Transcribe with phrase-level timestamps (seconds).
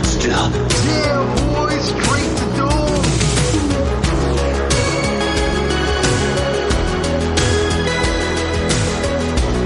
[0.00, 0.32] Still.
[0.32, 1.36] Yeah,
[2.34, 2.70] to doom.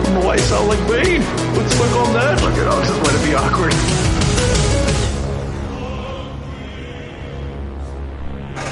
[0.02, 1.22] I don't why sound like Bane.
[1.54, 2.42] Let's look on that.
[2.42, 3.72] Look it up, just let it be awkward.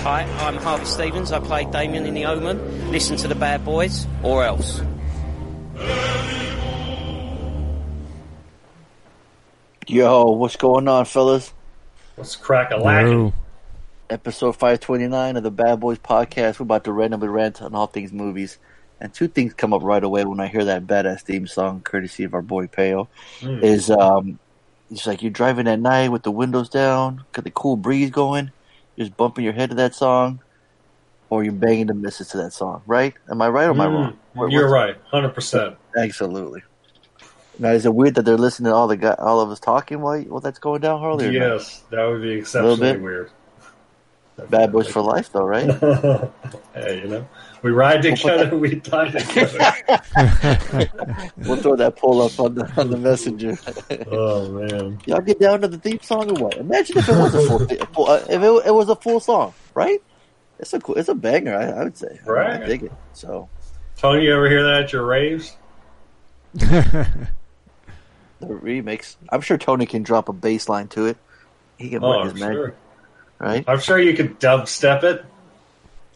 [0.03, 1.33] Hi, I'm Harvey Stephens.
[1.33, 2.91] I play Damien in The Omen.
[2.91, 4.83] Listen to the Bad Boys, or else.
[9.95, 11.55] Yo, what's going on, fellas?
[12.17, 13.33] Let's crack a lacking.
[14.11, 16.59] Episode 529 of the Bad Boys podcast.
[16.59, 18.59] We're about to randomly rant on all things movies.
[19.01, 22.25] And two things come up right away when I hear that badass theme song, courtesy
[22.25, 23.09] of our boy Peo.
[23.39, 23.63] Mm.
[23.63, 24.41] Is um,
[24.91, 28.51] it's like you're driving at night with the windows down, got the cool breeze going,
[28.99, 30.41] just bumping your head to that song,
[31.31, 33.15] or you're banging the misses to that song, right?
[33.31, 34.19] Am I right or am I Mm, wrong?
[34.33, 35.77] What- You're right, hundred percent.
[35.97, 36.65] Absolutely.
[37.59, 40.01] Now, is it weird that they're listening to all the guy, all of us talking
[40.01, 41.31] while, while that's going down, Harley?
[41.31, 43.01] Yes, that would be exceptionally bit?
[43.01, 43.31] weird.
[44.51, 45.71] Bad boys for life, though, right?
[46.75, 47.29] hey, you know,
[47.63, 49.59] we ride together, we die together.
[51.37, 53.57] we'll throw that poll up on the on the messenger.
[54.11, 56.57] oh man, Y'all get down to the theme song or what?
[56.57, 58.97] Imagine if it was a full, thi- a full uh, if it, it was a
[58.97, 60.03] full song, right?
[60.59, 61.57] It's a cool, it's a banger.
[61.57, 62.19] I, I would say.
[62.27, 62.61] I, Right.
[62.63, 62.93] I dig it.
[63.13, 63.49] So
[63.97, 65.57] Tony, you ever hear that at your raves?
[68.49, 69.17] The remix.
[69.31, 71.17] I'm sure Tony can drop a bass line to it.
[71.79, 72.75] He can Oh, work I'm his magic, sure.
[73.41, 73.65] right?
[73.67, 75.25] I'm sure you could dubstep it.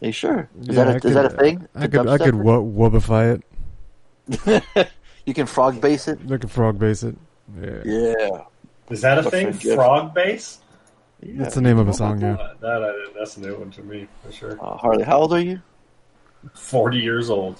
[0.01, 0.47] Are you sure?
[0.61, 1.67] Is Yeah, that I a, is could- that a thing?
[1.75, 3.43] I could I could wo- woobify it.
[5.25, 6.19] you can frog bass it.
[6.31, 7.15] I can frog bass it.
[7.61, 7.81] Yeah.
[7.83, 8.41] Yeah.
[8.89, 9.51] Is that a That's thing?
[9.51, 9.75] pretty.
[9.75, 10.59] Frog bass?
[11.21, 12.37] That's the name of a song, yeah.
[12.61, 14.57] That I that's a new one to me for sure.
[14.63, 15.61] Uh, Harley, how old are you?
[16.53, 17.59] Forty years old.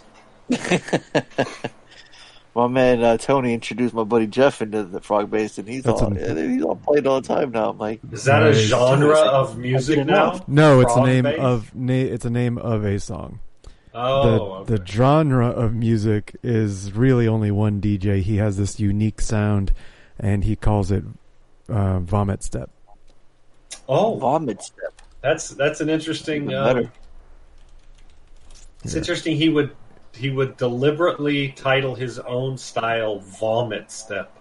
[2.56, 6.02] My man uh, Tony introduced my buddy Jeff into the frog bass, and he's That's
[6.02, 7.70] all an- he's all playing all the time now.
[7.70, 10.44] I'm like, Is that a genre of music now?
[10.48, 11.40] No, it's a name bass?
[11.40, 13.40] of na- it's a name of a song.
[13.94, 18.22] Oh, the the genre of music is really only one DJ.
[18.22, 19.72] He has this unique sound,
[20.20, 21.04] and he calls it
[21.70, 22.70] uh, vomit step.
[23.88, 25.02] oh, vomit step.
[25.22, 26.44] that's that's an interesting.
[26.52, 26.92] Even better.
[28.84, 29.36] it's interesting.
[29.38, 29.76] He would
[30.14, 34.32] he would deliberately title his own style "Vomit Step."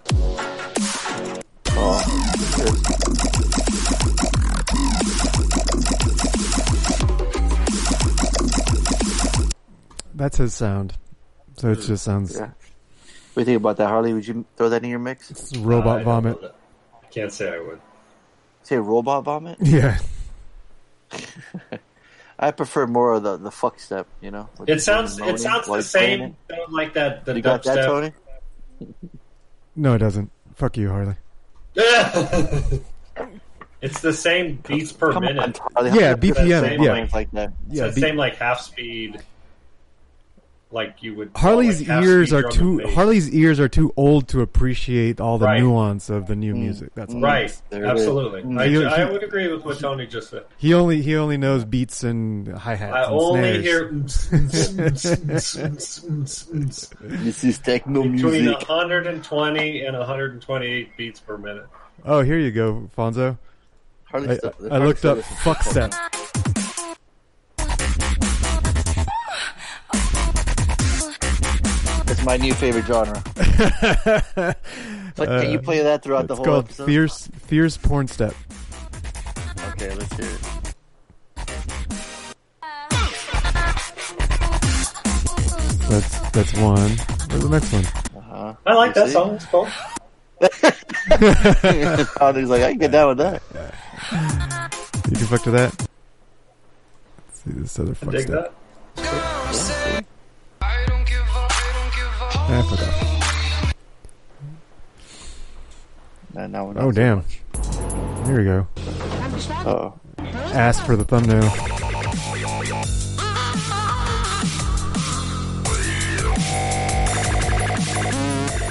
[10.14, 10.94] That's his sound.
[11.56, 11.82] So it hmm.
[11.82, 12.50] just sounds Yeah.
[13.34, 14.12] What do you think about that, Harley?
[14.12, 15.30] Would you throw that in your mix?
[15.30, 16.42] it's robot uh, I don't vomit.
[16.42, 16.56] know that.
[17.04, 17.80] I can't say I would.
[18.64, 19.58] Say robot vomit?
[19.62, 19.98] Yeah,
[22.38, 24.48] I prefer more of the, the fuck step, you know?
[24.58, 27.24] with It sounds moaning it sounds the he's playing same like that.
[27.24, 27.36] The it.
[27.38, 27.86] You got that, dubstep.
[27.86, 28.12] Tony?
[29.76, 30.30] no, it doesn't.
[30.54, 31.16] Fuck you, Harley.
[33.80, 35.58] it's the same beats per Come on, minute.
[35.74, 35.90] Harley.
[35.98, 36.92] Yeah, How can you put BPM, same yeah.
[36.92, 37.52] length like that?
[37.68, 39.20] It's Yeah, the be- same like half speed.
[40.70, 41.30] Like you would.
[41.34, 42.80] Harley's like ears are too.
[42.88, 45.60] Harley's ears are too old to appreciate all the Right.
[45.62, 46.58] nuance of the new Mm.
[46.58, 46.90] music.
[46.94, 47.50] That's right.
[47.70, 48.42] There absolutely.
[48.42, 48.60] Mm.
[48.60, 50.42] I, He- I would agree with what Tony just said.
[50.58, 52.94] He only he only knows beats and hi hats.
[52.94, 54.28] I and only snares.
[54.30, 54.88] hear
[56.12, 58.68] This is techno between music.
[58.68, 61.66] 120 and 128 beats per minute.
[62.04, 63.38] Oh, here you go, Fonzo.
[64.04, 65.94] Harley I, still- I looked up fuck listens
[72.28, 73.22] my new favorite genre.
[75.10, 76.86] It's like, can you play that throughout the It's whole called episode?
[76.86, 78.34] fierce fierce porn step.
[79.72, 80.74] Okay, let's hear it.
[85.88, 86.90] That's that's one.
[87.30, 87.84] Where's the next one?
[88.22, 88.54] Uh-huh.
[88.66, 89.12] I like You that see?
[89.12, 89.34] song.
[89.36, 89.64] It's cool.
[92.40, 93.42] He's like, I can get down with that.
[95.10, 95.88] You can fuck to that.
[97.26, 98.34] Let's see this other I fuck dig step.
[98.44, 98.52] that.
[102.50, 103.74] Ah, fuck off.
[106.34, 107.18] Nah, now we're not Oh damn.
[107.18, 107.40] much.
[108.26, 108.66] Here we go.
[109.66, 109.94] Uh-oh.
[110.54, 111.50] Ask for the thumbnail.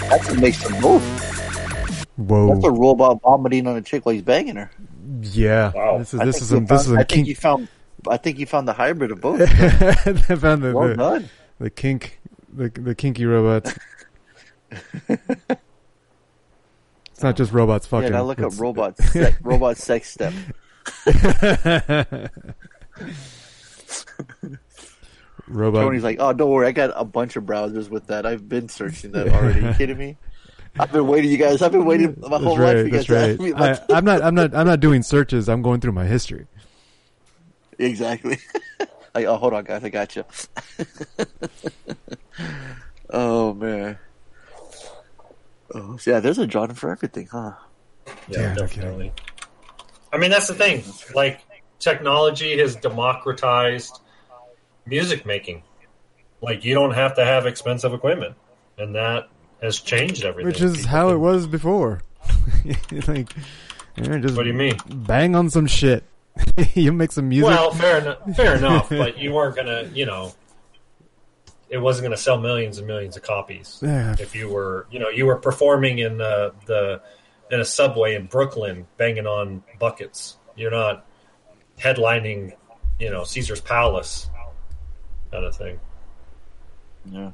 [0.09, 1.03] That's a mix of both.
[2.18, 2.53] Whoa.
[2.53, 4.71] That's a robot vomiting on a chick while he's banging her.
[5.21, 5.71] yeah.
[5.73, 5.97] Wow.
[6.00, 7.27] This is I this think is you some this is found- a I think kink.
[7.27, 7.68] you found.
[8.09, 9.41] I think you found the hybrid of both.
[9.41, 9.45] I
[10.35, 11.30] found the, well the, done.
[11.59, 12.17] the kink
[12.57, 13.74] the the kinky robots.
[15.09, 15.24] it's
[17.21, 18.12] not just robots fucking.
[18.12, 20.33] Yeah, now look up It's- robot sex, robot sex step.
[25.48, 25.83] Robot.
[25.83, 28.25] Tony's like, oh, don't worry, I got a bunch of browsers with that.
[28.25, 29.62] I've been searching that already.
[29.62, 30.18] you kidding me?
[30.77, 31.62] I've been waiting, you guys.
[31.62, 32.86] I've been waiting my that's whole life right.
[32.86, 33.39] you guys That's right.
[33.39, 34.21] me I, I'm not.
[34.21, 34.54] I'm not.
[34.54, 35.48] I'm not doing searches.
[35.48, 36.48] I'm going through my history.
[37.80, 38.38] Exactly.
[39.18, 40.24] Like, oh, hold on, guys, I got you.
[43.10, 43.98] oh man.
[45.74, 47.54] Oh yeah, there's a John for everything, huh?
[48.28, 49.12] Yeah, Yeah, no definitely.
[50.14, 50.84] I mean, that's the thing.
[51.16, 51.42] Like,
[51.80, 54.00] technology has democratized
[54.86, 55.64] music making.
[56.42, 58.36] Like, you don't have to have expensive equipment,
[58.78, 59.30] and that
[59.62, 60.48] has changed everything.
[60.48, 62.04] Which is People how it was before.
[63.08, 63.34] like,
[63.98, 64.78] yeah, just What do you mean?
[64.88, 66.04] bang on some shit.
[66.74, 67.50] you make some music.
[67.50, 68.36] Well, fair enough.
[68.36, 70.34] Fair enough, but you weren't gonna, you know,
[71.69, 73.80] it wasn't gonna sell millions and millions of copies.
[73.81, 74.16] Yeah.
[74.19, 77.01] If you were, you know, you were performing in the the
[77.51, 80.38] in a subway in Brooklyn, banging on buckets.
[80.56, 81.06] You're not
[81.80, 82.54] headlining,
[83.00, 84.30] you know, Caesar's Palace,
[85.31, 85.80] kind of thing.
[87.06, 87.31] Yeah.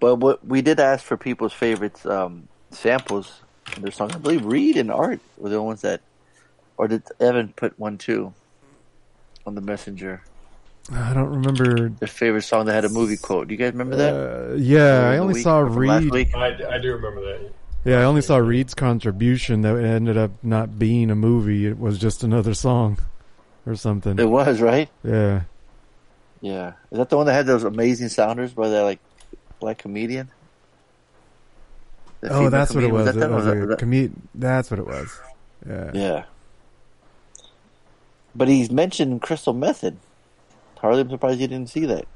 [0.00, 3.40] But what we did ask for people's favorites um, samples
[3.76, 4.14] in their songs.
[4.14, 6.00] I believe Reed and Art were the ones that,
[6.76, 8.32] or did Evan put one too
[9.46, 10.22] on the messenger?
[10.92, 11.88] I don't remember.
[11.88, 13.48] Their favorite song that had a movie quote.
[13.48, 14.14] Do you guys remember that?
[14.14, 16.34] Uh, yeah, I only saw or from last Reed.
[16.34, 17.52] I, I do remember that.
[17.86, 21.66] Yeah, I only saw Reed's contribution that ended up not being a movie.
[21.66, 22.98] It was just another song
[23.66, 24.18] or something.
[24.18, 24.88] It was right.
[25.02, 25.42] Yeah.
[26.42, 29.00] Yeah, is that the one that had those amazing sounders by that like
[29.60, 30.28] black comedian?
[32.20, 32.94] The Oh, female that's what it comedian?
[33.06, 33.14] was.
[33.14, 33.32] that It them?
[33.34, 35.20] was Or a that- comed- That's what it was.
[35.66, 35.90] Yeah.
[35.94, 36.24] Yeah.
[38.34, 39.96] But he's mentioned Crystal Method.
[40.78, 42.06] Harley, I'm surprised you didn't see that.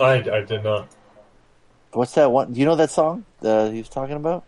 [0.00, 0.88] I, I did not.
[1.92, 2.52] What's that one?
[2.52, 4.44] Do you know that song uh, he was talking about?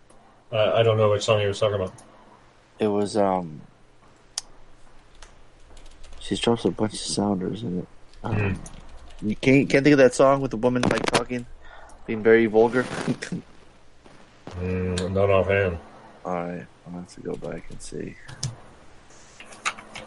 [0.52, 1.92] Uh, I don't know which song he was talking about.
[2.78, 3.60] It was um.
[6.20, 7.88] She drops a bunch of sounders in it.
[8.22, 8.58] Um,
[9.22, 11.46] You can't can't think of that song with the woman like talking,
[12.06, 12.84] being very vulgar.
[14.60, 15.78] Mm, not offhand.
[16.24, 18.14] All right, I'm gonna have to go back and see.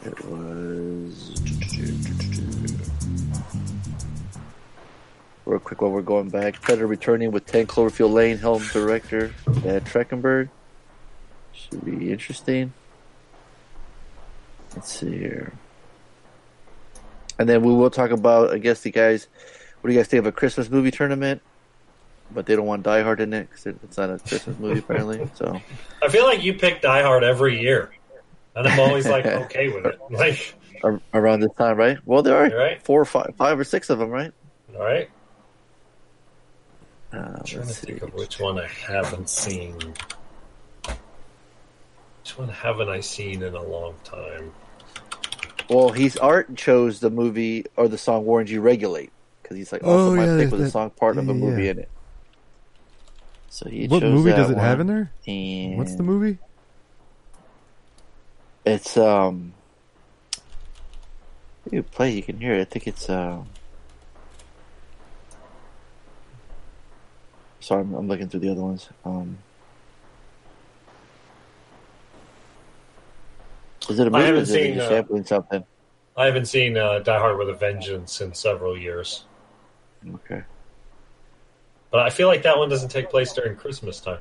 [0.06, 1.34] It was
[5.46, 6.62] real quick while we're going back.
[6.62, 8.38] Predator returning with 10 Cloverfield Lane.
[8.38, 10.50] Helm director Dan Trachtenberg.
[11.54, 12.74] Should be interesting.
[14.76, 15.54] Let's see here.
[17.40, 19.28] And then we will talk about, I guess, the guys.
[19.82, 21.42] What do you guys think of a Christmas movie tournament?
[22.30, 25.30] But they don't want Die Hard in it because it's not a Christmas movie, apparently.
[25.36, 25.62] So.
[26.04, 27.92] I feel like you pick Die Hard every year,
[28.58, 30.00] and I'm always like okay with it.
[30.10, 30.56] Like,
[31.14, 31.98] around this time, right?
[32.06, 32.82] Well, there are Right.
[32.84, 34.32] four or five, five or six of them, right?
[34.76, 35.10] all right.
[37.14, 37.88] Uh, I'm trying to see.
[37.88, 39.74] think of which one I haven't seen.
[40.84, 44.52] Which one haven't I seen in a long time?
[45.70, 49.12] Well, he's Art chose the movie or the song "Warren G Regulate"
[49.42, 51.64] because he's like, also Oh, my yeah, pick was a song part of a movie
[51.66, 51.72] yeah.
[51.72, 51.90] in it.
[53.50, 55.12] So he What chose movie that does it have in there?
[55.26, 56.38] And What's the movie?
[58.68, 59.54] It's um.
[61.72, 62.62] You play, you can hear it.
[62.62, 63.48] I think it's um.
[67.62, 68.90] Sorry, I'm, I'm looking through the other ones.
[69.06, 69.38] Um.
[73.90, 74.24] Is it a movie?
[74.24, 75.64] or haven't is seen, uh, sampling something?
[76.18, 79.24] I haven't seen uh, Die Hard with a Vengeance in several years,
[80.14, 80.44] Okay.
[81.90, 84.20] but I feel like that one doesn't take place during Christmas time.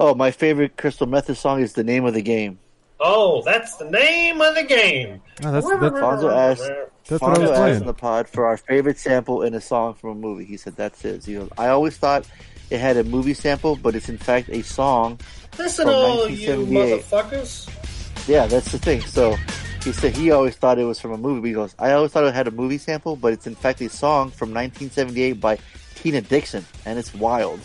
[0.00, 2.60] Oh, my favorite Crystal Method song is "The Name of the Game."
[3.04, 5.20] Oh, that's the name of the game.
[5.44, 6.70] Oh, that's that's Fonzo asked.
[7.08, 7.80] that's what I Fonzo was asked playing.
[7.80, 10.44] in the pod for our favorite sample in a song from a movie.
[10.44, 11.24] He said that's his.
[11.24, 12.28] He goes, I always thought
[12.70, 15.18] it had a movie sample, but it's in fact a song.
[15.58, 17.02] Listen, From all you 1978.
[17.02, 18.28] motherfuckers.
[18.28, 19.00] Yeah, that's the thing.
[19.02, 19.34] So
[19.82, 21.40] he said he always thought it was from a movie.
[21.40, 23.80] But he goes, I always thought it had a movie sample, but it's in fact
[23.80, 25.58] a song from 1978 by
[25.96, 27.58] Tina Dixon, and it's wild.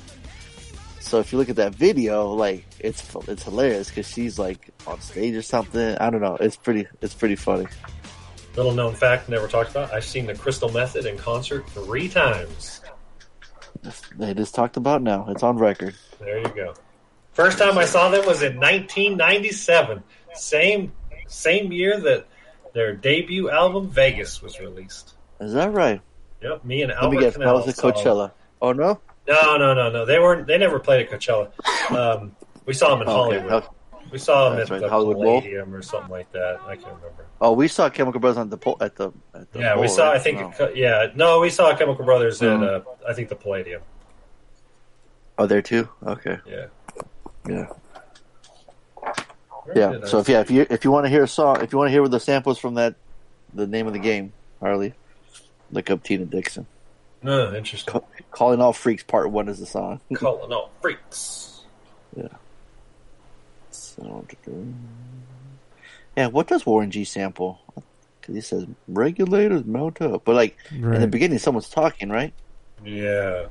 [1.07, 4.99] So if you look at that video, like it's it's hilarious because she's like on
[4.99, 5.97] stage or something.
[5.99, 6.35] I don't know.
[6.35, 6.85] It's pretty.
[7.01, 7.65] It's pretty funny.
[8.57, 9.93] Little known fact, never talked about.
[9.93, 12.81] I've seen the Crystal Method in concert three times.
[14.17, 15.27] They just talked about now.
[15.29, 15.95] It's on record.
[16.19, 16.73] There you go.
[17.31, 20.03] First time I saw them was in 1997.
[20.33, 20.91] Same
[21.29, 22.27] same year that
[22.73, 25.13] their debut album Vegas was released.
[25.39, 26.01] Is that right?
[26.41, 27.37] Yep, me and Let me guess.
[27.37, 28.33] That was at Coachella.
[28.61, 28.99] Oh no.
[29.27, 30.05] No, no, no, no.
[30.05, 30.47] They weren't.
[30.47, 31.51] They never played at Coachella.
[31.91, 33.39] Um, We saw them in Oh, okay.
[33.39, 33.63] Hollywood.
[34.11, 35.41] We saw them That's at right, the Hollywood Bowl?
[35.41, 36.59] Palladium or something like that.
[36.65, 37.25] I can't remember.
[37.41, 39.11] Oh, we saw Chemical Brothers on the at the.
[39.33, 40.07] At the Yeah, we saw.
[40.09, 40.15] right?
[40.15, 40.59] I think.
[40.59, 42.49] It- yeah, no, we saw Chemical Brothers at.
[42.57, 42.63] Mhm.
[42.63, 43.81] Uh, I think the Palladium.
[45.37, 45.87] Oh, there too.
[46.05, 46.39] Okay.
[46.45, 46.65] Yeah.
[47.47, 47.67] Yeah.
[49.65, 50.05] Very Yeah.
[50.05, 51.87] So if yeah, if you if you want to hear a song, if you want
[51.89, 52.95] to hear the samples from that,
[53.53, 54.93] the name of the game, Harley,
[55.71, 56.65] look up Tina Dixon.
[57.27, 57.91] No, interesting.
[57.93, 59.99] Ca- Calling all freaks, part one is the song.
[60.15, 61.61] Calling all freaks.
[63.71, 64.25] So,
[66.17, 67.59] yeah, what does Warren G sample?
[68.21, 72.33] Because he says regulators mount up, but like in the beginning, someone's talking, right?
[72.85, 73.47] Yeah.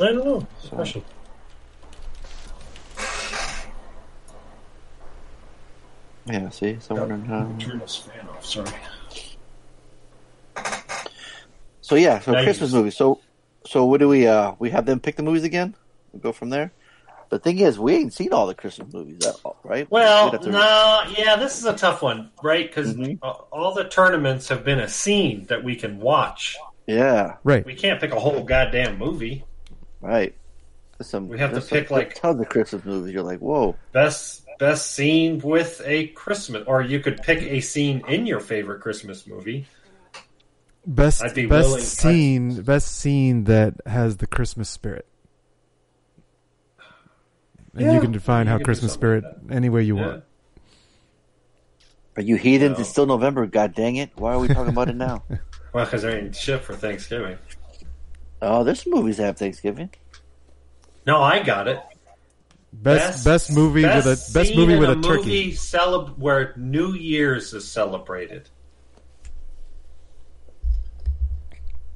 [0.00, 0.46] I don't know.
[0.60, 0.70] Special.
[0.70, 1.02] So- question.
[6.26, 6.48] Yeah.
[6.50, 7.10] See, someone.
[7.12, 8.44] in, uh, Turn this fan off.
[8.44, 8.70] Sorry.
[11.90, 12.96] So yeah, so Now Christmas just- movies.
[12.96, 13.18] So,
[13.66, 14.28] so what do we?
[14.28, 15.74] uh We have them pick the movies again.
[16.12, 16.70] We go from there.
[17.30, 19.90] The thing is, we ain't seen all the Christmas movies, at all, right?
[19.90, 22.68] Well, We'd have to- no, yeah, this is a tough one, right?
[22.68, 23.18] Because Mhm.
[23.50, 26.56] all the tournaments have been a scene that we can watch.
[26.86, 27.66] Yeah, Right.
[27.66, 29.44] We can't pick a whole goddamn movie.
[30.00, 30.32] right.
[31.02, 31.26] Some.
[31.28, 33.12] We have to there's some- pick, like- tons of Christmas movies.
[33.14, 33.74] You're like, whoa.
[33.90, 38.80] Best best scene with a Christmas, or you could pick a scene in your favorite
[38.80, 39.66] Christmas movie.
[40.86, 45.06] Best I'd be best willing- scene best scene that has the Christmas spirit.
[47.74, 50.06] And Yeah, you can define you how can Christmas spirit like any way you Yeah.
[50.06, 50.24] want.
[52.16, 52.76] Are you heathens?
[52.78, 52.80] No.
[52.80, 53.46] It's still November.
[53.46, 54.10] God dang it!
[54.16, 55.24] Why are we talking about it now?
[55.72, 57.38] Well, because there ain't shit for Thanksgiving.
[58.42, 59.90] Oh, there's some movies that have Thanksgiving.
[61.06, 61.78] No, I got it.
[62.72, 65.22] Best best, movie with a best scene movie with a, a, turkey.
[65.26, 68.48] movie celeb- where New Year's is celebrated.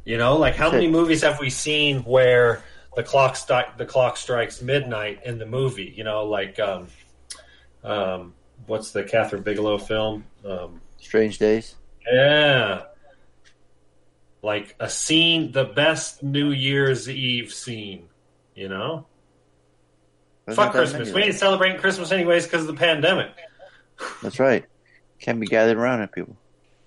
[0.04, 2.62] You know, like how many movies have we seen where
[2.94, 3.38] the clock
[3.76, 5.94] the clock strikes midnight in the movie?
[5.96, 6.88] You know, like um,
[7.82, 8.34] um,
[8.66, 10.24] what's the Kathryn Bigelow film?
[10.44, 11.76] Um, Strange Days.
[12.10, 12.82] yeah,
[14.42, 18.08] like a scene, the best New Year's Eve scene.
[18.54, 19.06] You know,
[20.50, 21.12] fuck Christmas.
[21.12, 23.30] We ain't celebrating Christmas anyways because of the pandemic.
[24.22, 24.66] That's right.
[25.18, 26.36] Can't be gathered around it, people.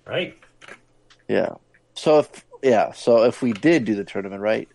[0.06, 0.38] right?
[1.26, 1.54] Yeah.
[1.94, 4.68] So if yeah, so if we did do the tournament, right?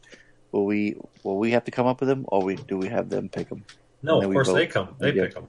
[0.51, 3.09] Will we will we have to come up with them, or we do we have
[3.09, 3.65] them pick them?
[4.01, 4.55] No, of course vote.
[4.55, 4.95] they come.
[4.99, 5.23] They Yeah.
[5.25, 5.47] pick them.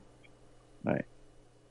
[0.84, 1.04] Right.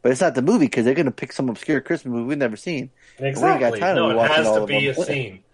[0.01, 2.37] But it's not the movie because they're going to pick some obscure Christmas movie we've
[2.37, 2.91] never seen.
[3.19, 3.79] Exactly.
[3.79, 5.43] No, it has to be a scene.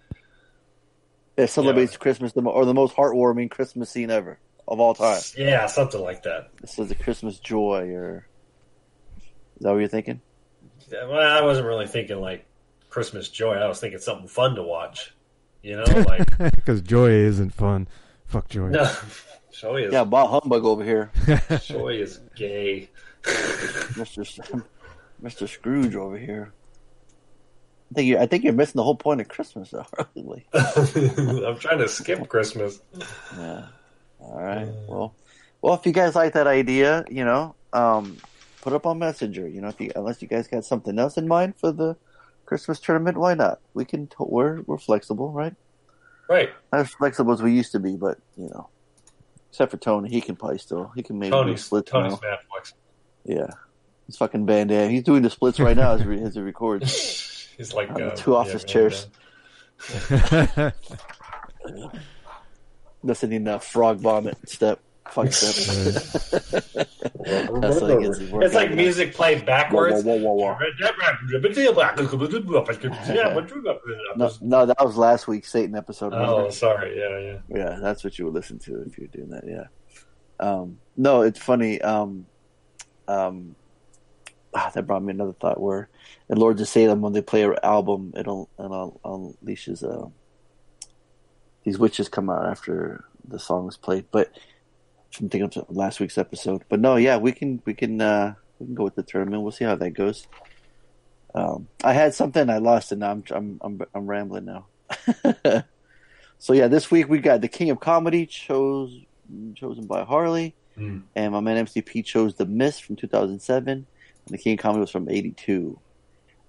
[1.35, 5.21] That celebrates Christmas the or the most heartwarming Christmas scene ever of all time.
[5.37, 6.49] Yeah, something like that.
[6.59, 8.27] This is the Christmas joy, or
[9.55, 10.19] is that what you're thinking?
[10.91, 12.45] Yeah, Well, I wasn't really thinking like
[12.89, 13.55] Christmas joy.
[13.55, 15.13] I was thinking something fun to watch.
[15.61, 17.87] You know, like Because joy isn't fun.
[18.27, 18.69] Fuck joy.
[18.69, 18.89] no,
[19.51, 21.11] joy is Yeah, Bob Humbug over here,
[21.63, 22.89] joy is gay.
[23.97, 24.23] Mister
[25.21, 26.53] Mister Scrooge over here.
[27.91, 29.85] I think you're, I think you're missing the whole point of Christmas, though.
[30.13, 32.79] Like, I'm trying to skip Christmas.
[33.35, 33.65] Yeah.
[34.19, 34.67] All right.
[34.87, 35.15] Well,
[35.61, 38.17] well, if you guys like that idea, you know, um,
[38.61, 39.47] put up on Messenger.
[39.47, 41.97] You know, if you unless you guys got something else in mind for the
[42.49, 43.59] Christmas tournament, why not?
[43.75, 44.07] We can.
[44.07, 45.53] T- we're we're flexible, right?
[46.27, 48.69] Right, Not as flexible as we used to be, but you know,
[49.51, 50.91] except for Tony, he can play still.
[50.95, 52.19] He can maybe do Tony's splits Tony's now.
[52.27, 52.73] mad flex.
[53.23, 53.47] Yeah.
[54.07, 54.89] he's fucking bandana.
[54.89, 57.47] He's doing the splits right now as, re- as he records.
[57.57, 59.07] He's like uh, two office man, chairs.
[60.39, 60.73] man.
[63.03, 64.79] Listening to frog vomit step.
[65.11, 65.55] Fuck step.
[67.25, 70.03] That's like it's, It's like music played backwards.
[70.03, 70.55] whoa, whoa, whoa,
[74.15, 76.13] No, no, that was last week's Satan episode.
[76.13, 76.51] Oh, remember?
[76.51, 76.97] sorry.
[76.97, 77.37] Yeah, yeah.
[77.49, 79.43] Yeah, that's what you would listen to if you're doing that.
[79.47, 79.65] Yeah.
[80.39, 81.81] Um, no, it's funny.
[81.81, 82.25] Um,
[83.07, 83.55] um,
[84.53, 85.59] ah, that brought me another thought.
[85.59, 85.89] Where
[86.29, 90.09] in Lords of Salem, when they play an album, it'll it'll unleashes uh,
[91.63, 94.05] these witches come out after the song is played.
[94.11, 94.31] But
[95.19, 96.63] I'm thinking of last week's episode.
[96.69, 99.41] But no, yeah, we can we can uh, we can go with the tournament.
[99.43, 100.27] We'll see how that goes.
[101.35, 104.65] Um, I had something I lost, and now I'm I'm I'm, I'm rambling now.
[106.37, 108.95] so yeah, this week we got the King of Comedy chose
[109.55, 110.99] chosen by Harley, Hmm.
[111.15, 113.85] and my man MCP chose The Mist from 2007, and
[114.27, 115.79] the King of Comedy was from '82.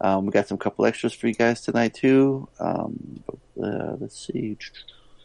[0.03, 2.49] Um, we got some couple extras for you guys tonight too.
[2.59, 3.23] Um,
[3.63, 4.39] uh, let's see.
[4.39, 4.57] You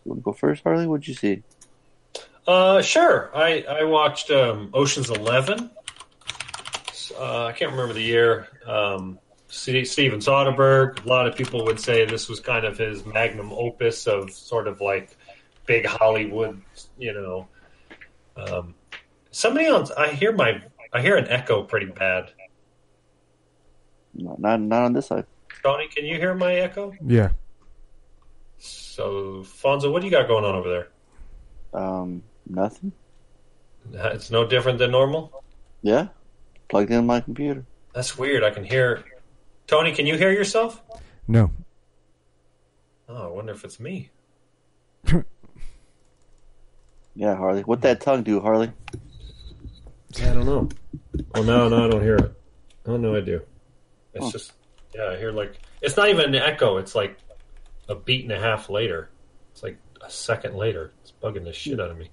[0.03, 0.85] want to go first, Harley?
[0.87, 1.43] What'd you see?
[2.47, 3.31] Uh, sure.
[3.35, 5.69] I I watched um, Ocean's Eleven.
[7.17, 8.47] Uh, I can't remember the year.
[8.65, 11.05] Um, Steven Soderbergh.
[11.05, 14.67] A lot of people would say this was kind of his magnum opus of sort
[14.67, 15.17] of like
[15.65, 16.61] big Hollywood,
[16.97, 17.47] you know,
[18.35, 18.75] um,
[19.35, 19.91] Somebody else.
[19.91, 20.63] I hear my.
[20.93, 22.31] I hear an echo pretty bad.
[24.13, 25.25] Not, not not on this side.
[25.61, 26.93] Tony, can you hear my echo?
[27.05, 27.31] Yeah.
[28.57, 30.87] So, Fonzo, what do you got going on over there?
[31.81, 32.91] Um, nothing.
[33.93, 35.43] It's no different than normal.
[35.81, 36.07] Yeah,
[36.69, 37.65] plugged in my computer.
[37.93, 38.43] That's weird.
[38.43, 39.03] I can hear.
[39.67, 40.81] Tony, can you hear yourself?
[41.27, 41.51] No.
[43.07, 44.09] Oh, I wonder if it's me.
[47.17, 47.61] Yeah, Harley.
[47.61, 48.71] What that tongue do, Harley?
[50.21, 50.67] I don't know.
[51.33, 52.33] Well, no, no, I don't hear it.
[52.85, 53.41] Oh no, I do.
[54.13, 54.31] It's Huh.
[54.31, 54.51] just,
[54.93, 56.77] yeah, I hear like it's not even an echo.
[56.77, 57.17] It's like
[57.87, 59.09] a beat and a half later.
[59.53, 60.91] It's like a second later.
[61.03, 62.09] It's bugging the shit out of me.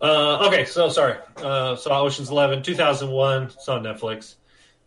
[0.00, 1.16] Uh, okay, so sorry.
[1.36, 3.44] Uh, saw Ocean's Eleven, two thousand one.
[3.44, 4.36] It's on Netflix.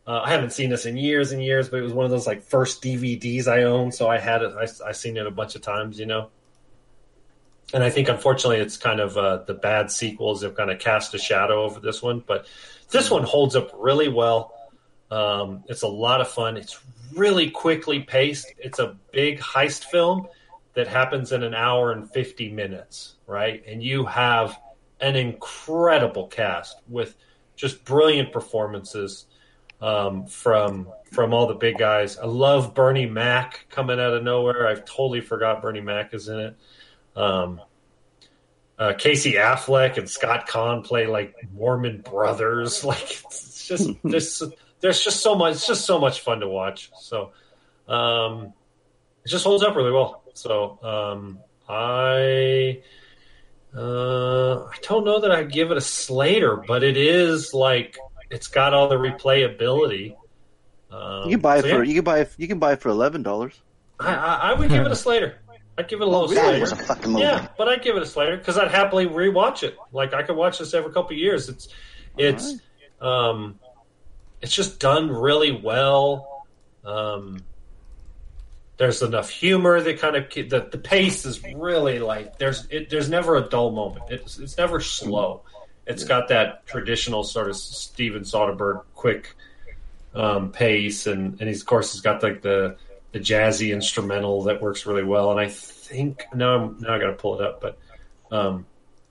[0.05, 2.27] Uh, I haven't seen this in years and years, but it was one of those
[2.27, 4.53] like first DVDs I owned, so I had it.
[4.57, 6.29] I I seen it a bunch of times, you know.
[7.73, 11.13] And I think unfortunately it's kind of uh, the bad sequels have kind of cast
[11.13, 12.47] a shadow over this one, but
[12.89, 14.53] this one holds up really well.
[15.09, 16.57] Um, it's a lot of fun.
[16.57, 16.79] It's
[17.15, 18.53] really quickly paced.
[18.57, 20.27] It's a big heist film
[20.73, 23.63] that happens in an hour and 50 minutes, right?
[23.67, 24.57] And you have
[25.03, 27.15] an incredible cast with
[27.57, 29.25] just brilliant performances
[29.81, 32.17] um, from from all the big guys.
[32.17, 34.67] I love Bernie Mac coming out of nowhere.
[34.67, 36.55] I've totally forgot Bernie Mac is in it.
[37.15, 37.61] Um,
[38.79, 42.83] uh, Casey Affleck and Scott Caan play like Mormon brothers.
[42.93, 44.41] Like it's just there's
[44.79, 45.55] there's just so much.
[45.55, 46.91] It's just so much fun to watch.
[46.99, 47.31] So
[47.89, 48.53] um,
[49.25, 50.23] it just holds up really well.
[50.33, 52.81] So um, I
[53.75, 57.97] uh, I don't know that I'd give it a Slater, but it is like
[58.29, 60.15] it's got all the replayability.
[60.91, 62.81] Um, You can buy it so, for yeah, you can buy you can buy it
[62.81, 63.59] for eleven dollars.
[63.99, 65.39] I, I, I would give it a Slater.
[65.77, 66.41] I'd give it a little really?
[66.41, 66.59] Slater.
[66.61, 67.23] Was a fucking movie.
[67.23, 69.75] Yeah, but I'd give it a Slater because I'd happily rewatch it.
[69.91, 71.49] Like I could watch this every couple of years.
[71.49, 71.67] It's
[72.17, 72.55] it's
[73.01, 73.59] um
[74.41, 76.45] it's just done really well.
[76.85, 77.39] Um
[78.77, 83.09] there's enough humor that kind of the the pace is really like there's it, there's
[83.09, 84.05] never a dull moment.
[84.09, 85.41] It's it's never slow.
[85.85, 89.35] It's got that traditional sort of Steven Soderbergh quick
[90.15, 92.77] um, pace, and and he's of course he's got like the
[93.11, 95.31] the jazzy instrumental that works really well.
[95.31, 97.77] And I think now I'm now I got to pull it up, but
[98.31, 98.65] um,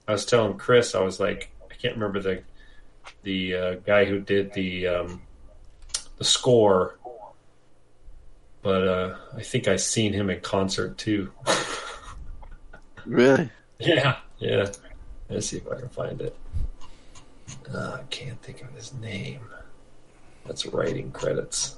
[0.07, 2.43] I was telling Chris I was like I can't remember the
[3.23, 5.21] the uh, guy who did the um,
[6.17, 6.97] the score,
[8.63, 11.31] but uh, I think I seen him in concert too.
[13.05, 13.49] Really?
[13.79, 14.71] Yeah, yeah.
[15.29, 16.33] Let's see if I can find it.
[17.73, 19.41] Uh, I can't think of his name.
[20.45, 21.75] That's writing credits.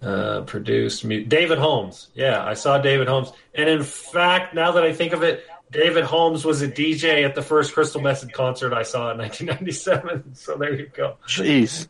[0.00, 2.08] Uh, produced mu- David Holmes.
[2.14, 6.04] Yeah, I saw David Holmes, and in fact, now that I think of it, David
[6.04, 10.24] Holmes was a DJ at the first Crystal Method concert I saw in 1997.
[10.34, 11.16] So there you go.
[11.26, 11.88] Jeez,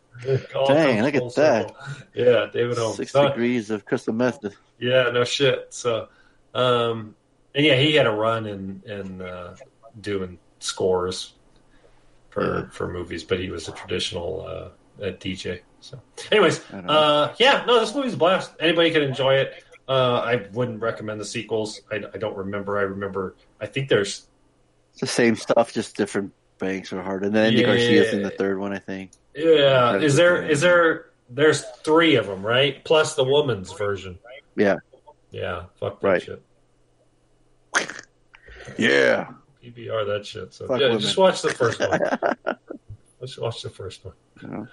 [0.67, 1.73] Dang, look at that.
[2.15, 2.97] Yeah, David Holmes.
[2.97, 4.55] six So- degrees of crystal method.
[4.79, 5.67] yeah, no shit.
[5.71, 6.09] So,
[6.55, 7.15] um,
[7.55, 9.57] and yeah, he had a run in in uh,
[10.01, 11.35] doing scores
[12.31, 14.47] for for movies, but he was a traditional
[15.01, 15.61] uh, DJ.
[15.81, 16.01] So,
[16.33, 16.93] anyways, I don't know.
[16.93, 18.53] uh, yeah, no, this movie's a blast.
[18.59, 19.63] Anybody can enjoy it.
[19.87, 21.81] Uh, I wouldn't recommend the sequels.
[21.93, 22.79] I, I don't remember.
[22.79, 23.35] I remember.
[23.65, 24.27] I think there's
[24.93, 27.25] It's the same stuff, just different banks are hard.
[27.25, 27.67] And then Andy Yeah.
[27.67, 29.11] Garcia's in the third one, I think.
[29.35, 29.97] yeah.
[29.97, 32.85] Is there is there there's three of them, right?
[32.85, 34.19] Plus the woman's version.
[34.57, 34.77] Yeah.
[35.31, 36.23] Yeah, fuck that Right.
[36.23, 36.43] shit.
[38.79, 39.29] Yeah.
[39.63, 40.53] PBR that shit.
[40.55, 41.01] So Fuck yeah, women.
[41.01, 42.01] just watch the first one.
[43.21, 44.69] Let's watch the first one.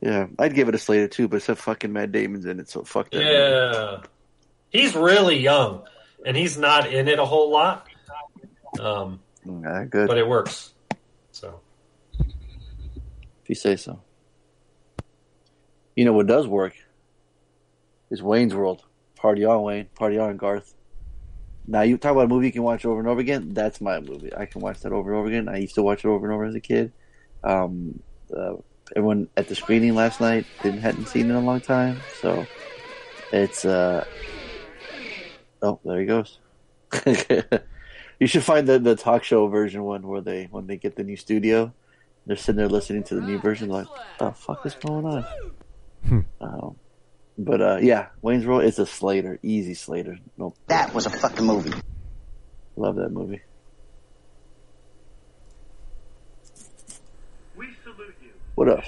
[0.00, 2.82] Yeah, I'd give it a Slater too, but except fucking Matt Damon's in it, so
[2.84, 3.20] fuck that.
[3.24, 4.00] Yeah,
[4.70, 5.82] he's really young,
[6.24, 7.87] and he's not in it a whole lot.
[8.80, 10.08] Um, Yeah, good.
[10.08, 10.72] but it works.
[11.32, 11.60] So
[12.20, 14.02] if you say so.
[15.96, 16.74] You know what does work
[18.10, 18.84] is Wayne's World.
[19.16, 19.86] Party on, Wayne.
[19.96, 20.74] Party on, Garth.
[21.66, 23.52] Now you talk about a movie you can watch over and over again.
[23.52, 24.32] That's my movie.
[24.34, 25.48] I can watch that over and over again.
[25.48, 26.92] I used to watch it over and over as a kid.
[27.44, 28.00] Um,
[28.34, 28.54] uh,
[28.96, 32.46] everyone at the screening last night didn't hadn't seen it in a long time, so
[33.32, 33.64] it's.
[33.64, 34.04] uh
[35.60, 36.38] Oh, there he goes.
[38.20, 41.04] you should find the the talk show version one where they when they get the
[41.04, 41.72] new studio,
[42.26, 46.24] they're sitting there listening to the new version, like, what the fuck is going on?
[46.40, 46.76] Um,
[47.38, 50.18] but uh, yeah, Wayne's World is a Slater, easy Slater.
[50.36, 51.72] No, That was a fucking movie.
[52.76, 53.40] love that movie.
[58.54, 58.84] What up?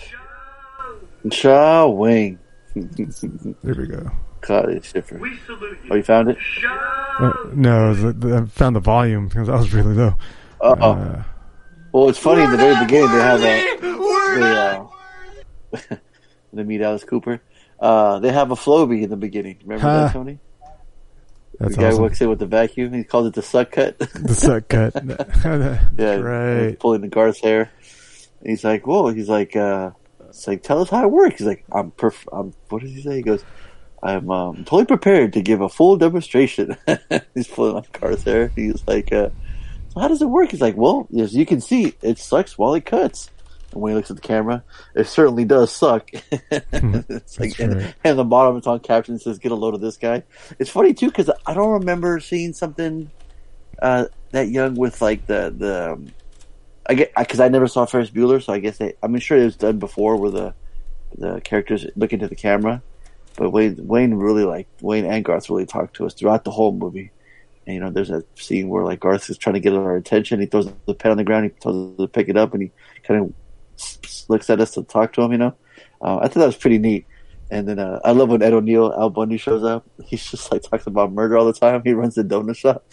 [1.32, 2.38] Shaw Wing.
[2.74, 4.10] There we go.
[4.40, 5.20] Cottage Schiffer.
[5.90, 6.38] Oh, you found it?
[7.18, 10.14] Uh, no, it was the- I found the volume because I was really low.
[10.60, 10.92] Uh-oh.
[10.92, 11.22] Uh,
[11.92, 13.76] Well, it's funny in the very beginning they have a
[14.38, 14.56] they,
[15.92, 15.96] uh,
[16.52, 17.40] they meet Alice Cooper.
[17.80, 19.58] Uh, they have a Flowbee in the beginning.
[19.64, 20.04] Remember Huh.
[20.04, 20.38] that, Tony?
[21.58, 22.02] That's the guy awesome.
[22.02, 22.92] walks in with the vacuum.
[22.94, 23.98] He calls it the suck cut.
[23.98, 24.94] The suck cut.
[25.98, 26.78] yeah, Great.
[26.78, 27.70] pulling the Garth's hair.
[28.40, 29.90] And he's like, "Whoa!" He's like, uh,
[30.28, 33.02] "It's like, tell us how it works." He's like, "I'm perf- I'm." What does he
[33.02, 33.16] say?
[33.16, 33.44] He goes,
[34.02, 36.76] "I'm um, totally prepared to give a full demonstration."
[37.34, 38.48] he's pulling on Garth's hair.
[38.54, 39.30] He's like, uh,
[39.90, 42.74] so "How does it work?" He's like, "Well, as you can see, it sucks while
[42.74, 43.30] it cuts."
[43.72, 46.10] And when he looks at the camera, it certainly does suck.
[46.32, 47.94] it's like, and, right.
[48.02, 50.24] and the bottom it's on caption says, "Get a load of this guy."
[50.58, 53.10] It's funny too because I don't remember seeing something
[53.80, 55.92] uh, that young with like the the.
[55.92, 56.12] Um,
[56.86, 58.94] I get because I never saw Ferris Bueller, so I guess they.
[59.02, 60.54] I'm sure it was done before where the
[61.16, 62.82] the characters look into the camera,
[63.40, 66.72] but Wayne Wayne really like Wayne and Garth really talked to us throughout the whole
[66.72, 67.10] movie.
[67.66, 70.40] And you know, there's a scene where like Garth is trying to get our attention.
[70.40, 71.44] He throws the pen on the ground.
[71.46, 72.70] He tells us to pick it up, and he
[73.02, 75.32] kind of looks at us to talk to him.
[75.32, 75.54] You know,
[76.02, 77.06] uh, I thought that was pretty neat.
[77.50, 79.88] And then uh, I love when Ed O'Neill, Al Bundy shows up.
[80.04, 81.80] He's just like talks about murder all the time.
[81.82, 82.84] He runs the donut shop.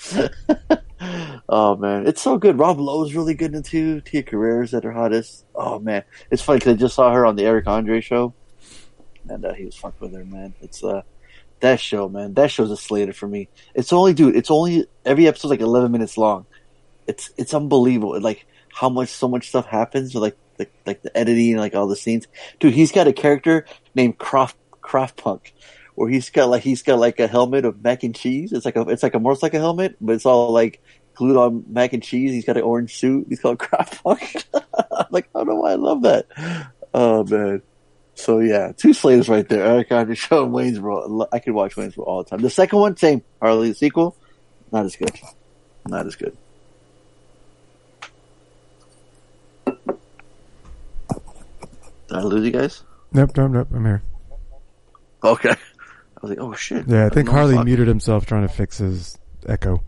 [1.50, 2.58] oh man, it's so good.
[2.58, 4.00] Rob Lowe's really good in it too.
[4.00, 5.44] Tia Carrere's at her hottest.
[5.56, 8.34] Oh man, it's funny because I just saw her on the Eric Andre show,
[9.30, 10.24] and uh, he was fucked with her.
[10.24, 11.02] Man, it's uh
[11.60, 12.34] that show, man.
[12.36, 13.50] That show's a slater for me.
[13.74, 14.36] It's only, dude.
[14.36, 16.46] It's only every episode's like eleven minutes long.
[17.08, 18.20] It's it's unbelievable.
[18.20, 21.76] Like how much so much stuff happens with like the like the editing and like
[21.76, 22.28] all the scenes.
[22.60, 25.54] Dude, he's got a character named Kraft Kraft Punk,
[25.96, 28.54] where he's got like he's got like a helmet of mac and cheese.
[28.54, 30.82] It's like a it's like a motorcycle helmet, but it's all like
[31.16, 32.32] glued on mac and cheese.
[32.32, 33.28] He's got an orange suit.
[33.30, 34.46] He's called Kraft Punk.
[35.10, 36.26] Like, I don't know why I love that.
[36.94, 37.62] Oh man.
[38.18, 39.64] So yeah, two slaters right there.
[39.64, 41.30] Eric Andre show and Wayne's World.
[41.32, 42.42] I could watch Wayne's World all the time.
[42.42, 43.24] The second one, same.
[43.40, 44.18] Harley sequel,
[44.72, 45.12] not as good.
[45.88, 46.36] Not as good.
[52.08, 52.84] Did I lose you guys?
[53.14, 53.68] Nope, nope, nope.
[53.74, 54.02] I'm here.
[55.24, 55.52] Okay.
[55.52, 56.88] I was like, oh shit.
[56.88, 57.66] Yeah, I think Harley fuck.
[57.66, 59.84] muted himself trying to fix his echo.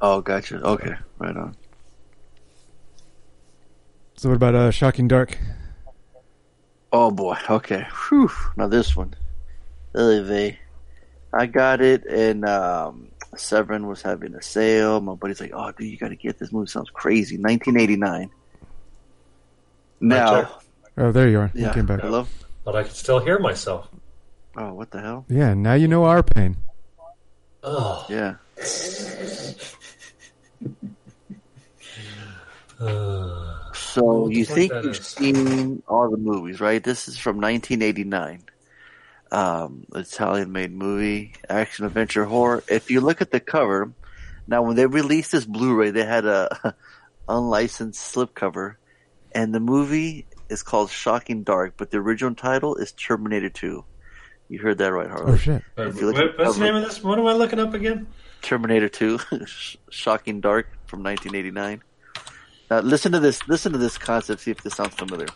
[0.00, 0.62] Oh, gotcha.
[0.62, 1.54] Okay, right on.
[4.16, 5.36] So what about uh, Shocking Dark?
[6.92, 7.36] Oh boy.
[7.48, 7.86] Okay.
[8.08, 8.30] Whew.
[8.56, 9.14] Now this one.
[9.96, 10.58] Oy
[11.32, 15.00] I got it, and um, Severin was having a sale.
[15.00, 16.68] My buddy's like, "Oh, dude, you got to get this movie.
[16.68, 18.30] Sounds crazy." 1989.
[20.00, 20.60] Now.
[20.96, 21.50] Oh, there you are.
[21.54, 21.74] You yeah.
[21.74, 22.00] came back.
[22.00, 22.26] Hello.
[22.64, 23.88] But I can still hear myself.
[24.56, 25.24] Oh, what the hell?
[25.28, 26.56] Yeah, now you know our pain.
[27.62, 28.34] Oh, Yeah.
[32.80, 33.47] uh,
[33.92, 35.06] So What you think you've is?
[35.06, 36.82] seen all the movies, right?
[36.82, 38.42] This is from 1989.
[39.30, 42.62] Um, Italian-made movie, action, adventure, horror.
[42.68, 43.92] If you look at the cover,
[44.46, 46.74] now when they released this Blu-ray, they had a
[47.28, 48.76] unlicensed slipcover,
[49.32, 53.84] and the movie is called Shocking Dark, but the original title is Terminator 2.
[54.48, 55.32] You heard that right, Harley?
[55.32, 55.62] Oh shit.
[55.76, 57.02] If you look what- at the what's the name of this?
[57.02, 58.06] What am I looking up again?
[58.40, 59.18] Terminator 2,
[59.90, 61.82] Shocking Dark from 1989.
[62.70, 65.28] Now listen to this, listen to this concept, see if this sounds familiar.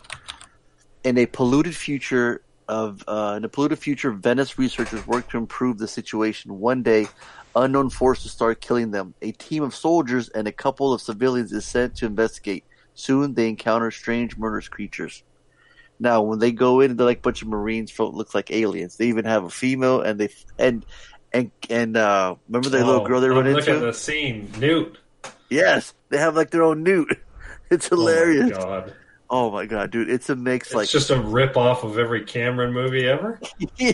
[1.03, 5.77] In a polluted future of, uh, in a polluted future, Venice researchers work to improve
[5.77, 6.59] the situation.
[6.59, 7.07] One day,
[7.55, 9.13] unknown forces start killing them.
[9.21, 12.63] A team of soldiers and a couple of civilians is sent to investigate.
[12.95, 15.23] Soon they encounter strange murderous creatures.
[15.99, 18.97] Now, when they go in, they're like a bunch of Marines, looks like aliens.
[18.97, 20.85] They even have a female, and they and
[21.31, 23.73] and and uh, remember the little Oh, girl they run Look into?
[23.73, 24.97] Look at the scene, Newt.
[25.49, 27.17] Yes, they have like their own newt.
[27.71, 28.51] It's hilarious.
[28.55, 28.93] Oh my god!
[29.31, 30.07] Oh my god, dude!
[30.07, 30.67] It's a mix.
[30.67, 33.39] It's like, just a rip off of every Cameron movie ever.
[33.77, 33.93] yeah,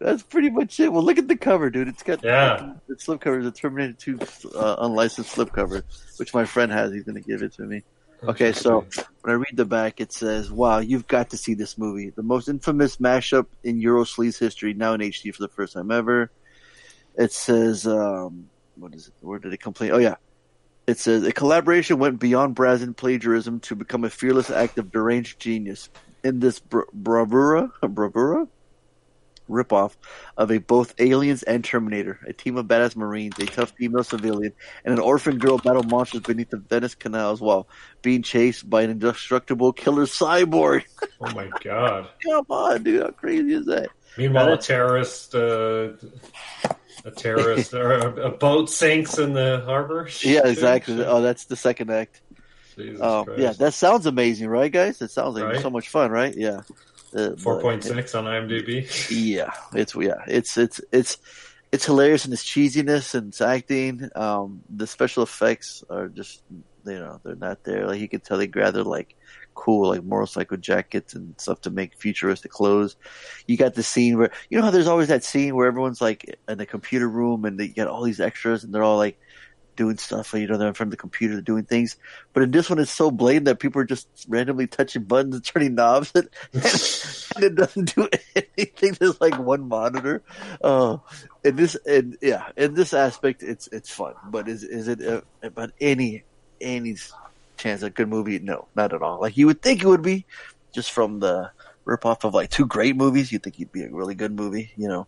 [0.00, 0.92] that's pretty much it.
[0.92, 1.86] Well, look at the cover, dude.
[1.86, 2.72] It's got Yeah.
[2.88, 4.18] the slip cover is a Terminator Two
[4.56, 5.84] uh, unlicensed slip cover,
[6.16, 6.92] which my friend has.
[6.92, 7.84] He's gonna give it to me.
[8.24, 8.84] Okay, so
[9.20, 12.10] when I read the back, it says, "Wow, you've got to see this movie.
[12.10, 16.32] The most infamous mashup in Eurosleaze history, now in HD for the first time ever."
[17.16, 19.14] It says, um, "What is it?
[19.20, 20.16] Where did it complain?" Oh yeah,
[20.88, 25.38] it says a collaboration went beyond brazen plagiarism to become a fearless act of deranged
[25.38, 25.90] genius.
[26.24, 28.48] In this bra- bravura, bravura,
[29.50, 29.96] ripoff
[30.38, 34.54] of a both aliens and Terminator, a team of badass Marines, a tough female civilian,
[34.82, 37.68] and an orphan girl battle monsters beneath the Venice canals while
[38.00, 40.84] being chased by an indestructible killer cyborg.
[41.20, 42.08] Oh my god!
[42.24, 43.88] Come on, dude, how crazy is that?
[44.16, 45.88] Meanwhile, a terrorist, uh,
[47.04, 50.08] a terrorist, or a, a boat sinks in the harbor.
[50.20, 51.04] Yeah, exactly.
[51.04, 52.20] Oh, that's the second act.
[53.00, 53.40] Oh, Christ.
[53.40, 55.02] yeah, that sounds amazing, right, guys?
[55.02, 55.60] It sounds like Right?
[55.60, 56.34] so much fun, right?
[56.36, 56.62] Yeah.
[57.14, 58.86] Uh, Four point six on IMDb.
[59.10, 61.16] Yeah, it's yeah, it's it's it's
[61.72, 64.10] it's hilarious in its cheesiness and its acting.
[64.14, 66.42] Um, the special effects are just
[66.84, 67.86] you know they're not there.
[67.86, 69.16] Like you can tell they gather like
[69.58, 72.96] cool like motorcycle jackets and stuff to make futuristic clothes.
[73.46, 76.38] You got the scene where you know how there's always that scene where everyone's like
[76.48, 79.18] in the computer room and they get all these extras and they're all like
[79.74, 80.32] doing stuff.
[80.32, 81.96] You know, they're in front of the computer doing things.
[82.32, 85.44] But in this one, it's so blatant that people are just randomly touching buttons and
[85.44, 88.96] turning knobs, and, and it doesn't do anything.
[88.98, 90.22] There's like one monitor.
[90.62, 90.98] Uh,
[91.42, 94.14] in this, and yeah, in this aspect, it's it's fun.
[94.24, 96.22] But is is it uh, about any
[96.60, 96.96] any
[97.58, 98.38] chance a good movie?
[98.38, 99.20] No, not at all.
[99.20, 100.26] Like you would think it would be,
[100.72, 101.50] just from the
[101.86, 103.32] ripoff of like two great movies.
[103.32, 105.06] You'd think it'd be a really good movie, you know.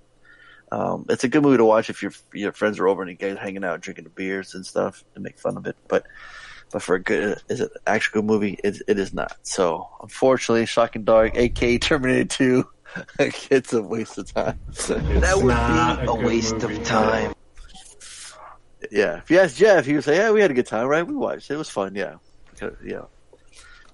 [0.72, 3.16] Um, it's a good movie to watch if your your friends are over and you
[3.16, 5.76] guys are hanging out drinking beers and stuff to make fun of it.
[5.88, 6.06] But
[6.70, 8.58] but for a good is it an actual good movie?
[8.62, 9.36] It, it is not.
[9.42, 12.68] So unfortunately, Shocking Dark, aka Terminator Two,
[13.18, 14.60] it's a waste of time.
[14.86, 17.34] that would be a waste of time.
[18.90, 21.06] Yeah, if you ask Jeff, he would say, "Yeah, we had a good time, right?
[21.06, 21.54] We watched it.
[21.54, 21.94] It was fun.
[21.94, 22.16] Yeah,
[22.84, 23.02] yeah."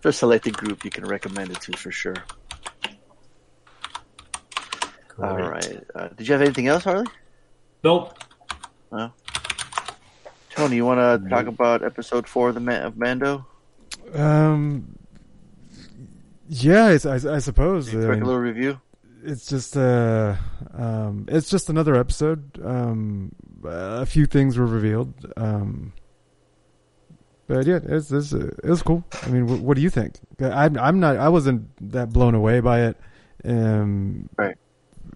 [0.01, 2.15] For a selected group, you can recommend it to for sure.
[5.23, 5.83] All right.
[5.95, 7.07] Uh, did you have anything else, Harley?
[7.83, 8.13] Nope.
[8.93, 9.13] No.
[10.51, 13.47] Tony, you want to talk about episode four of the Man- of Mando?
[14.15, 14.99] Um,
[16.49, 17.89] yeah, it's, I, I suppose.
[17.89, 18.81] I Quick mean, little review.
[19.25, 20.37] it's just uh,
[20.75, 22.61] um, it's just another episode.
[22.65, 23.33] Um,
[23.65, 25.15] a few things were revealed.
[25.37, 25.93] Um,
[27.47, 29.05] but yeah, it's, it's it was cool.
[29.23, 30.19] I mean, what, what do you think?
[30.41, 31.17] I'm I'm not.
[31.17, 32.97] I wasn't that blown away by it.
[33.45, 34.57] Um, Right.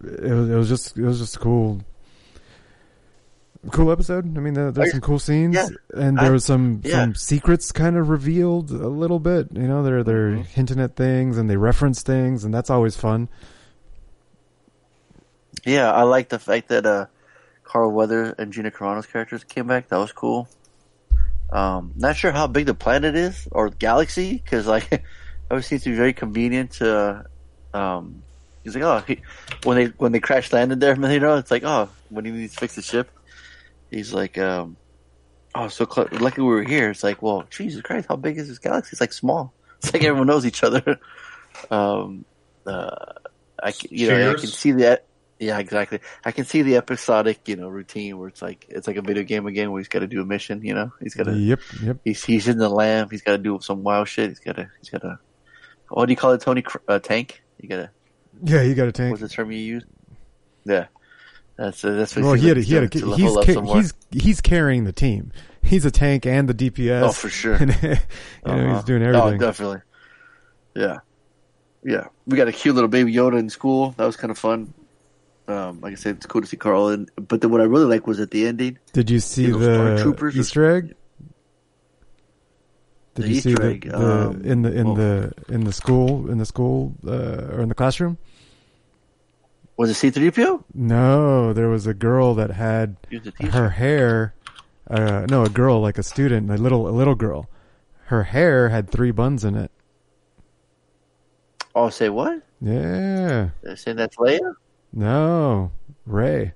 [0.03, 1.81] It was it was just it was just a cool.
[3.69, 4.35] Cool episode.
[4.35, 5.67] I mean, there, there's some cool scenes, yeah.
[5.93, 7.03] and there was some yeah.
[7.03, 9.49] some secrets kind of revealed a little bit.
[9.53, 10.41] You know, they're they're Mm-hmm.
[10.43, 13.29] hinting at things and they reference things, and that's always fun.
[15.63, 17.05] Yeah, I like the fact that uh,
[17.63, 19.89] Carl Weather and Gina Carano's characters came back.
[19.89, 20.47] That was cool.
[21.51, 25.03] Um, not sure how big the planet is or galaxy because like it
[25.49, 27.25] always seems to be very convenient to.
[27.73, 28.23] Um,
[28.63, 29.21] he's like, oh, he,
[29.63, 32.53] when they when they crash landed there, you know, it's like, oh, when he needs
[32.53, 33.09] to fix the ship,
[33.89, 34.77] he's like, um,
[35.53, 36.89] oh, so cl- lucky we were here.
[36.89, 38.93] It's like, well, Jesus Christ, how big is this galaxy?
[38.93, 39.53] It's like small.
[39.83, 40.99] It's like everyone knows each other.
[41.71, 42.23] um,
[42.67, 42.95] uh,
[43.63, 45.07] I you know I can see that.
[45.41, 45.99] Yeah, exactly.
[46.23, 49.23] I can see the episodic, you know, routine where it's like it's like a video
[49.23, 50.63] game again where he's got to do a mission.
[50.63, 51.97] You know, he's got to Yep, yep.
[52.05, 53.09] he's he's in the lamp.
[53.11, 54.29] He's got to do some wild shit.
[54.29, 55.17] He's got to he's got to
[55.89, 56.63] what do you call it, Tony?
[56.87, 57.41] Uh, tank.
[57.59, 57.89] You got to
[58.43, 59.09] Yeah, you got a tank.
[59.11, 59.83] what's the term you use?
[60.63, 60.85] Yeah,
[61.57, 63.93] that's uh, that's what Well, he had, a, he had, a, to he's, ca- he's,
[64.11, 65.31] he's carrying the team.
[65.63, 67.01] He's a tank and the DPS.
[67.01, 67.55] Oh, for sure.
[67.55, 67.95] And, you know,
[68.45, 68.75] Uh-huh.
[68.75, 69.21] he's doing everything.
[69.21, 69.39] Oh, everything.
[69.39, 69.81] definitely.
[70.75, 70.97] Yeah,
[71.83, 72.07] yeah.
[72.27, 73.95] We got a cute little baby Yoda in school.
[73.97, 74.73] That was kind of fun.
[75.47, 76.89] Um, like I said, it's cool to see Carl.
[76.89, 78.77] And but then what I really like was at the ending.
[78.93, 80.95] Did you see the Stormtroopers or- Easter egg?
[83.15, 85.63] Did The you see Easter the, egg, the um, in the in well- the in
[85.65, 87.11] the school in the school uh,
[87.51, 88.17] or in the classroom?
[89.77, 90.63] Was it C three PO?
[90.73, 93.51] No, there was a girl that had He was a teacher.
[93.51, 94.35] her hair.
[94.89, 97.49] Uh, no, a girl like a student, a little a little girl.
[98.05, 99.71] Her hair had three buns in it.
[101.73, 102.41] Oh, say what?
[102.61, 103.49] Yeah.
[103.63, 104.53] They're saying that's Leia.
[104.93, 105.71] No,
[106.05, 106.53] Rey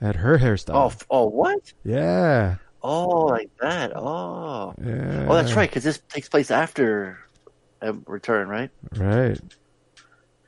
[0.00, 0.86] had her Oh, hairstyle.
[0.92, 1.72] f- oh, what?
[1.84, 3.92] yeah, Oh, like that.
[3.96, 5.26] Oh, yeah.
[5.28, 5.68] oh, that's right.
[5.68, 7.18] Because this takes place after
[7.82, 8.70] um, Return, right?
[8.96, 9.40] Right.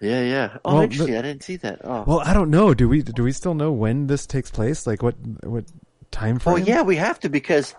[0.01, 0.59] Yeah, yeah.
[0.65, 1.15] Oh, Well, interesting.
[1.15, 1.81] the- I didn't see that.
[1.85, 2.75] Oh, Well, I don't know.
[2.75, 4.87] Do we do we still know when this takes place?
[4.87, 5.65] Like what what
[6.13, 6.55] time frame?
[6.55, 7.75] Oh yeah, we have to because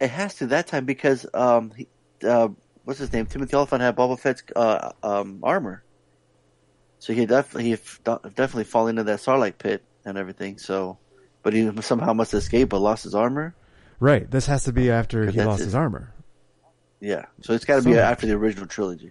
[0.00, 1.86] it has to that time because um, he,
[2.24, 2.48] uh,
[2.84, 3.26] what's his name?
[3.26, 5.84] Timothy Olyphant had Boba Fett's uh, um, armor,
[6.98, 10.58] so he definitely he definitely fall into that Sarlacc pit and everything.
[10.58, 10.98] So,
[11.42, 13.54] but he somehow must escape, but lost his armor.
[14.00, 14.30] Right.
[14.30, 15.64] This has to be after he lost it.
[15.64, 16.12] his armor.
[17.00, 19.10] Yeah, so it's got to be So- after the original trilogy.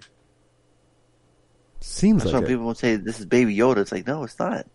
[1.79, 3.77] Seems That's like why people will say this is Baby Yoda.
[3.77, 4.65] It's like no, it's not.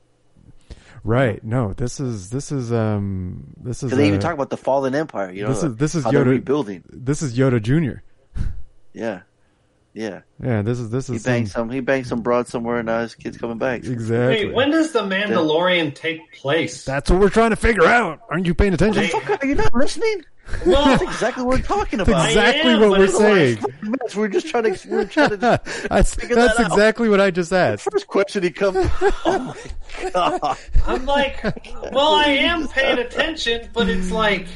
[1.04, 1.42] Right.
[1.42, 1.72] No.
[1.72, 5.30] This is this is um this is they even uh, talk about the fallen empire.
[5.32, 6.84] You know, this is this is Yoda rebuilding.
[6.88, 8.04] This is Yoda Junior.
[8.94, 9.22] Yeah,
[9.94, 10.20] yeah.
[10.42, 10.62] Yeah.
[10.62, 11.70] This is this He is banged some, some.
[11.70, 13.84] He banged some broad somewhere, and now his kid's coming back.
[13.84, 14.46] exactly.
[14.46, 16.84] Wait, when does the Mandalorian take place?
[16.84, 18.20] That's what we're trying to figure out.
[18.30, 19.06] Aren't you paying attention?
[19.08, 20.24] Fuck, are you not listening?
[20.66, 22.26] Well, That's exactly what we're talking That's about.
[22.28, 23.58] exactly am, what we're saying.
[23.80, 24.16] minutes.
[24.16, 24.88] We're just trying to.
[24.88, 25.36] We're trying to.
[25.88, 26.72] that's figure that's that out.
[26.72, 27.84] exactly what I just asked.
[27.84, 28.76] The First question he comes.
[29.24, 29.54] Oh
[30.02, 30.58] my god!
[30.86, 31.42] I'm like,
[31.92, 34.48] well, I am paying attention, but it's like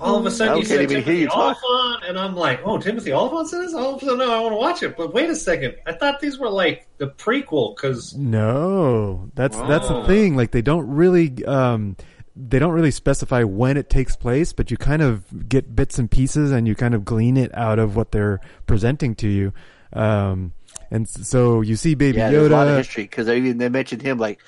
[0.00, 1.28] all of a sudden you can't said even Timothy you.
[1.28, 4.52] Olyphant, and I'm like, oh, Timothy Olyphant says all of a sudden no, I want
[4.52, 4.96] to watch it.
[4.96, 9.88] But wait a second, I thought these were like the prequel because No, that's that's
[9.88, 10.06] the Oh.
[10.06, 10.36] thing.
[10.36, 11.44] Like they don't really.
[11.44, 11.96] Um,
[12.38, 16.10] they don't really specify when it takes place, but you kind of get bits and
[16.10, 19.54] pieces and you kind of glean it out of what they're presenting to you.
[19.94, 20.52] Um,
[20.90, 24.02] and so you see Baby Yeah, there's a lot of history because they they mentioned
[24.02, 24.38] him like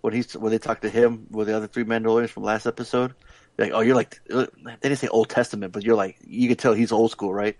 [0.00, 3.14] when he's when they talked to him with the other three Mandalorians from last episode.
[3.58, 4.46] Like, oh, you're like they
[4.82, 7.56] didn't say Old Testament, but you're like you can tell he's old school, right?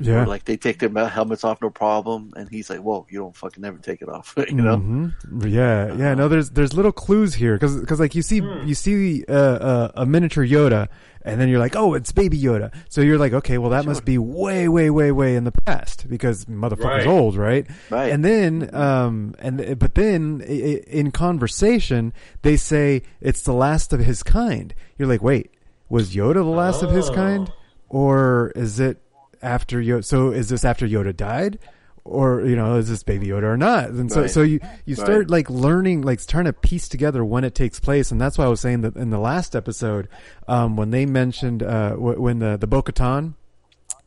[0.00, 0.16] Yeah.
[0.16, 3.36] Where, like they take their helmets off no problem, and he's like, "Whoa, you don't
[3.36, 4.76] fucking never take it off," you know?
[4.78, 5.08] hmm
[5.46, 6.14] Yeah, yeah.
[6.14, 9.92] No, there's there's little clues here because because like you see you see uh, uh,
[9.96, 10.88] a miniature Yoda,
[11.24, 12.72] and then you're like, oh, it's Baby Yoda.
[12.88, 16.08] So you're like, okay, well that must be way, way, way, way in the past
[16.08, 17.06] because motherfucker's Right.
[17.06, 17.66] old, right?
[17.90, 18.10] Right.
[18.12, 23.92] And then, um, and but then i- i- in conversation they say it's the last
[23.92, 24.74] of his kind.
[24.98, 25.50] You're like, wait,
[25.88, 27.14] was Yoda the last of his Oh.
[27.14, 27.52] kind,
[27.88, 28.98] or is it
[29.42, 30.04] after Yoda?
[30.04, 31.58] So is this after Yoda died?
[32.04, 33.90] Or you know, is this Baby Yoda or not?
[33.90, 34.30] And so, Right.
[34.30, 35.30] so you you start Right.
[35.30, 38.48] like learning, like trying to piece together when it takes place, and that's why I
[38.48, 40.08] was saying that in the last episode,
[40.48, 43.34] um, when they mentioned uh, when the the Bo-Katan,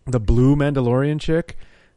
[0.05, 1.55] the blue Mandalorian chick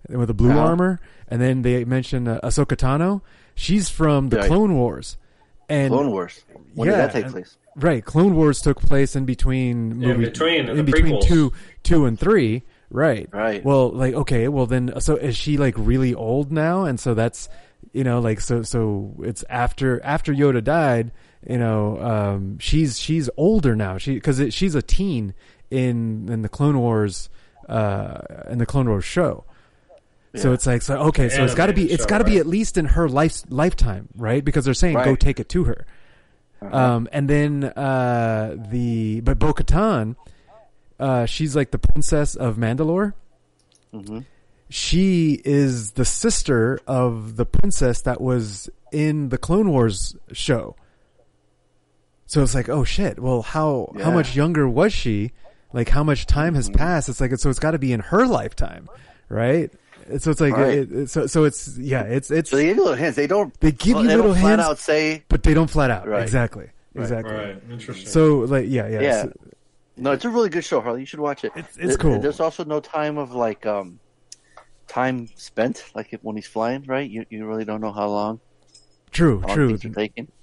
[0.09, 0.61] with the blue Uh-huh.
[0.69, 3.21] armor, and then they mentioned uh, Ahsoka Tano.
[3.57, 4.47] She's from the Right.
[4.47, 5.17] Clone Wars,
[5.69, 6.45] and Clone Wars.
[6.77, 7.57] When Yeah, did that take place?
[7.75, 11.23] Right, Clone Wars took place in between Yeah, movie, between, in between prequels.
[11.27, 12.63] two two and three.
[12.91, 13.29] Right.
[13.33, 13.65] Right.
[13.65, 16.85] Well, like okay, well then, so is she like really old now?
[16.85, 17.49] And so that's
[17.93, 21.13] you know like so so it's after after Yoda died.
[21.47, 23.99] You know, um, she's she's older now.
[23.99, 25.35] She because she's a teen
[25.71, 27.29] in in the Clone Wars
[27.69, 29.45] uh in the Clone Wars show.
[30.35, 32.25] So it's like so okay, so it's got to be Animated it's show, got to
[32.25, 34.45] be at least in her life lifetime, right?
[34.45, 35.87] Because they're saying go take it to her.
[36.61, 40.17] Um, and then uh, the but Bo Katan,
[41.01, 43.15] uh, she's like the princess of Mandalore.
[44.71, 50.77] She is the sister of the princess that was in the Clone Wars show.
[52.27, 53.19] So it's like, oh shit.
[53.19, 55.33] Well, how how much younger was she?
[55.73, 57.09] Like, how much time has passed?
[57.09, 58.89] It's like, so it's got to be in her lifetime,
[59.31, 59.71] right?
[60.19, 60.79] So it's like, Right.
[60.79, 63.17] it, it- so so it's yeah, it's it's So they give you little hints.
[63.17, 63.59] They don't.
[63.61, 64.65] They give you they little don't flat hints.
[64.71, 65.25] out say.
[65.29, 66.23] but they don't flat out Right.
[66.23, 67.35] exactly, exactly.
[67.35, 67.63] Right.
[67.71, 68.07] Interesting.
[68.09, 69.01] So like, yeah, yeah.
[69.01, 69.23] Yeah.
[69.23, 69.33] so-
[69.99, 71.01] No, it's a really good show, Harley.
[71.01, 71.53] You should watch it.
[71.57, 72.21] It's- it's There- cool.
[72.21, 73.99] There's also no time of like um
[74.87, 77.09] time spent, like if, when he's flying, right?
[77.09, 78.41] You you really don't know how long.
[79.11, 79.79] true, How long true.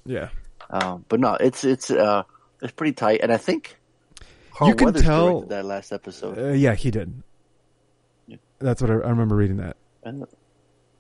[0.06, 0.30] Yeah.
[0.70, 2.24] Um, but no, it's it's uh
[2.62, 3.78] it's pretty tight, and I think
[4.54, 6.38] Carl You can Weathers tell- that last episode.
[6.38, 7.22] Uh, yeah, he did.
[8.60, 9.76] That's what I, I remember reading that.
[10.04, 10.26] And,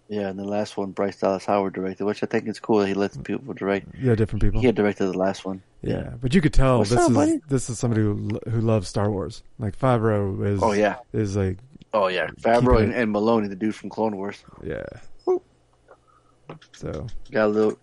[0.07, 2.79] yeah, and the last one Bryce Dallas Howard directed, which I think is cool.
[2.79, 3.87] that He lets people direct.
[3.99, 4.59] Yeah, different people.
[4.61, 5.61] He had directed the last one.
[5.81, 7.41] yeah, but you could tell What's this up, is buddy?
[7.49, 9.43] this is somebody who who loves Star Wars.
[9.59, 10.61] Like Favreau is.
[10.63, 10.97] Oh, yeah.
[11.13, 11.57] is like
[11.93, 14.83] Oh yeah, Favreau and, and Filoni, the dude from Clone Wars, yeah.
[16.73, 17.77] So got a little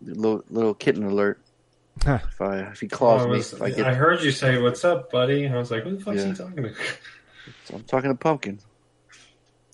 [0.00, 1.40] little, little kitten alert.
[2.04, 2.18] huh.
[2.28, 4.84] If I if he claws I, me, was- if I I heard you say, "What's
[4.84, 6.26] up, buddy?" And I was like, "Who the fuck's Yeah.
[6.28, 6.74] he talking to?"
[7.74, 8.58] I'm talking to Pumpkin.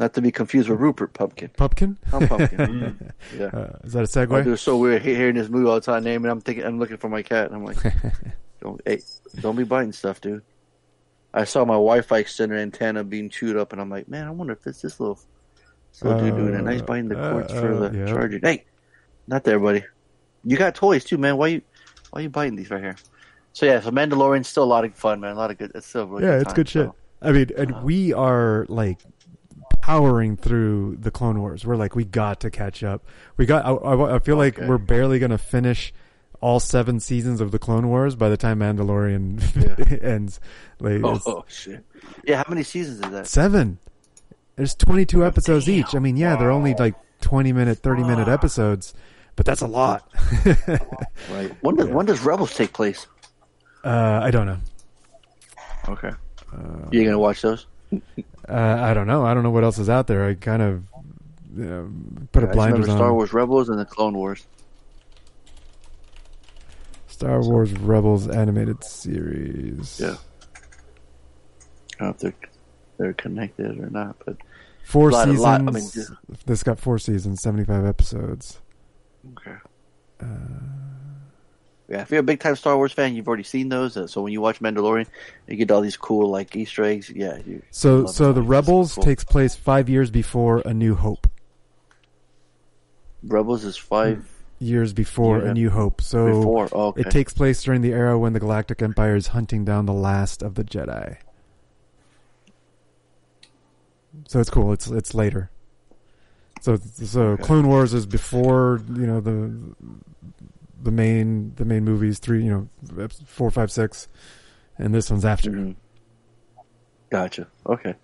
[0.01, 1.51] Not to be confused with Rupert Pupkin.
[1.57, 1.97] Pumpkin.
[2.13, 3.13] I'm Pumpkin.
[3.39, 3.45] yeah.
[3.47, 4.43] Uh, is that a segue?
[4.43, 6.31] do so weird hearing this movie all the time, naming.
[6.31, 7.77] I'm thinking, I'm looking for my cat, and I'm like,
[8.61, 9.01] don't, hey,
[9.41, 10.43] don't be biting stuff, dude.
[11.33, 14.53] I saw my Wi-Fi extender antenna being chewed up, and I'm like, man, I wonder
[14.53, 15.21] if it's this little,
[15.93, 16.65] this little dude doing that.
[16.65, 18.07] Nice biting the cords uh, for uh, the yeah.
[18.07, 18.41] charger.
[18.43, 18.65] Hey,
[19.29, 19.85] not there, buddy.
[20.45, 21.37] You got toys too, man.
[21.37, 21.63] Why you,
[22.11, 22.97] why you biting these right here?
[23.53, 25.33] So yeah, so Mandalorian's still a lot of fun, man.
[25.33, 25.71] A lot of good.
[25.77, 26.87] It's still really yeah, good it's time, good shit.
[26.87, 26.95] so.
[27.23, 27.85] I mean, and Uh-huh.
[27.85, 28.99] we are like
[29.85, 31.67] powering through the Clone Wars.
[31.67, 33.05] We're like, we got to catch up.
[33.37, 33.67] We got.
[33.67, 35.93] I, I, I feel like we're barely gonna finish
[36.41, 40.41] all seven seasons of the Clone Wars by the time Mandalorian ends.
[40.81, 41.85] Like Oh, oh shit!
[42.27, 43.27] Yeah, how many seasons is that?
[43.27, 43.79] seven.
[44.57, 45.95] There's 22 episodes each.
[45.95, 48.95] I mean, yeah, they're only like 20 minute, 30 minute episodes,
[49.37, 50.11] but that's a lot.
[51.31, 51.55] Right.
[51.61, 53.07] When does when does Rebels take place?
[53.85, 54.61] uh, I don't know.
[55.91, 56.13] Okay.
[56.91, 57.67] you gonna watch those?
[58.49, 59.25] Uh, I don't know.
[59.25, 60.25] I don't know what else is out there.
[60.29, 60.83] I kind of
[61.57, 61.91] you know,
[62.33, 62.97] put a I just blinders on.
[62.99, 64.47] Star Wars Rebels and the Clone Wars.
[67.07, 70.01] Star Wars Rebels animated series.
[70.01, 70.17] Yeah.
[72.01, 72.35] I don't know if they're
[72.99, 74.37] they're connected or not, but
[74.85, 75.41] Four Lot- seasons.
[75.41, 76.13] lot- I mean, just-
[76.47, 78.61] this got four seasons, 75 episodes.
[79.39, 79.57] okay.
[81.89, 83.97] Yeah, if you're a big time Star Wars fan, you've already seen those.
[83.97, 85.07] Uh, so when you watch Mandalorian,
[85.47, 87.11] you get all these cool like Easter eggs.
[87.11, 87.39] Yeah.
[87.47, 89.05] You, So, so the Rebels cool.
[89.05, 91.27] takes place five years before A New Hope.
[93.23, 94.31] Rebels is five
[94.61, 95.51] Years before Yeah.
[95.51, 96.01] A New Hope.
[96.01, 96.69] So before.
[96.73, 97.03] Oh, okay.
[97.03, 100.43] it takes place during the era when the Galactic Empire is hunting down the last
[100.43, 101.17] of the Jedi.
[104.29, 104.73] So it's cool.
[104.73, 105.51] It's it's later.
[106.61, 107.43] So so Okay.
[107.43, 109.75] Clone Wars is before you know the
[110.85, 114.09] the main the main movies three you know four five six,
[114.79, 115.51] and this one's after.
[115.51, 115.75] Mhm.
[117.11, 117.47] Gotcha.
[117.67, 117.95] Okay.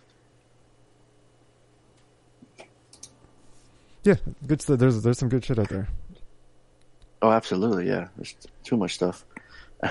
[4.03, 4.15] Yeah,
[4.47, 4.79] good stuff.
[4.79, 5.89] There's there's some good shit out there.
[7.23, 7.87] Oh, absolutely.
[7.87, 8.09] Yeah.
[8.17, 9.25] There's too much stuff.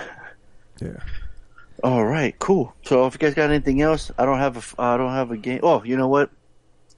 [0.82, 0.96] Yeah.
[1.84, 2.40] All right.
[2.40, 2.74] Cool.
[2.84, 5.36] So if you guys got anything else, I don't have a I don't have a
[5.36, 5.60] game.
[5.62, 6.30] Oh, you know what?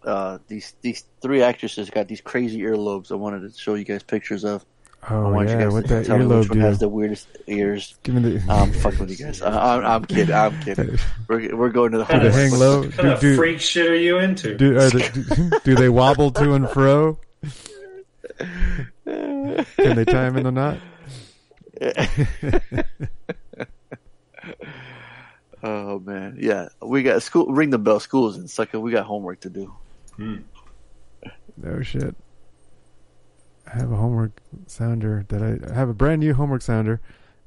[0.03, 3.11] Uh, these these three actresses got these crazy earlobes.
[3.11, 4.63] I wanted to show you guys pictures of.
[5.09, 6.59] Oh, I Oh want yeah, you guys what to that tell me which earlobe one
[6.59, 6.85] has do?
[6.85, 7.95] the weirdest ears.
[8.03, 8.37] Give me the.
[8.43, 9.41] Um, I'm fucking with you guys.
[9.41, 10.35] I, I'm, I'm kidding.
[10.35, 10.97] I'm kidding.
[11.27, 12.81] We're we're going to the Do they hang low?
[12.81, 14.55] What kind Do, of do, freak shit are you into?
[14.55, 17.17] do, are they, do, do they wobble to and fro?
[19.05, 20.77] Can they tie him in a knot?
[25.63, 26.69] Oh man, yeah.
[26.81, 27.45] We got school.
[27.45, 27.99] Ring the bell.
[27.99, 28.79] School's in sucker.
[28.79, 29.71] We got homework to do.
[30.17, 32.15] No shit.
[33.73, 36.99] I have a homework sounder that I, I have a brand new homework sounder.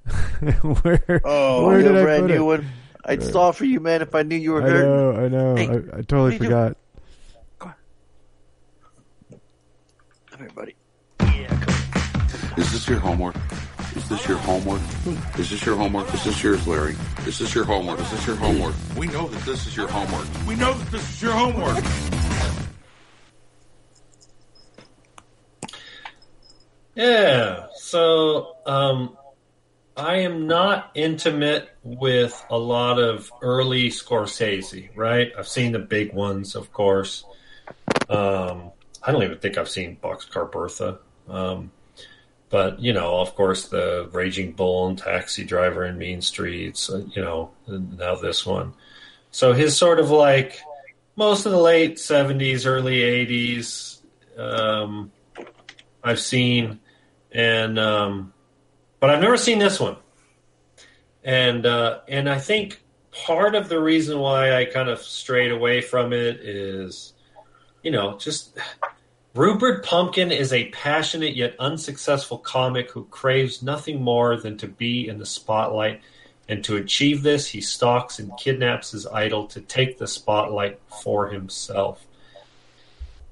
[0.82, 2.58] where Oh, where did got a I brand put new it?
[2.58, 2.68] one.
[3.04, 4.02] I'd uh, stall for you, man.
[4.02, 4.70] If I knew you were here.
[4.70, 4.90] I hurting.
[4.96, 5.56] know, I know.
[5.56, 6.44] Hey, I, I totally do you do?
[6.46, 6.76] forgot.
[7.58, 7.74] Come
[10.38, 10.74] here, buddy.
[12.56, 13.36] Is this your homework?
[13.96, 14.80] Is this your homework?
[15.38, 16.12] Is this your homework?
[16.14, 16.96] Is this yours, Larry?
[17.26, 18.00] Is this your homework?
[18.00, 18.74] Is this your homework?
[18.96, 20.26] We know that this is your homework.
[20.46, 21.84] We know that this is your homework.
[26.94, 27.66] Yeah.
[27.74, 29.16] So, um,
[29.96, 35.32] I am not intimate with a lot of early Scorsese, right?
[35.38, 37.24] I've seen the big ones, of course.
[38.08, 38.72] Um,
[39.02, 40.98] I don't even think I've seen Boxcar Bertha.
[41.28, 41.70] Um,
[42.50, 47.04] but, you know, of course, the Raging Bull and Taxi Driver and Mean Streets, uh,
[47.14, 48.74] you know, now this one.
[49.30, 50.60] So his sort of like
[51.16, 54.00] most of the late 70s, early 80s,
[54.38, 55.12] um,
[56.02, 56.80] I've seen
[57.34, 58.32] and um,
[59.00, 59.96] but I've never seen this one,
[61.24, 62.80] and uh, and I think
[63.10, 67.12] part of the reason why I kind of strayed away from it is,
[67.82, 68.56] you know, just
[69.34, 75.08] Rupert Pupkin is a passionate yet unsuccessful comic who craves nothing more than to be
[75.08, 76.00] in the spotlight.
[76.48, 81.28] And to achieve this, he stalks and kidnaps his idol to take the spotlight for
[81.28, 82.06] himself.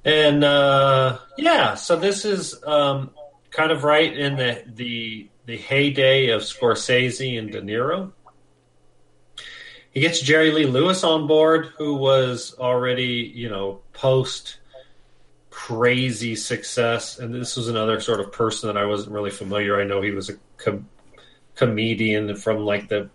[0.04, 3.10] And uh, yeah, so this is um,
[3.52, 8.12] kind of right in the the the heyday of Scorsese and De Niro.
[9.92, 14.56] He gets Jerry Lee Lewis on board, who was already you know post
[15.50, 19.80] crazy success, and this was another sort of person that I wasn't really familiar.
[19.80, 20.88] I know he was a com-
[21.54, 23.10] comedian from like the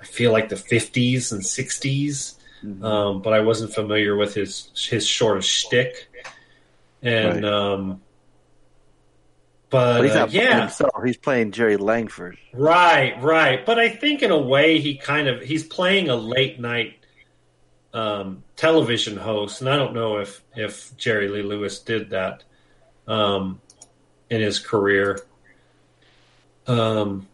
[0.00, 2.34] I feel like the fifties and 60s
[2.82, 6.08] um, but I wasn't familiar with his his sort of shtick.
[7.02, 7.44] And Right.
[7.44, 8.02] um,
[9.70, 11.04] but, But he's uh, not playing yeah, himself.
[11.04, 12.36] He's playing Jerry Langford.
[12.52, 13.64] right, right.
[13.64, 16.96] But I think in a way he kind of he's playing a late night
[17.94, 22.42] um, television host, and I don't know if if Jerry Lee Lewis did that
[23.06, 23.60] um,
[24.28, 25.20] in his career.
[26.66, 27.26] Um,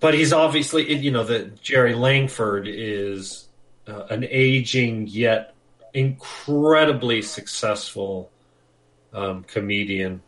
[0.00, 3.48] but he's obviously, you know, that Jerry Langford is
[3.86, 5.54] uh, an aging yet
[5.92, 8.30] incredibly successful
[9.12, 10.22] um, comedian,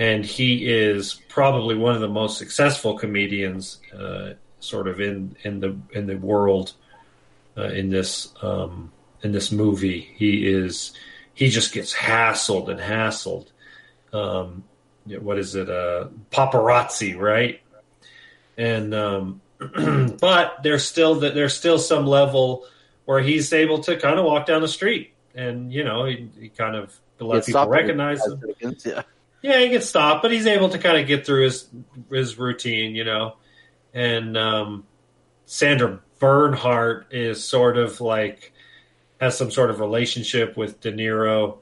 [0.00, 5.60] and he is probably one of the most successful comedians, uh, sort of in in
[5.60, 6.72] the in the world
[7.58, 8.90] uh, in this um,
[9.22, 10.10] in this movie.
[10.16, 10.92] He is
[11.34, 13.48] he just gets hassled and hassled.
[14.14, 14.64] Um,
[15.04, 15.68] what is it?
[15.68, 17.60] Uh, paparazzi, right?
[18.56, 19.42] And um,
[20.18, 22.64] but there's still that there's still some level
[23.04, 26.48] where he's able to kind of walk down the street, and you know he, he
[26.48, 28.42] kind of let Gets people recognize him.
[28.82, 29.02] Yeah.
[29.42, 31.68] Yeah, he gets stopped, but he's able to kind of get through his
[32.10, 33.36] his routine, you know.
[33.94, 34.84] And um,
[35.46, 38.52] Sandra Bernhard is sort of like
[39.20, 41.58] has some sort of relationship with De Niro,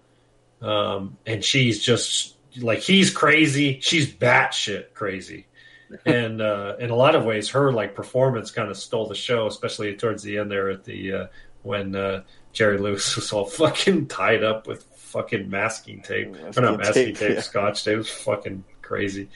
[0.61, 5.47] um, and she's just like he's crazy, she's batshit crazy,
[6.07, 9.47] and uh, in a lot of ways, her like performance kind of stole the show,
[9.47, 11.27] especially towards the end there at the uh,
[11.63, 12.23] when uh,
[12.53, 16.93] Jerry Lewis was all fucking tied up with fucking masking tape, or not Masking masking
[17.07, 17.41] tape, tape, yeah.
[17.41, 17.95] scotch tape.
[17.95, 19.29] It was fucking crazy.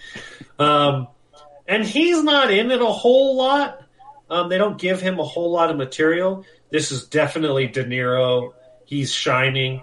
[0.58, 1.08] Um,
[1.66, 3.82] and he's not in it a whole lot.
[4.28, 6.44] Um, they don't give him a whole lot of material.
[6.70, 8.52] This is definitely De Niro.
[8.84, 9.82] He's shining.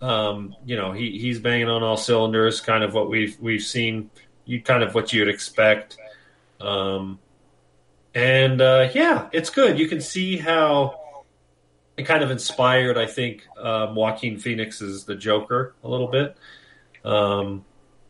[0.00, 2.60] Um, you know, he, he's banging on all cylinders.
[2.60, 4.10] Kind of what we've we've seen.
[4.44, 5.96] You kind of what you'd expect.
[6.60, 7.18] Um,
[8.14, 9.78] and uh, yeah, it's good.
[9.78, 11.00] You can see how
[11.96, 12.98] it kind of inspired.
[12.98, 16.36] I think um, Joaquin Phoenix's The Joker a little bit.
[17.04, 17.64] Um,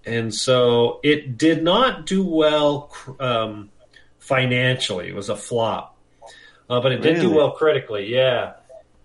[0.04, 3.70] and so it did not do well um,
[4.18, 5.08] financially.
[5.08, 5.96] It was a flop,
[6.70, 8.12] uh, but it did do well critically.
[8.12, 8.54] Yeah,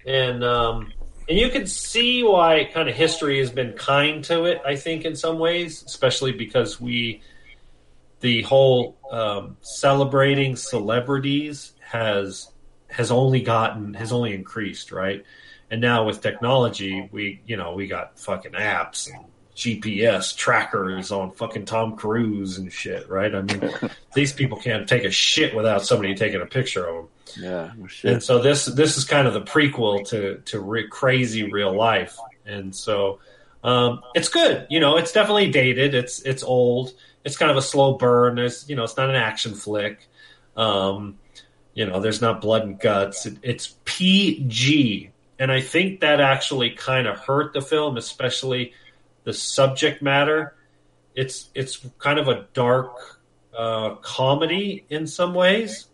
[0.06, 0.94] and um,
[1.28, 4.62] and you can see why kind of history has been kind to it.
[4.66, 7.22] I think in some ways, especially because we
[8.20, 12.52] the whole um, celebrating celebrities has
[12.92, 15.24] has only gotten has only increased, right?
[15.70, 19.26] And now with technology, we you know we got fucking apps and
[19.56, 23.34] GPS trackers on fucking Tom Cruise and shit, right?
[23.34, 23.70] I mean,
[24.14, 27.08] these people can't take a shit without somebody taking a picture of them.
[27.38, 31.50] Yeah, well, And so this this is kind of the prequel to to re- crazy
[31.50, 33.20] real life, and so
[33.64, 34.68] um, it's good.
[34.70, 35.94] You know, it's definitely dated.
[35.94, 36.94] It's it's old.
[37.24, 38.36] It's kind of a slow burn.
[38.36, 40.08] There's you know, it's not an action flick.
[40.58, 41.18] Um,
[41.74, 43.26] you know, there's not blood and guts.
[43.26, 45.10] It, it's PG,
[45.40, 48.74] and I think that actually kind of hurt the film, especially
[49.24, 50.56] the subject matter.
[51.16, 53.20] It's it's kind of a dark
[53.58, 55.88] uh, comedy in some ways.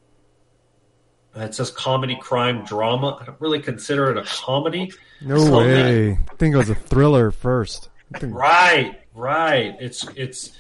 [1.36, 3.18] Uh, It says comedy, crime, drama.
[3.22, 4.92] I don't really consider it a comedy.
[5.22, 6.12] No not way.
[6.12, 7.90] I think it was a thriller first.
[8.16, 9.76] Think- Right, right.
[9.80, 10.52] It's it's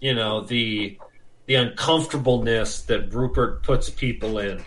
[0.00, 0.98] you know the
[1.50, 4.62] the uncomfortableness that Rupert puts people in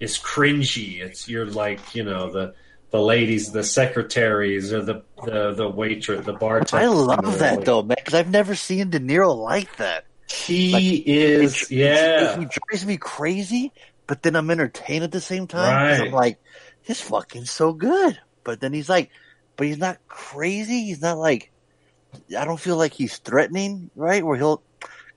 [0.00, 0.98] is cringy.
[1.02, 2.54] It's you're like you know the
[2.90, 6.82] the ladies, the secretaries, or the the the waitress, the bartender.
[6.82, 10.06] I love that though, man, because I've never seen De Niro like that.
[10.26, 12.38] He Like, is, It- yeah.
[12.38, 13.70] he drives me crazy,
[14.06, 15.74] but then I'm entertained at the same time.
[16.00, 16.06] Right.
[16.06, 16.38] I'm like,
[16.80, 18.18] he's fucking so good.
[18.42, 19.10] But then he's like,
[19.56, 20.84] but he's not crazy.
[20.84, 21.50] He's not like,
[22.38, 24.24] I don't feel like he's threatening, right?
[24.24, 24.62] Where he'll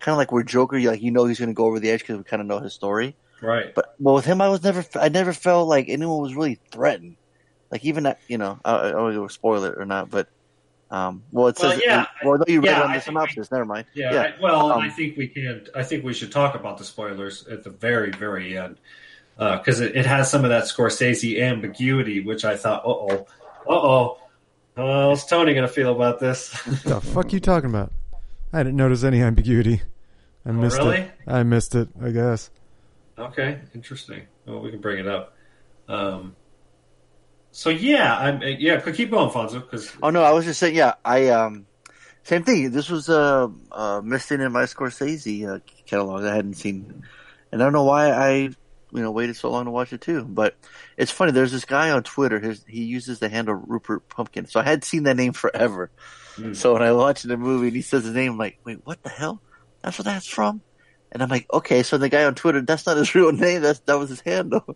[0.05, 1.89] kind of like where Joker, you like you know he's going to go over the
[1.89, 3.15] edge because we kind of know his story.
[3.41, 3.73] Right.
[3.73, 7.17] But well, with him, I was never, I never felt like anyone was really threatened.
[7.71, 10.29] Like even that, you know, I, I don't know if spoil it or not, but
[10.91, 13.03] um, well, it Well, says, yeah, well, no, you read yeah, it on the think
[13.05, 13.51] synopsis.
[13.51, 13.87] Never mind.
[13.95, 14.13] Yeah.
[14.13, 14.21] yeah.
[14.21, 15.65] I, well, Um, I think we can.
[15.75, 18.77] I think we should talk about the spoilers at the very, very end
[19.37, 23.27] because it, it has some of that Scorsese ambiguity, which I thought, uh oh,
[23.67, 24.17] uh oh,
[24.77, 26.53] how's Tony going to feel about this?
[26.65, 27.91] What the fuck you talking about?
[28.53, 29.81] I didn't notice any ambiguity.
[30.45, 30.97] I missed really?
[30.97, 31.11] it.
[31.27, 31.89] I missed it.
[32.01, 32.51] I guess.
[33.17, 34.27] okay, interesting.
[34.45, 35.35] Well, we can bring it up.
[35.87, 36.35] Um,
[37.51, 38.79] so yeah, I'm yeah.
[38.79, 40.75] Keep going, Fonzo, because Oh no, I was just saying.
[40.75, 41.65] Yeah, I um,
[42.23, 42.71] same thing.
[42.71, 46.23] This was uh, uh missing in my Scorsese uh, catalog.
[46.23, 47.03] I hadn't seen,
[47.51, 48.53] and I don't know why I you
[48.91, 50.25] know waited so long to watch it too.
[50.25, 50.55] But
[50.97, 51.31] it's funny.
[51.31, 52.39] There's this guy on Twitter.
[52.39, 54.47] His he uses the handle Rupert Pupkin.
[54.47, 55.89] So I had seen that name forever.
[56.51, 59.01] So when I watched the movie and he says his name, I'm like, wait, what
[59.01, 59.41] the hell?
[59.85, 60.61] That's where that's from.
[61.11, 63.61] And I'm like, okay, so the guy on Twitter, that's not his real name.
[63.61, 64.75] That's that was his handle.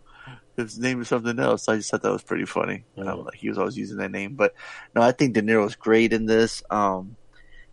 [0.56, 1.68] His name is something else.
[1.68, 2.84] I just thought that was pretty funny.
[2.98, 4.54] Um, like he was always using that name, but
[4.94, 6.62] no, I think De Niro's great in this.
[6.70, 7.16] Um,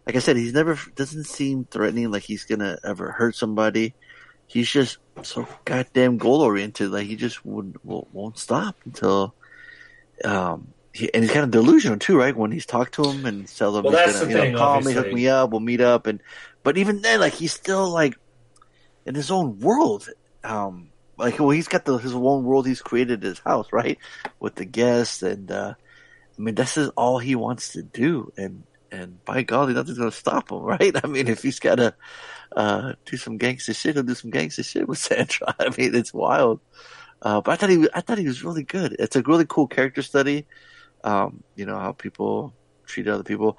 [0.07, 2.11] like I said, he's never doesn't seem threatening.
[2.11, 3.95] Like he's gonna ever hurt somebody.
[4.47, 6.91] He's just so goddamn goal oriented.
[6.91, 9.34] Like he just would won't, won't stop until.
[10.24, 12.34] Um, he, and he's kind of delusional too, right?
[12.34, 14.53] When he's talked to him and tell him, Well, he's that's gonna, the you thing,
[14.53, 16.22] know, call me, hook me up, we'll meet up, and
[16.67, 18.19] but even then, like he's still like
[19.05, 20.09] in his own world.
[20.43, 23.99] Um, like well, he's got the his own world he's created his house, right,
[24.41, 25.75] with the guests, and uh,
[26.37, 30.11] I mean this is all he wants to do, and and by golly, nothing's gonna
[30.11, 30.93] stop him, right?
[31.05, 31.95] I mean, if he's gotta
[32.57, 35.55] uh, do some gangster shit, he'll do some gangster shit with Sandra.
[35.61, 36.59] I mean, it's wild.
[37.23, 38.97] Uh, but I thought he, I thought he was really good.
[38.99, 40.47] It's a really cool character study.
[41.05, 42.55] Um, you know how people
[42.87, 43.57] treat other people.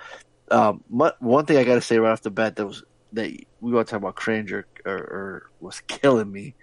[0.51, 2.83] Um, mu- one thing I got to say right off the bat that was
[3.13, 3.31] that
[3.61, 6.55] we want to talk about cringe or, or, or was killing me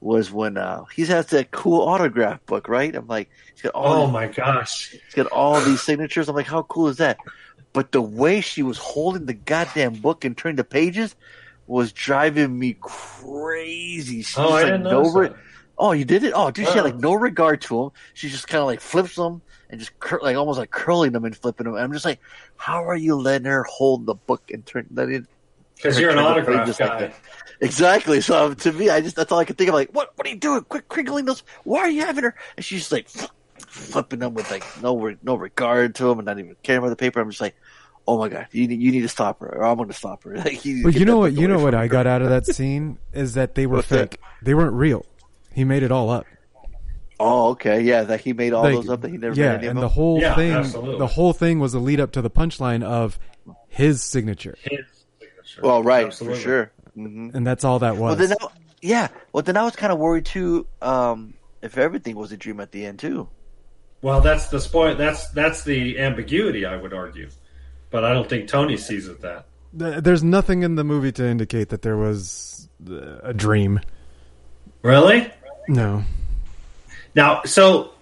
[0.00, 2.94] was when uh, he has that cool autograph book, right?
[2.94, 6.28] I'm like, he's got all oh these- my gosh, He's got all these signatures.
[6.28, 7.18] I'm like, how cool is that?
[7.72, 11.16] But the way she was holding the goddamn book and turning the pages
[11.66, 14.22] was driving me crazy.
[14.22, 15.30] She Oh, I like, didn't no re-.
[15.76, 16.32] Oh, you did it?
[16.34, 16.84] Oh, dude, she had Oh.
[16.84, 17.90] like no regard to him.
[18.14, 21.24] She just kind of like flips them and just cur- like almost like curling them
[21.24, 21.74] and flipping them.
[21.74, 22.20] And I'm just like,
[22.56, 25.26] how are you letting her hold the book and turn that in?
[25.78, 27.14] Because you're an turn autograph pages like guy.
[27.60, 28.20] Exactly.
[28.20, 29.74] So um, to me, I just that's all I could think of.
[29.74, 30.10] Like, what?
[30.16, 30.62] What are you doing?
[30.62, 31.42] Quick, crinkling those.
[31.64, 32.34] Why are you having her?
[32.56, 33.08] And she's just like
[33.58, 36.90] flipping them with like no re- no regard to them and not even caring about
[36.90, 37.20] the paper.
[37.20, 37.56] I'm just like,
[38.06, 40.24] oh my god, you need you need to stop her, or I'm going to stop
[40.24, 40.36] her.
[40.36, 41.32] Like, you need to But get you know what?
[41.32, 43.88] You know what from I got out of that scene is that they were What's
[43.88, 44.10] that?
[44.10, 44.20] fake.
[44.42, 45.04] They weren't real.
[45.52, 46.26] He made it all up.
[47.20, 49.56] Oh, okay, yeah, that he made all Like, those up that he never yeah, made
[49.56, 49.82] any and them.
[49.82, 50.98] the whole Yeah, thing, absolutely.
[50.98, 53.18] the whole thing was a lead up to the punchline of
[53.68, 54.84] his signature, His
[55.48, 55.66] signature.
[55.66, 56.38] Well, right, Absolutely.
[56.38, 56.72] for sure.
[56.94, 58.28] hmm and that's all that Well, was.
[58.28, 58.46] then, I,
[58.82, 59.08] yeah.
[59.32, 60.66] Well, then I was kind of worried too.
[60.82, 63.28] Um, if everything was a dream at the end too.
[64.02, 64.94] Well, that's the spoil.
[64.94, 66.64] That's that's the ambiguity.
[66.64, 67.28] I would argue,
[67.90, 69.46] but I don't think Tony sees it that.
[69.72, 73.80] There's nothing in the movie to indicate that there was uh, a dream.
[74.82, 75.30] Really?
[75.66, 76.04] No.
[77.14, 77.92] Now, so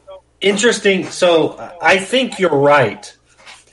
[0.40, 1.06] interesting.
[1.06, 3.15] So I think you're right,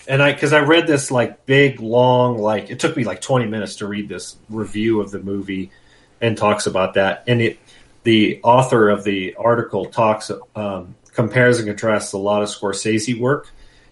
[0.08, 3.46] and I because I read this like big long like it took me like 20
[3.46, 5.72] minutes to read this review of the movie
[6.22, 7.60] and talks about that, and it
[8.04, 13.50] the author of the article talks um, compares and contrasts a lot of Scorsese work,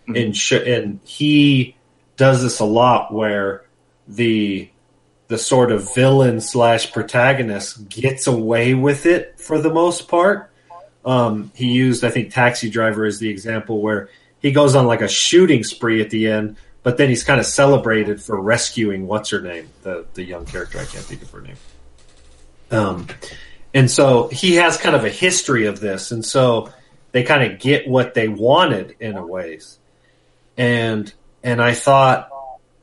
[0.08, 1.76] and sh- and he
[2.18, 3.66] does this a lot where
[4.08, 4.70] the
[5.28, 10.52] the sort of villain slash protagonist gets away with it for the most part.
[11.06, 14.10] Um, he used, I think, Taxi Driver as the example where
[14.42, 17.46] he goes on like a shooting spree at the end, but then he's kind of
[17.46, 20.80] celebrated for rescuing what's her name, the the young character.
[20.80, 21.58] I can't think of her name.
[22.72, 23.08] Um,
[23.74, 26.72] and so he has kind of a history of this, and so
[27.12, 29.78] they kind of get what they wanted in a ways.
[30.58, 31.14] And
[31.44, 32.30] and I thought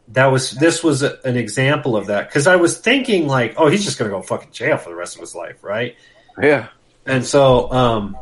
[0.09, 3.69] that was this was a, an example of that because I was thinking like, oh,
[3.69, 5.97] he's just gonna go fucking jail for the rest of his life, right?
[6.41, 6.69] Yeah.
[7.05, 8.17] And so, um,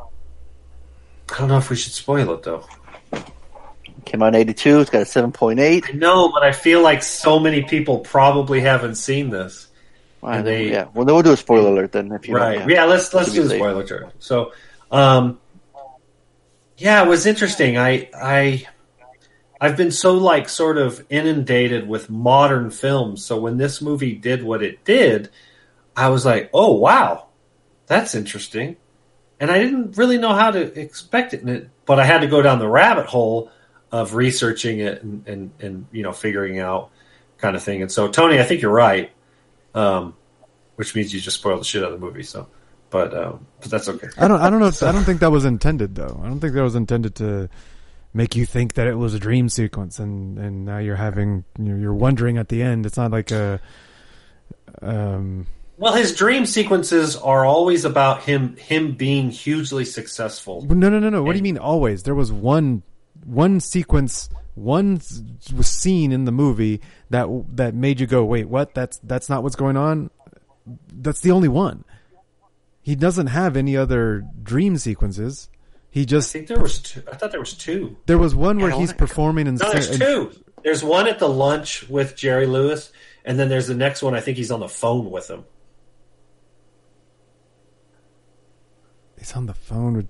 [1.32, 2.64] I don't know if we should spoil it though.
[4.07, 4.80] Came out in 82.
[4.80, 5.84] It's got a 7.8.
[5.88, 9.66] I know, but I feel like so many people probably haven't seen this.
[10.22, 10.86] They- yeah.
[10.94, 12.11] Well, then we'll do a spoiler alert then.
[12.12, 12.61] If you right?
[12.61, 14.12] don't, Yeah, let's let's do the spoiler alert.
[14.18, 14.52] So,
[14.90, 15.38] um,
[16.78, 17.78] yeah, it was interesting.
[17.78, 18.66] I I
[19.61, 23.24] I've been so like sort of inundated with modern films.
[23.24, 25.30] So when this movie did what it did,
[25.96, 27.26] I was like, oh wow,
[27.86, 28.76] that's interesting.
[29.38, 32.59] And I didn't really know how to expect it but I had to go down
[32.59, 33.50] the rabbit hole
[34.01, 36.90] of researching it and, and, and you know figuring out
[37.38, 37.82] kind of thing.
[37.82, 39.11] And so Tony, I think you're right.
[39.74, 40.14] Um,
[40.76, 42.22] which means you just spoiled the shit out of the movie.
[42.22, 42.49] So,
[42.90, 44.09] but um, but that's okay.
[44.16, 44.40] I don't.
[44.40, 44.66] I don't know.
[44.66, 46.20] If, I don't think that was intended, though.
[46.22, 47.49] I don't think that was intended to
[48.14, 51.78] make you think that it was a dream sequence, and and now you're having you're,
[51.78, 52.86] you're wondering at the end.
[52.86, 53.61] It's not like a.
[54.80, 55.47] Um.
[55.78, 60.62] Well, his dream sequences are always about him him being hugely successful.
[60.62, 61.22] No, no, no, no.
[61.22, 61.59] What do you mean?
[61.59, 62.05] Always.
[62.05, 62.82] There was one
[63.27, 65.01] one sequence, one
[65.55, 68.74] was scene in the movie that that made you go, "Wait, what?
[68.74, 70.11] That's that's not what's going on."
[70.93, 71.85] That's the only one.
[72.81, 75.49] He doesn't have any other dream sequences.
[75.91, 77.03] He just I think there was two.
[77.11, 77.97] I thought there was two.
[78.07, 80.33] there was one where he's performing and No, there's two.
[80.62, 82.93] There's one at the lunch with Jerry Lewis,
[83.24, 84.14] and then there's the next one.
[84.14, 85.45] I think he's on the phone with him.
[89.18, 90.09] He's on the phone with.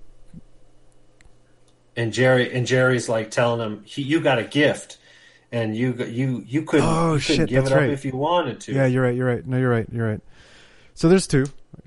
[1.97, 4.97] And Jerry and Jerry's like telling him, he, "You got a gift,
[5.51, 7.89] and you you you couldn't, Oh, you couldn't shit, give it up right.
[7.89, 9.15] if you wanted to." Yeah, you're right.
[9.15, 9.45] You're right.
[9.45, 9.87] No, you're right.
[9.91, 10.21] You're right.
[10.93, 11.45] So there's two.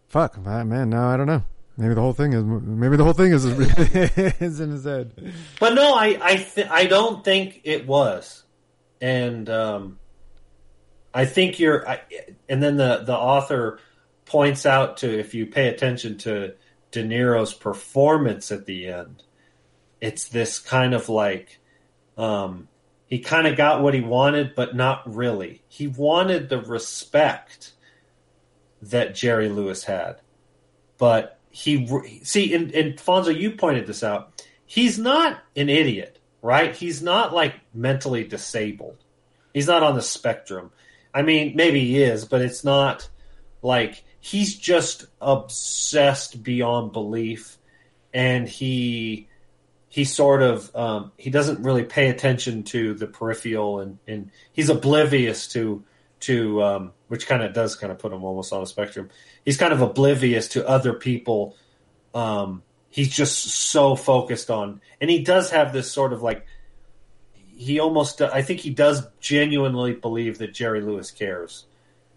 [0.09, 0.91] Fuck, man.
[0.91, 1.43] Now I don't know.
[1.77, 2.45] Maybe the whole thing is.
[2.45, 3.45] Maybe the whole thing is
[4.41, 5.33] is in his head.
[5.59, 8.43] But no, I I th- I don't think it was,
[9.01, 9.99] and um,
[11.15, 11.89] I think you're.
[11.89, 12.01] I,
[12.49, 13.79] and then the the author
[14.27, 16.55] points out to if you pay attention to
[16.91, 19.23] De Niro's performance at the end,
[20.01, 21.59] it's this kind of like
[22.17, 22.69] um,
[23.07, 25.63] he kind of got what he wanted, but not really.
[25.69, 27.73] He wanted the respect
[28.83, 30.21] that Jerry Lewis had,
[30.97, 31.87] but he
[32.23, 34.45] see and, and Fonzo, you pointed this out.
[34.65, 36.75] He's not an idiot, right?
[36.75, 38.99] He's not like mentally disabled.
[39.53, 40.71] He's not on the spectrum.
[41.13, 43.09] I mean, maybe he is, but it's not
[43.63, 47.59] like he's just obsessed beyond belief,
[48.15, 49.29] and he
[49.91, 54.71] he sort of um, he doesn't really pay attention to the peripheral, and, and he's
[54.71, 55.85] oblivious to
[56.21, 59.11] to um, which kind of does kind of put him almost on the spectrum.
[59.45, 61.57] He's kind of oblivious to other people.
[62.15, 66.47] Um, he's just so focused on, and he does have this sort of like
[67.35, 71.67] he almost I think he does genuinely believe that Jerry Lewis cares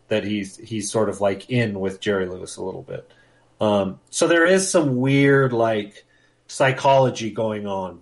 [0.09, 3.11] that he's he's sort of like in with Jerry Lewis a little bit.
[3.59, 6.05] Um, so there is some weird like
[6.47, 7.99] psychology going on.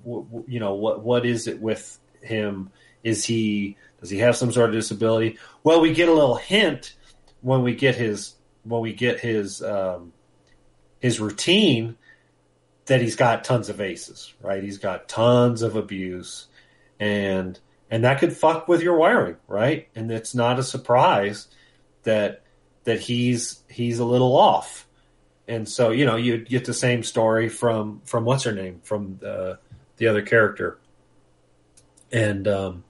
[0.48, 2.70] You know what what is it with him?
[3.04, 5.38] Is he does he have some sort of disability?
[5.64, 6.96] Well, we get a little hint
[7.42, 10.14] when we get his when we get his um,
[11.00, 11.98] his routine
[12.86, 14.64] that he's got tons of aces, right?
[14.64, 16.48] He's got tons of abuse,
[17.00, 19.88] and and that could fuck with your wiring, right?
[19.96, 21.48] And it's not a surprise
[22.04, 22.44] that
[22.84, 24.88] that he's he's a little off,
[25.52, 28.80] and so you know you get the same story from from what's her name?
[28.84, 29.60] From the
[29.98, 30.80] the other character,
[32.10, 32.86] and um,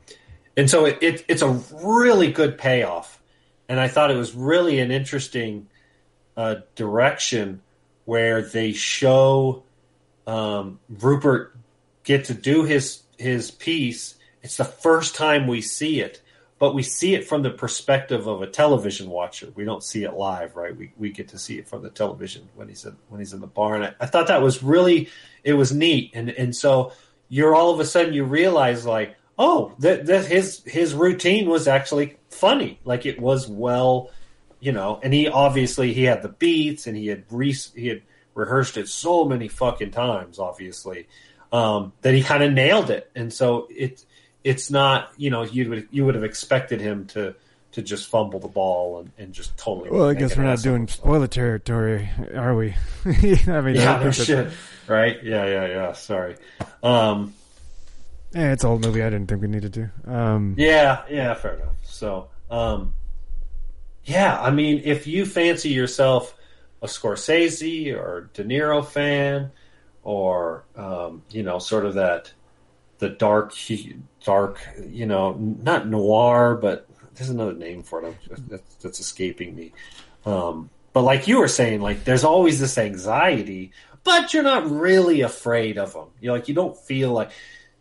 [0.55, 1.49] and so it, it it's a
[1.83, 3.19] really good payoff,
[3.67, 5.69] and I thought it was really an interesting
[6.37, 7.61] uh, direction
[8.05, 9.63] where they show
[10.27, 11.57] um, Rupert
[12.03, 14.15] get to do his his piece.
[14.43, 16.21] It's the first time we see it,
[16.61, 19.51] but we see it from the perspective of a television watcher.
[19.55, 20.77] We don't see it live, right?
[20.77, 23.41] We we get to see it from the television when he's in, when he's in
[23.41, 25.09] the bar, and I, I thought that was really
[25.43, 26.91] it was neat, and and so
[27.29, 31.67] you're all of a sudden you realize like oh that that his his routine was
[31.67, 34.11] actually funny, like it was well,
[34.59, 38.03] you know, and he obviously he had the beats and he had re- he had
[38.35, 41.07] rehearsed it so many fucking times, obviously,
[41.51, 44.05] um, that he kind of nailed it, and so it
[44.43, 47.35] it's not you know you would you would have expected him to
[47.73, 49.89] to just fumble the ball and, and just totally.
[49.89, 52.75] Well, I guess we're not doing spoiler territory, are we?
[53.05, 54.51] I mean, Yeah, no shit.
[54.87, 55.23] Right?
[55.23, 55.91] Yeah, yeah, yeah.
[55.93, 56.35] Sorry.
[56.83, 57.33] Um,
[58.33, 59.03] Eh, it's an old movie.
[59.03, 59.89] I didn't think we needed to.
[60.05, 61.75] Um, yeah, yeah, fair enough.
[61.83, 62.93] So, um,
[64.05, 66.33] yeah, I mean, if you fancy yourself
[66.81, 69.51] a Scorsese or De Niro fan,
[70.03, 72.31] or um, you know, sort of that
[73.01, 73.53] the dark,
[74.23, 78.15] dark, you know, not noir, but there's another name for it.
[78.47, 79.73] That's, that's escaping me.
[80.23, 83.71] Um, but like you were saying, like there's always this anxiety,
[84.03, 86.09] but you're not really afraid of them.
[86.21, 87.31] You like you don't feel like.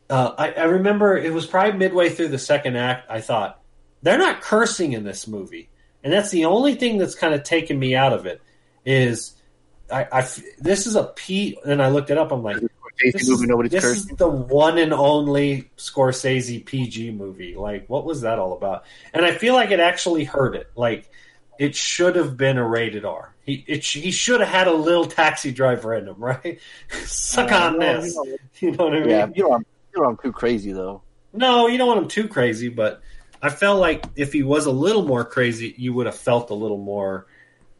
[0.08, 3.10] Uh, I, I remember it was probably midway through the second act.
[3.10, 3.60] I thought
[4.02, 5.68] they're not cursing in this movie,
[6.02, 8.40] and that's the only thing that's kind of taken me out of it.
[8.86, 9.34] Is
[9.92, 10.26] I
[10.58, 12.32] this is a P, and I looked it up.
[12.32, 12.56] I'm like,
[12.98, 17.54] Scorsese this, movie, is, nobody's this is the one and only Scorsese PG movie.
[17.54, 18.84] Like, what was that all about?
[19.14, 20.70] And I feel like it actually hurt it.
[20.76, 21.10] Like,
[21.58, 23.34] it should have been a rated R.
[23.44, 26.58] He it, he should have had a little taxi driver in him, right?
[27.04, 28.14] Suck Uh, on no, this.
[28.14, 29.08] you know- You know what I mean?
[29.10, 31.02] Yeah, you know, I'm, you know, I'm too crazy though.
[31.32, 33.00] No, you don't want him too crazy, but
[33.42, 36.54] I felt like if he was a little more crazy, you would have felt a
[36.54, 37.26] little more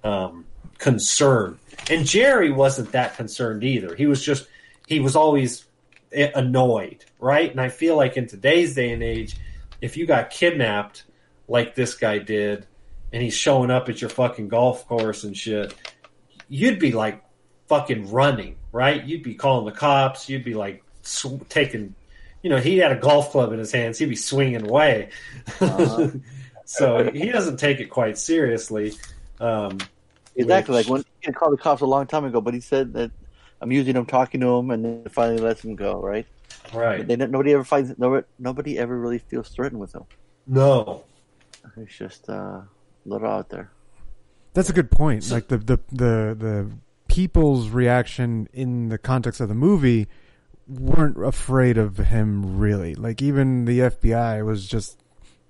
[0.04, 0.46] um,
[0.78, 1.58] concerned.
[1.90, 3.94] And Jerry wasn't that concerned either.
[3.94, 4.46] He was just
[4.90, 5.64] he was always
[6.12, 7.48] annoyed, right?
[7.50, 9.36] And I feel like in today's day and age,
[9.80, 11.04] if you got kidnapped
[11.48, 12.66] like this guy did,
[13.12, 15.72] and he's showing up at your fucking golf course and shit,
[16.48, 17.22] you'd be like
[17.68, 19.02] fucking running, right?
[19.04, 20.28] You'd be calling the cops.
[20.28, 21.94] You'd be like sw- taking,
[22.42, 23.96] you know, he had a golf club in his hands.
[23.98, 25.10] He'd be swinging away.
[26.64, 28.94] so he doesn't take it quite seriously.
[29.38, 29.78] Um,
[30.36, 30.76] Exactly.
[30.76, 33.10] which- Like when he called the cops a long time ago, but he said that
[33.60, 36.00] I'm using him, talking to him, and then finally lets him go.
[36.00, 36.26] Right?
[36.72, 37.06] right?
[37.06, 40.04] They, nobody ever finds nobody, nobody ever really feels threatened with him.
[40.46, 41.04] No,
[41.76, 42.68] It's just uh, a
[43.04, 43.70] little out there.
[44.54, 45.30] That's a good point.
[45.30, 46.70] Like the, the the the
[47.08, 50.08] people's reaction in the context of the movie
[50.66, 52.94] weren't afraid of him really.
[52.94, 54.98] Like even the FBI was just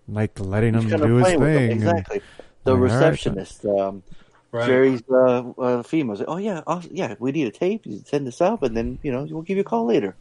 [0.08, 1.70] like letting him do his playing with thing.
[1.72, 2.22] and- Exactly.
[2.64, 4.02] The All right, so- receptionist, um,
[4.52, 4.66] right?
[4.66, 7.86] Jerry's uh, uh, female, was like, "Oh yeah, yeah, we need a tape.
[7.86, 10.16] You send this out, and then you know we'll give you a call later."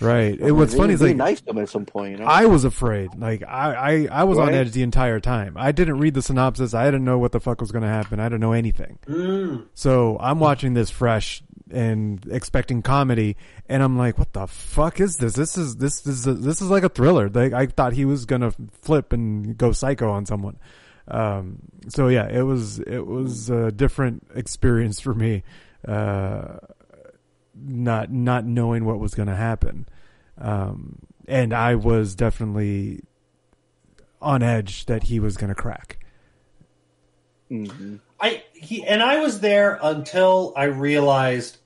[0.00, 0.38] right.
[0.38, 2.12] It, what's funny is being like nice to him at some point.
[2.12, 2.24] You know?
[2.24, 3.14] I was afraid.
[3.16, 5.56] Like I, I, I was on edge the entire time.
[5.56, 6.74] I didn't read the synopsis.
[6.74, 8.20] I didn't know what the fuck was going to happen.
[8.20, 8.98] I didn't know anything.
[9.06, 13.36] Mm, So I'm watching this fresh and expecting comedy,
[13.68, 15.34] and I'm like, "What the fuck is this?
[15.34, 18.52] This is this is this is like a thriller." Like I thought he was gonna
[18.82, 20.58] flip and go psycho on someone.
[21.08, 25.42] Um, so yeah, it was it was a different experience for me,
[25.86, 26.58] uh,
[27.54, 29.88] not not knowing what was gonna happen,
[30.38, 30.98] um,
[31.28, 33.02] and I was definitely
[34.20, 35.98] on edge that he was gonna crack.
[37.50, 41.58] hmm I he and I was there until I realized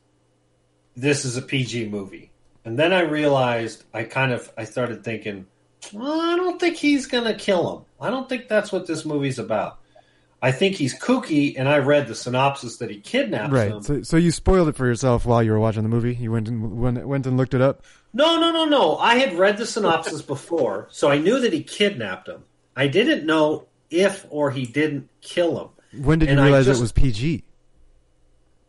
[0.96, 2.32] this is a PG movie,
[2.64, 5.46] and then I realized I kind of I started thinking,
[5.92, 7.85] well, I don't think he's gonna kill him.
[8.00, 9.78] I don't think that's what this movie's about.
[10.42, 13.70] I think he's kooky, and I read the synopsis that he kidnaps Right.
[13.70, 13.82] him.
[13.82, 16.14] So, so you spoiled it for yourself while you were watching the movie.
[16.14, 17.82] You went and went, went and looked it up.
[18.12, 18.96] No, no, no, no.
[18.98, 22.44] I had read the synopsis before, so I knew that he kidnapped him.
[22.76, 25.58] I didn't know if or he didn't kill
[25.92, 26.02] him.
[26.04, 27.42] When did And you realize just- it was PG?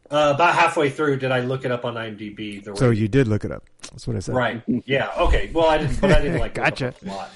[0.10, 2.64] Uh, about halfway through, did I look it up on IMDb?
[2.64, 3.66] The So you did look it up.
[3.92, 4.36] That's what I said.
[4.36, 4.64] Right.
[4.86, 5.12] Yeah.
[5.18, 5.52] Okay.
[5.54, 6.88] Well, I didn't, but I didn't like Gotcha.
[6.90, 7.30] up a lot.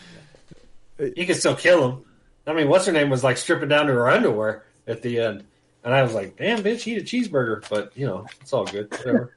[1.15, 2.05] You could still kill him.
[2.45, 5.43] I mean, what's her name was like stripping down to her underwear at the end,
[5.83, 8.91] and I was like, "Damn, bitch, eat a cheeseburger." But you know, it's all good.
[8.91, 9.33] Whatever.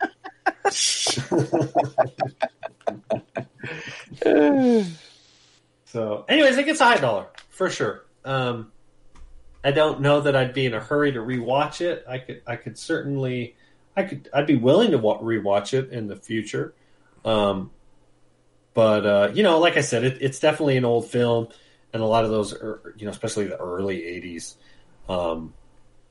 [5.84, 8.04] so, anyways, it gets a high dollar for sure.
[8.24, 8.72] Um,
[9.62, 12.04] I don't know that I'd be in a hurry to rewatch it.
[12.08, 13.56] I could, I could certainly,
[13.96, 16.74] I could, I'd be willing to wa- rewatch it in the future.
[17.24, 17.70] Um,
[18.74, 21.48] but uh, you know, like I said, it, it's definitely an old film,
[21.92, 24.54] and a lot of those, are, you know, especially the early '80s,
[25.08, 25.54] um,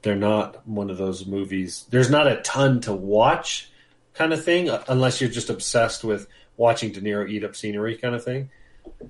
[0.01, 1.85] they're not one of those movies.
[1.89, 3.69] There's not a ton to watch,
[4.13, 7.97] kind of thing, uh, unless you're just obsessed with watching De Niro eat up scenery,
[7.97, 8.49] kind of thing.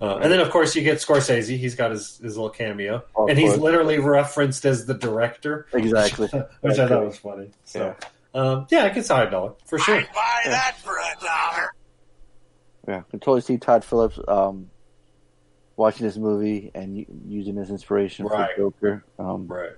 [0.01, 1.57] Uh, and then, of course, you get Scorsese.
[1.57, 6.27] He's got his, his little cameo, Of and he's literally referenced as the director, Exactly.
[6.61, 7.49] which I thought was funny.
[7.65, 7.95] So,
[8.33, 9.95] um, yeah, it gets a dollar for sure.
[9.95, 11.67] I'd buy Yeah,
[12.87, 14.69] I can totally see Todd Phillips um,
[15.77, 18.49] watching this movie and using this inspiration Right.
[18.55, 19.05] for Joker.
[19.17, 19.71] Um, Right.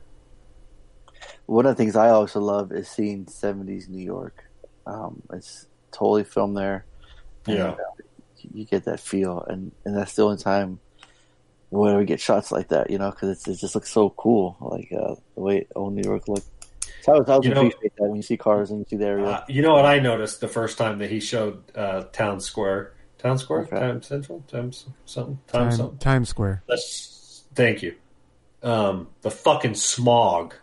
[1.45, 4.43] One of the things I also love is seeing 70s New York.
[4.87, 6.85] Um, it's totally filmed there.
[7.47, 7.69] And, Yeah.
[7.71, 7.75] uh,
[8.53, 10.79] you get that feel, and, and that's the only time
[11.69, 14.91] where we get shots like that, you know, because it just looks so cool, like
[14.91, 16.47] uh, the way old New York looked.
[17.01, 18.85] So I always, I always You know- appreciate that when you see cars and you
[18.89, 19.25] see the area.
[19.25, 22.93] Uh, you know what I noticed the first time that he showed uh, Town Square,
[23.25, 23.79] Town Square, Okay.
[23.79, 25.97] Time Central, Times something, Time, Time, something.
[25.97, 26.63] Times Square.
[26.67, 27.95] That's thank you.
[28.61, 30.53] Um, the fucking smog.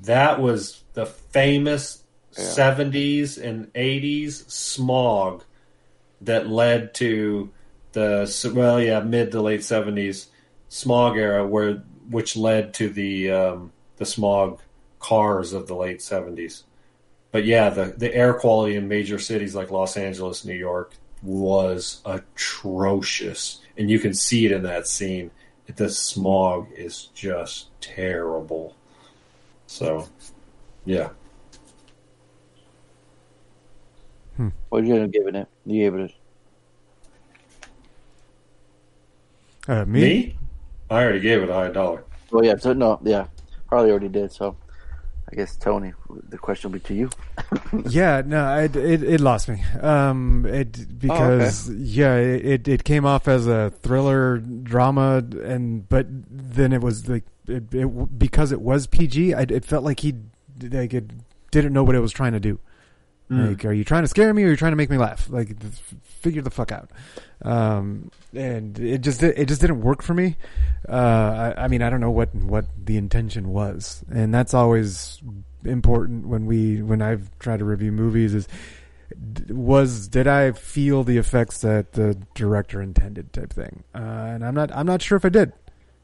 [0.00, 2.04] That was the famous
[2.36, 2.44] Yeah.
[2.44, 5.44] seventies and eighties smog
[6.20, 7.50] that led to
[7.92, 10.26] the well, yeah, mid to late seventies
[10.68, 14.60] smog era, where which led to the um, the smog
[14.98, 16.64] cars of the late seventies.
[17.32, 22.00] But yeah, the the air quality in major cities like Los Angeles, New York was
[22.04, 25.30] atrocious, and you can see it in that scene.
[25.76, 28.74] The smog is just terrible.
[29.68, 30.08] So,
[30.84, 31.10] yeah,
[34.68, 35.46] What are you going to give it?
[35.66, 36.14] You gave it
[39.68, 40.00] Uh, me?
[40.00, 40.36] me,
[40.90, 42.02] I already gave it a high dollar.
[42.32, 42.56] Well, yeah.
[42.56, 43.26] So no, yeah.
[43.68, 44.32] Harley already did.
[44.32, 44.56] So
[45.30, 45.92] I guess Tony,
[46.28, 47.10] the question will be to you.
[47.88, 49.62] Yeah, no, it it, it lost me.
[49.80, 56.72] Um, it because yeah, it it came off as a thriller drama, and but then
[56.72, 59.34] it was like it, it because it was PG.
[59.34, 60.14] I, it felt like he
[60.62, 61.10] like it
[61.50, 62.58] didn't know what it was trying to do.
[63.32, 65.30] Like, are you trying to scare me or are you trying to make me laugh?
[65.30, 65.54] Like,
[66.02, 66.90] figure the fuck out.
[67.42, 70.36] Um, and it just it just didn't work for me.
[70.88, 75.20] Uh, I, I mean, I don't know what what the intention was, and that's always
[75.64, 78.34] important when we when I've tried to review movies.
[78.34, 78.48] Is
[79.48, 83.84] was did I feel the effects that the director intended type thing?
[83.94, 85.52] Uh, and I'm not I'm not sure if I did.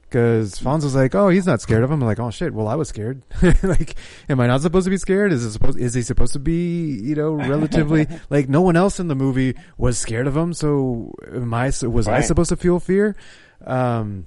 [0.08, 2.00] Because Fonzo's like, oh, he's not scared of him.
[2.00, 2.54] I'm like, oh shit.
[2.54, 3.22] Well, I was scared.
[3.62, 3.96] like,
[4.28, 5.32] am I not supposed to be scared?
[5.32, 5.78] Is it supposed?
[5.78, 9.56] Is he supposed to be, you know, relatively like no one else in the movie
[9.76, 10.54] was scared of him?
[10.54, 11.72] So am I?
[11.82, 13.16] Was I supposed to feel fear?
[13.64, 14.26] Um,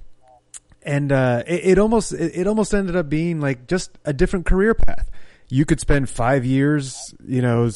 [0.84, 4.45] and uh, it, it almost it, it almost ended up being like just a different
[4.45, 5.09] career path.
[5.51, 7.71] You could spend five years, you know,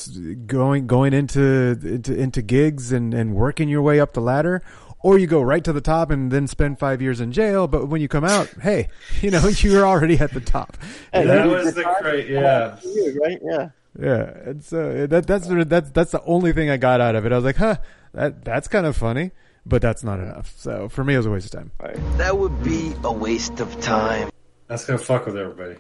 [0.45, 4.61] going going into into, into gigs and, and working your way up the ladder,
[5.03, 7.67] or you go right to the top and then spend five years in jail.
[7.67, 8.87] But when you come out, hey,
[9.21, 10.75] you know, you're already at the top.
[11.13, 12.79] Hey, That you was the great, yeah.
[12.83, 13.39] years, right?
[13.43, 13.69] Yeah.
[14.01, 16.99] Yeah, and so uh, that that's sort of- that's that's the only thing I got
[16.99, 17.31] out of it.
[17.31, 17.75] I was like, huh,
[18.15, 19.29] that that's kind of funny,
[19.67, 20.51] but that's not enough.
[20.57, 21.71] So for me, it was a waste of time.
[22.17, 24.31] That would be a waste of time.
[24.67, 25.75] That's gonna fuck with everybody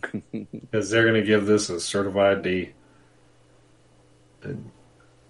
[0.32, 2.70] because they're gonna give this a certified D,
[4.42, 4.70] and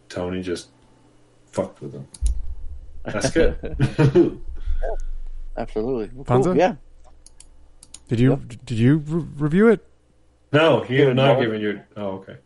[0.09, 0.69] Tony just
[1.47, 2.07] fucked with them.
[3.05, 3.57] That's good.
[5.57, 6.11] Absolutely.
[6.15, 6.45] Well, Fonzo?
[6.45, 6.57] cool.
[6.57, 6.75] Yeah.
[8.09, 9.87] Did you did you re- review it?
[10.53, 11.45] no, Give you're a not dollar.
[11.47, 11.87] giving your.
[11.97, 12.37] Oh, okay.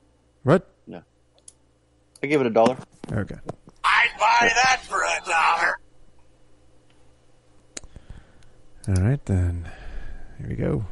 [0.42, 0.68] What?
[0.86, 1.02] No.
[2.22, 2.76] I give it a dollar.
[3.12, 3.36] Okay.
[3.84, 5.78] I'd buy that for a dollar.
[8.88, 9.68] All right then.
[10.38, 10.84] Here we go.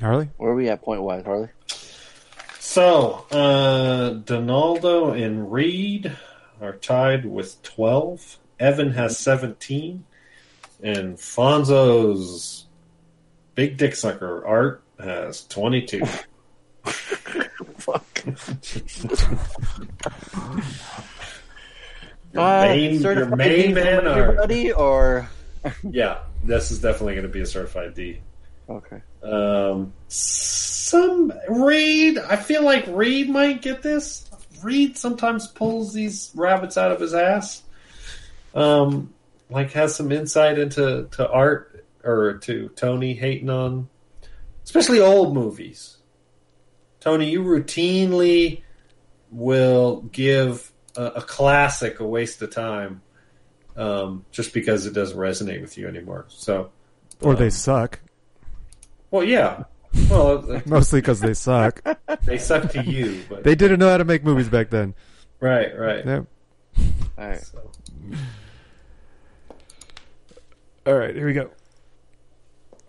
[0.00, 0.28] Harley?
[0.36, 1.48] Where are we at point wise, Harley?
[2.60, 6.12] So, uh, Donaldo and Reed
[6.60, 8.38] are tied with 12.
[8.60, 10.04] Evan has 17.
[10.82, 12.66] And Fonzo's
[13.54, 16.04] big dick sucker, Art, has 22.
[17.78, 18.24] Fuck.
[22.32, 24.18] Your Uh, main, your certified main D men from are.
[24.22, 25.28] everybody, or
[25.82, 28.20] Yeah, this is definitely going to be a certified D.
[28.68, 29.00] okay.
[29.26, 34.30] Um, some Reed, I feel like Reed might get this.
[34.62, 37.62] Reed sometimes pulls these rabbits out of his ass.
[38.54, 39.12] Um,
[39.50, 43.88] like has some insight into to art or to Tony hating on
[44.64, 45.96] especially old movies.
[47.00, 48.62] Tony, you routinely
[49.30, 53.02] will give a, a classic a waste of time
[53.76, 56.26] um, just because it doesn't resonate with you anymore.
[56.28, 56.70] So,
[57.20, 58.00] Or they suck.
[59.10, 59.64] Well, yeah.
[60.10, 61.82] Well, Mostly because they suck.
[62.24, 64.94] they suck to you, but They didn't know how to make movies back then.
[65.40, 66.04] right, right.
[66.04, 66.26] Yep.
[67.18, 67.40] All right.
[67.40, 67.70] So,
[70.86, 71.50] All right, here we go.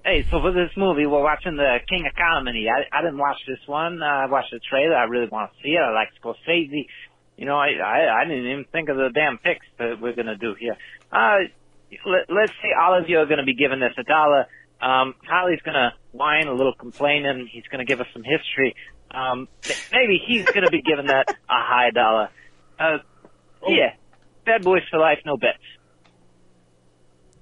[0.06, 2.68] Hey, so for this movie, we're watching the King of Comedy.
[2.70, 4.02] I, I didn't watch this one.
[4.02, 4.96] Uh, I watched the trailer.
[4.96, 5.80] I really want to see it.
[5.82, 6.88] I like Scorsese.
[7.36, 10.28] You know, I, I, I didn't even think of the damn picks that we're going
[10.28, 10.78] to do here.
[11.12, 11.40] Uh,
[12.06, 14.46] let, let's say all of you are going to be giving this a dollar.
[14.82, 17.48] Um, Holly's going to whine a little complaining.
[17.52, 18.76] He's going to give us some history.
[19.12, 19.48] Um,
[19.92, 22.30] maybe he's going to be giving that a high dollar.
[22.80, 22.98] Uh,
[23.68, 23.94] yeah.
[24.46, 25.58] Bad boys for life, no bets.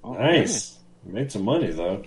[0.03, 0.79] nice.
[1.03, 2.03] Made some money though.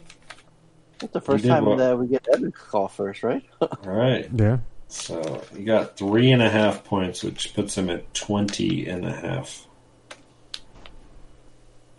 [0.99, 1.79] That's the first did time what?
[1.79, 3.45] that we get Evan to call first, right?
[3.61, 4.29] All right.
[4.35, 4.59] Yeah.
[4.89, 9.13] So he got three and a half points, which puts him at 20 and a
[9.13, 9.67] half.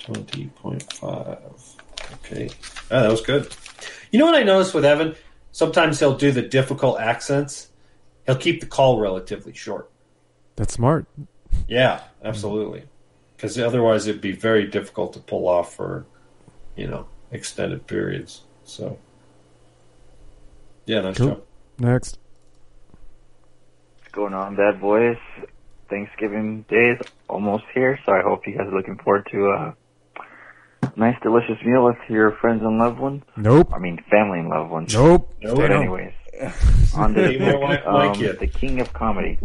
[0.01, 1.75] 20.5.
[2.15, 2.49] Okay.
[2.91, 3.47] Ah, that was good.
[4.11, 5.15] You know what I noticed with Evan?
[5.51, 7.69] Sometimes he'll do the difficult accents.
[8.25, 9.89] He'll keep the call relatively short.
[10.55, 11.05] That's smart.
[11.67, 12.83] Yeah, absolutely.
[13.35, 16.05] Because otherwise it'd be very difficult to pull off for,
[16.75, 18.41] you know, extended periods.
[18.65, 18.97] So,
[20.85, 21.27] yeah, nice Cool.
[21.29, 21.43] job.
[21.79, 22.19] Next.
[23.99, 25.17] What's going on, bad boys?
[25.89, 29.75] Thanksgiving Day is almost here, so I hope you guys are looking forward to a
[30.95, 33.23] nice, delicious meal with your friends and loved ones.
[33.37, 33.71] Nope.
[33.73, 34.93] I mean, family and loved ones.
[34.93, 35.33] Nope.
[35.41, 35.57] Nope.
[35.57, 36.13] But Stay anyways,
[36.95, 38.39] on to Stay more like my um, kid.
[38.39, 39.39] the king of comedy.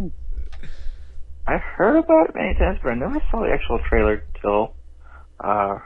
[1.47, 4.73] I've heard about it many times, but I never saw the actual trailer till
[5.43, 5.81] uh, a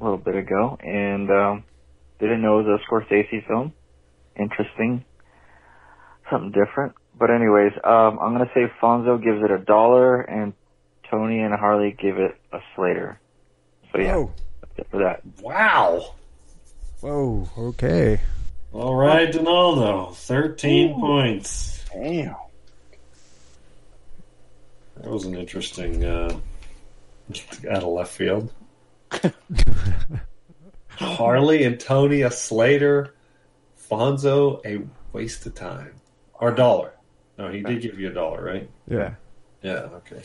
[0.00, 1.64] little bit ago, and um,
[2.18, 3.72] didn't know it was a Scorsese film.
[4.36, 5.04] Interesting,
[6.30, 6.94] something different.
[7.16, 10.54] But anyways, um, I'm gonna say Fonzo gives it a dollar, and
[11.10, 13.20] Tony and Harley give it a Slater.
[13.92, 14.32] So yeah, Whoa.
[14.76, 15.22] That's it for that.
[15.40, 16.14] Wow.
[17.00, 17.48] Whoa.
[17.58, 18.20] Okay.
[18.72, 20.12] All right, Donaldo.
[20.12, 21.84] 13 points.
[21.92, 22.36] Damn.
[24.96, 26.38] That was an interesting uh,
[27.70, 28.52] out of left field.
[30.90, 33.14] Harley and Tony a Slater,
[33.90, 35.94] Fonzo a waste of time
[36.34, 36.92] or a dollar.
[37.38, 38.70] No, he did give you a dollar, right?
[38.88, 39.14] Yeah.
[39.62, 39.88] Yeah.
[39.94, 40.22] Okay.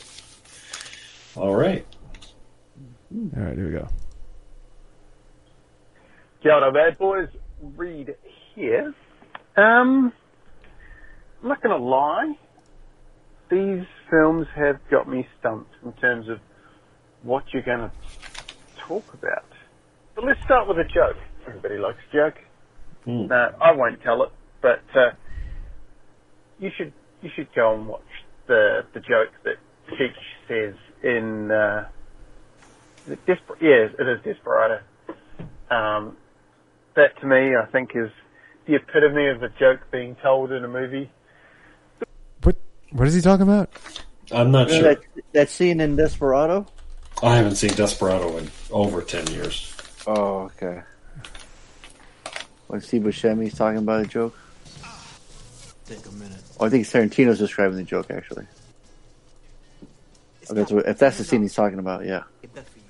[1.36, 1.84] All right.
[3.12, 3.88] All right, here we go.
[6.42, 7.28] Kia ora, bad boys.
[7.76, 8.14] Reed
[8.54, 8.94] here.
[9.56, 10.12] Um,
[11.42, 12.32] I'm not going to lie.
[13.50, 16.38] These films have got me stumped in terms of
[17.22, 17.92] what you're going to
[18.88, 19.48] talk about.
[20.14, 21.16] But let's start with a joke.
[21.48, 22.34] Everybody likes a joke.
[23.28, 24.30] No, I won't tell it,
[24.62, 25.10] but uh,
[26.58, 28.02] you should you should go and watch
[28.48, 29.56] the the joke that
[29.92, 30.12] Cheech
[30.48, 31.88] says in uh,
[33.06, 34.80] is it Desper- yeah, it is Desperado.
[35.70, 36.16] Um,
[36.98, 38.10] that to me, I think, is
[38.66, 41.10] the epitome of a joke being told in a movie.
[42.42, 42.56] What
[42.92, 43.70] What is he talking about?
[44.30, 44.82] I'm not sure.
[44.82, 45.00] that,
[45.32, 46.66] that scene in Desperado?
[47.22, 49.74] I haven't seen Desperado in over 10 years.
[50.06, 50.82] Oh, okay.
[52.66, 54.38] When Steve Buscemi's talking about a joke?
[55.86, 56.42] Take a minute.
[56.60, 58.46] Oh, I think Tarantino's describing the joke, actually.
[60.42, 62.24] If that's, what, if that's the scene he's talking about, yeah.
[62.42, 62.84] Get that for you.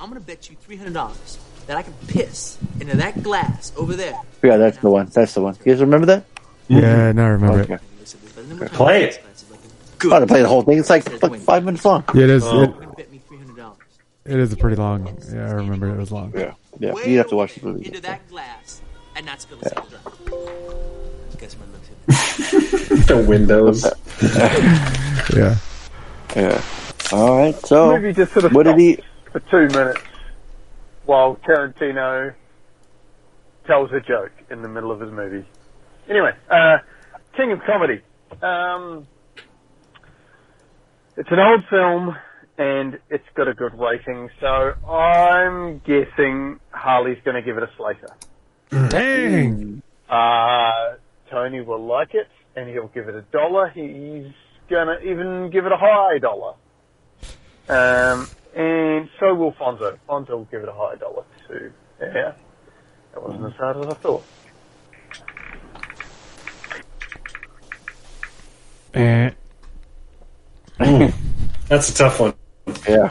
[0.00, 3.94] I'm gonna bet you three hundred dollars that I can piss into that glass over
[3.94, 4.18] there.
[4.42, 5.06] Yeah, that's the one.
[5.06, 5.56] That's the one.
[5.64, 6.24] You guys remember that?
[6.68, 7.74] Yeah, now I remember Okay.
[7.74, 8.72] it.
[8.72, 9.22] Play it.
[10.04, 10.78] Oh, to play the whole thing.
[10.78, 12.04] It's like, like five minutes long.
[12.14, 12.42] Yeah, it is.
[12.44, 12.62] Oh.
[12.96, 13.08] It,
[14.24, 15.18] it is a pretty long.
[15.30, 16.32] Yeah, I remember it was long.
[16.34, 16.54] Yeah.
[16.78, 17.84] Yeah, you have to watch the movie.
[17.86, 18.80] Into that glass
[19.14, 21.36] and not spill the yeah.
[21.38, 23.84] Guess my looks the windows.
[25.36, 25.56] Yeah.
[26.34, 26.62] Yeah.
[27.12, 27.54] All right.
[27.66, 28.98] So, the movie just sort of what did he?
[29.32, 30.00] For two minutes
[31.04, 32.34] while Tarantino
[33.66, 35.46] tells a joke in the middle of his movie.
[36.08, 36.78] Anyway, uh,
[37.36, 38.00] King of Comedy.
[38.42, 39.06] Um,
[41.16, 42.16] it's an old film
[42.58, 47.70] and it's got a good rating, so I'm guessing Harley's going to give it a
[47.76, 48.14] Slater.
[48.70, 49.82] Dang.
[50.08, 50.94] Uh,
[51.30, 53.68] Tony will like it and he'll give it a dollar.
[53.70, 54.32] He's
[54.68, 56.54] gonna even give it a high dollar.
[57.68, 59.98] Um, and so will Fonzo.
[60.08, 61.72] Fonzo will give it a high dollar too.
[62.00, 62.32] Yeah.
[63.12, 64.24] That wasn't as hard as I thought.
[68.94, 69.30] Eh.
[71.68, 72.34] That's a tough one.
[72.88, 73.10] Yeah.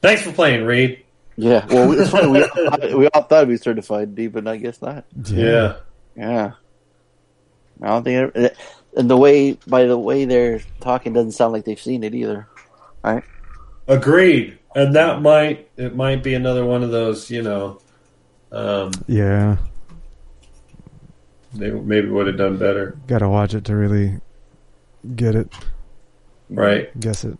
[0.00, 1.04] Thanks for playing, Reed.
[1.36, 2.28] Yeah, well, it's funny.
[2.28, 5.06] We all, thought, we all thought we certified D, but I guess not.
[5.24, 5.76] Yeah.
[6.14, 6.52] Yeah.
[7.80, 8.56] I don't think, it,
[8.96, 12.48] and the way by the way they're talking doesn't sound like they've seen it either,
[13.02, 13.22] right?
[13.88, 14.58] Agreed.
[14.74, 17.80] And that might it might be another one of those, you know,
[18.50, 19.56] um, Yeah,
[21.54, 22.96] they maybe would have done better.
[23.06, 24.18] got to watch it to really
[25.16, 25.52] get it,
[26.48, 26.98] Right.
[26.98, 27.36] guess it.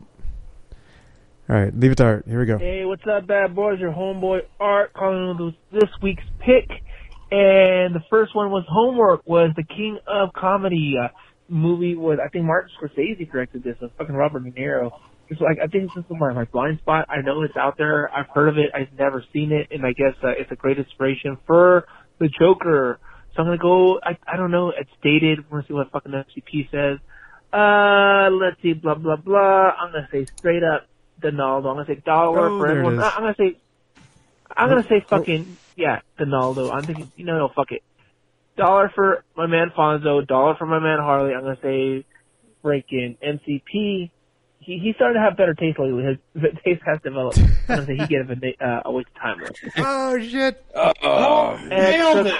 [1.48, 2.24] All right, leave it to Art.
[2.26, 2.58] Here we go.
[2.58, 3.78] Hey, what's up, bad boys?
[3.80, 6.68] Your homeboy Art calling with this week's pick,
[7.30, 9.22] and the first one was Homework.
[9.26, 11.08] Was the King of Comedy uh,
[11.52, 11.94] movie?
[11.94, 13.76] Was I think Martin Scorsese directed this?
[13.80, 14.90] With fucking Robert De Niro.
[15.28, 17.06] It's like I think this is my my blind spot.
[17.08, 18.12] I know it's out there.
[18.12, 18.70] I've heard of it.
[18.74, 21.86] I've never seen it, and I guess uh, it's a great inspiration for
[22.18, 22.98] the Joker.
[23.34, 24.00] So I'm gonna go.
[24.02, 24.70] I I don't know.
[24.70, 25.50] It's dated.
[25.50, 26.98] We're gonna see what fucking FCP says.
[27.52, 28.72] Uh, let's see.
[28.74, 29.70] Blah blah blah.
[29.70, 30.86] I'm gonna say straight up
[31.22, 31.68] Donaldo.
[31.68, 32.98] I'm gonna say dollar Oh, for everyone.
[33.00, 33.56] I'm gonna say.
[34.54, 36.70] I'm gonna say fucking yeah, Donaldo.
[36.70, 37.10] I'm thinking.
[37.16, 37.82] You know, no, fuck it.
[38.56, 40.26] Dollar for my man Fonzo.
[40.26, 41.34] Dollar for my man Harley.
[41.34, 42.04] I'm gonna say
[42.62, 44.10] freaking MCP.
[44.60, 46.04] He he started to have better taste lately.
[46.04, 47.38] His, his taste has developed.
[47.38, 49.42] I'm gonna say he gave him a, uh, a waste of time.
[49.78, 50.64] Oh shit!
[50.74, 52.34] Oh, nailed it.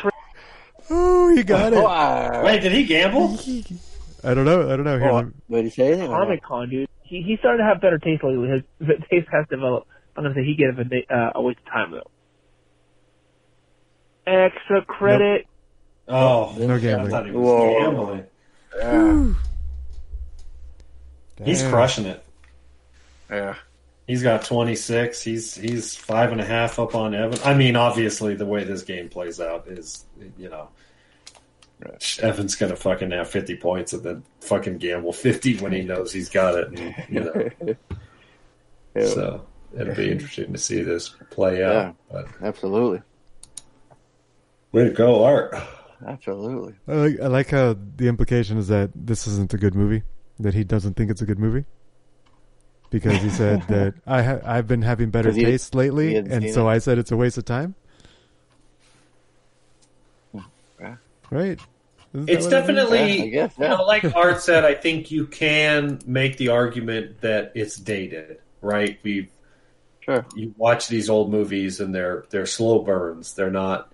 [0.90, 2.44] Oh, you got it.
[2.44, 3.38] Wait, did he gamble?
[4.24, 4.70] I don't know.
[4.70, 4.98] I don't know.
[4.98, 6.08] Here, Oh, let Wait, did he say anything?
[6.10, 6.88] Comic Con, dude.
[7.02, 8.48] He he started to have better taste lately.
[8.48, 9.88] His, his taste has developed.
[10.16, 12.10] I'm gonna say he gave him a, uh, a waste of time though.
[14.26, 15.46] Extra credit.
[16.08, 17.10] Oh, No I gambling.
[17.10, 17.78] thought he was Whoa.
[18.80, 19.36] gambling.
[21.44, 22.24] He's crushing it.
[23.30, 23.54] Yeah.
[24.06, 25.22] He's got 26.
[25.22, 27.38] He's he's five and a half up on Evan.
[27.44, 30.04] I mean, obviously, the way this game plays out is,
[30.36, 30.68] you know,
[32.20, 36.28] Evan's gonna fucking have 50 points and then fucking gamble 50 when he knows he's
[36.28, 36.68] got it.
[36.78, 37.74] And, you know,
[38.94, 39.06] Yeah.
[39.06, 39.46] so
[39.78, 41.72] it'll be interesting to see this play out.
[41.72, 41.92] Yeah.
[42.10, 43.00] But Absolutely.
[44.72, 45.54] way to go, Art.
[46.06, 46.74] Absolutely.
[46.88, 50.02] I like, I like how the implication is that this isn't a good movie.
[50.40, 51.64] That he doesn't think it's a good movie.
[52.90, 56.52] Because he said that I ha- I've been having better he- taste lately, hadn't and
[56.54, 56.72] so it.
[56.72, 57.74] I said it's a waste of time.
[60.80, 60.96] Yeah.
[61.30, 61.60] Right?
[62.14, 62.66] Isn't It's what it is?
[62.66, 66.48] definitely, Yeah, I guess, you know, like Art said, I think you can make the
[66.48, 68.98] argument that it's dated, right?
[69.02, 69.30] We
[70.00, 70.26] Sure.
[70.34, 73.34] you watch these old movies and they're they're slow burns.
[73.34, 73.92] They're not,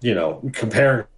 [0.00, 1.08] you know, compare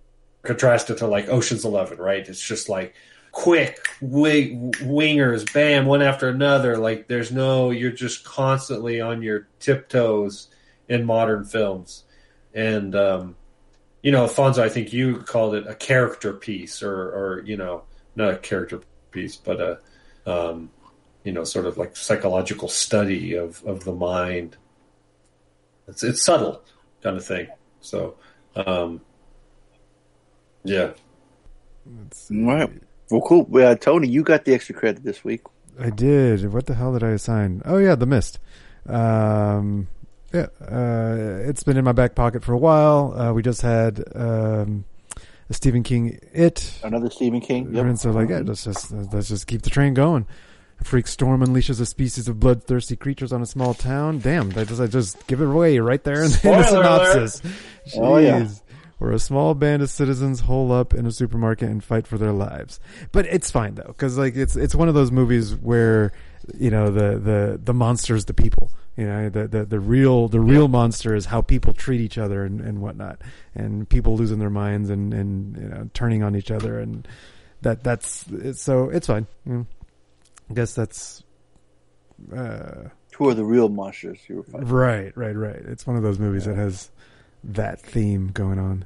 [0.45, 2.27] contrast it to like Ocean's Eleven, right?
[2.27, 2.95] It's just like
[3.33, 6.77] quick wi- wingers, bam, one after another.
[6.77, 10.49] Like there's no, you're just constantly on your tiptoes
[10.89, 12.05] in modern films,
[12.55, 13.37] and um,
[14.03, 17.85] you know, Alfonso, I think you called it a character piece, or or you know,
[18.15, 18.81] not a character
[19.11, 19.79] piece, but a
[20.27, 20.71] um,
[21.25, 24.57] you know, sort of like psychological study of, of the mind.
[25.89, 26.63] It's it's subtle
[27.03, 27.49] kind of thing.
[27.81, 28.17] So,
[28.57, 29.01] um,
[30.65, 30.91] yeah,
[31.87, 32.71] All right.
[33.11, 33.47] Well, cool.
[33.55, 35.43] Uh, Tony, you got the extra credit this week.
[35.79, 36.53] I did.
[36.53, 37.61] What the hell did I assign?
[37.65, 38.39] Oh yeah, The Mist.
[38.87, 39.89] Um,
[40.33, 43.15] yeah, uh, it's been in my back pocket for a while.
[43.19, 44.85] Uh, we just had um,
[45.51, 47.75] a Stephen King It, Another Stephen King.
[47.75, 47.85] Yep.
[47.87, 50.27] and so like, yeah, let's just let's just keep the train going.
[50.81, 54.19] A freak storm unleashes a species of bloodthirsty creatures on a small town.
[54.19, 56.83] Damn, I just I just give it away right there in, the- in the Spoiler
[56.83, 57.31] alert.
[57.31, 57.43] synopsis.
[57.97, 58.49] Oh, yeah.
[58.99, 62.33] Where a small band of citizens hole up in a supermarket and fight for their
[62.33, 62.79] lives.
[63.13, 66.13] But it's fine though, because like it's it's one of those movies where
[66.59, 68.71] you know the the the monsters, the people.
[68.97, 72.45] You know the the, the real the real monster is how people treat each other
[72.45, 73.21] and, and whatnot,
[73.55, 77.09] and people losing their minds and and you know turning on each other and
[77.63, 79.27] that that's it's, so it's fine.
[79.49, 79.67] Mm.
[80.51, 81.25] I guess that's
[82.35, 84.69] uh, Who are the real monsters you were fighting?
[84.69, 85.57] right, right, right.
[85.57, 86.91] It's one of those movies that has
[87.45, 88.85] that theme going on.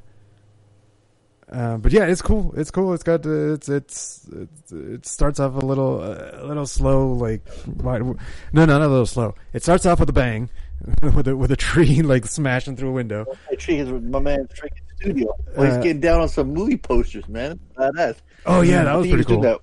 [1.51, 2.53] Uh, but yeah, it's cool.
[2.59, 2.93] It's cool.
[2.93, 7.13] It's got uh, it's it's, it's it starts off a little uh, a little slow.
[7.13, 8.17] Like why, no,
[8.53, 9.35] no, not a little slow.
[9.55, 10.51] It starts off with a bang,
[11.03, 13.25] with a with a tree like smashing through a window.
[13.49, 15.35] Hey, Tree is my man's freaking studio.
[15.57, 17.59] Well, he's Uh, getting down on some movie posters, man.
[17.79, 18.17] Badass.
[18.45, 19.41] Oh, yeah, that was pretty cool.
[19.41, 19.61] That,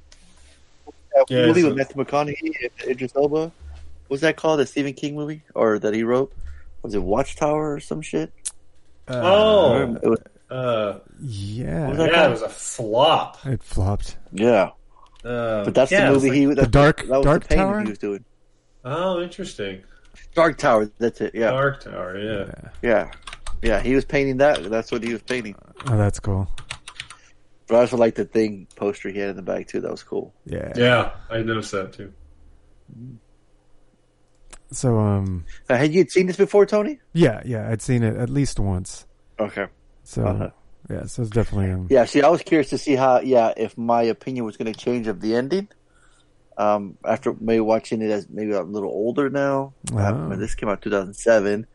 [1.14, 3.52] that Yeah, movie so- with Matthew McConaughey and Idris Elba.
[4.08, 4.60] What's that called?
[4.60, 6.34] The Stephen King movie, or that he wrote?
[6.82, 8.32] Was it Watchtower or some shit?
[9.08, 10.20] Oh, It was-
[10.50, 13.38] uh, Yeah, was that yeah, it was a flop.
[13.46, 14.18] it flopped.
[14.32, 14.70] yeah.
[15.24, 17.66] Uh, But that's yeah, the movie like- he that, Dark- that was Dark the painting
[17.68, 17.82] Tower?
[17.82, 18.26] he was doing.
[18.86, 19.84] oh, interesting.
[20.36, 20.90] Dark Tower.
[21.00, 21.34] That's it.
[21.34, 22.70] Yeah, Dark Tower, yeah.
[22.82, 23.12] yeah,
[23.62, 23.80] yeah.
[23.82, 24.70] He was painting that.
[24.70, 25.56] That's what he was painting.
[25.90, 26.48] Oh, that's cool.
[27.68, 29.82] But I also like the thing poster he had in the back too.
[29.82, 30.34] That was cool.
[30.46, 32.14] Yeah, Yeah, I noticed that too.
[34.72, 37.00] So um, Uh, had you seen this before, Tony?
[37.14, 39.06] yeah, yeah, I'd seen it at least once.
[39.40, 39.68] Okay.
[40.04, 40.50] So Uh-huh.
[40.90, 43.78] yeah, so it's definitely um, Yeah, see, I was curious to see how, yeah, if
[43.78, 45.68] my opinion was going to change of the ending.
[46.58, 49.74] Um, after maybe watching it as maybe a little older now.
[49.94, 49.98] Oh.
[49.98, 51.68] Uh, this came out 2007,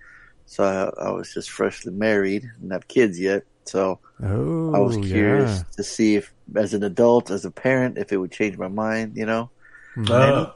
[0.47, 3.43] so I, I was just freshly married and have kids yet.
[3.67, 5.63] So Oh, I was curious yeah.
[5.77, 9.17] to see if, as an adult, as a parent, if it would change my mind.
[9.17, 9.51] You know,
[9.97, 10.51] Mm-hmm.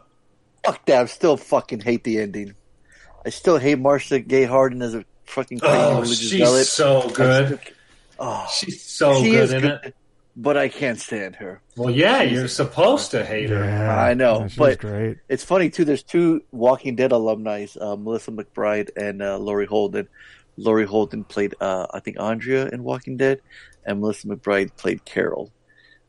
[0.67, 1.03] And fuck that.
[1.03, 2.55] I still fucking hate the ending.
[3.27, 6.67] I still hate Marcia Gay Harden as a fucking crazy Oh, religious she's zealot.
[6.67, 7.47] so good.
[7.61, 7.75] still-
[8.17, 9.95] Oh, She's so she good in good, it.
[10.37, 11.61] but I can't stand her.
[11.77, 13.65] Well, yeah, you're supposed to hate her.
[13.65, 15.19] I know, yeah, she's but great.
[15.29, 15.85] it's funny too.
[15.85, 20.07] There's two Walking Dead alumni, uh, Melissa McBride and uh, Laurie Holden.
[20.57, 23.41] Laurie Holden played, uh, I think, Andrea in Walking Dead,
[23.85, 25.51] and Melissa McBride played Carol.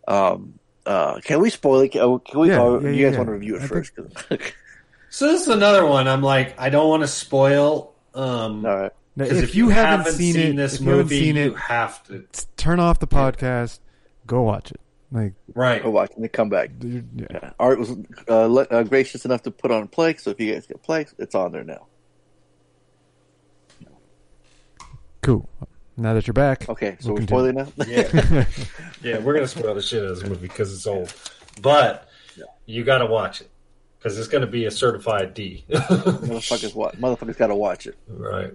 [0.07, 1.89] Um, uh, can we spoil it?
[1.91, 2.49] Can can we?
[2.49, 3.17] Yeah, or yeah, you guys yeah.
[3.17, 3.93] want to review it I first?
[5.15, 6.09] So this is another one.
[6.09, 7.95] I'm like, I don't want to spoil.
[8.13, 8.91] Um, All right.
[9.15, 12.03] Now, Because if, you, haven't, seen, it, this if you haven't movie, seen you have
[12.07, 12.25] to.
[12.57, 13.79] turn off the podcast,
[14.27, 14.81] go watch it.
[15.13, 16.71] Like right, go watch and then come back.
[16.81, 17.51] Yeah.
[17.57, 17.91] Art was
[18.27, 21.13] uh, le- uh, gracious enough to put on Plex, so if you guys get Plex,
[21.17, 21.87] it's on there now.
[25.21, 25.47] Cool.
[25.97, 27.53] Now that you're back, Okay, so we'll we're continue.
[27.63, 27.85] spoiling now.
[27.87, 28.45] Yeah,
[29.01, 31.13] yeah, we're gonna spoil the shit out of this movie because it's old,
[31.61, 32.09] but
[32.65, 33.49] you got to watch it
[33.97, 35.63] because it's gonna be a certified D.
[35.69, 36.95] Motherfuckers, watch.
[36.97, 37.95] Motherfuckers got to watch it.
[38.09, 38.51] right.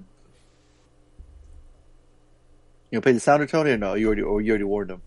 [2.91, 3.95] You gonna pay the sounder, Tony, or no?
[3.95, 5.03] You already, or you already warned them.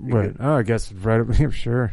[0.00, 0.34] Right.
[0.40, 1.20] Oh, I guess right.
[1.20, 1.92] up- Sure.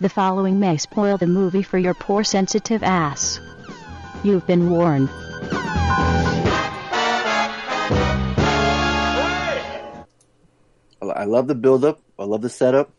[0.00, 3.40] The following may spoil the movie for your poor sensitive ass.
[4.24, 5.08] You've been warned.
[11.02, 12.00] I I love the build up.
[12.18, 12.90] I love the setup.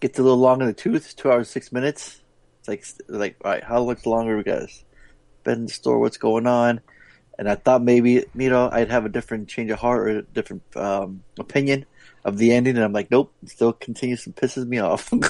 [0.00, 1.14] Gets a little long in the tooth.
[1.16, 2.20] Two hours six minutes.
[2.60, 4.84] It's like like all right, how much longer we guys
[5.44, 5.98] been in the store?
[5.98, 6.80] What's going on?
[7.38, 10.22] And I thought maybe you know I'd have a different change of heart or a
[10.22, 11.86] different um, opinion
[12.24, 13.32] of the ending, and I'm like, nope.
[13.42, 15.12] It still continues and pisses me off.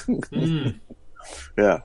[1.57, 1.79] Yeah.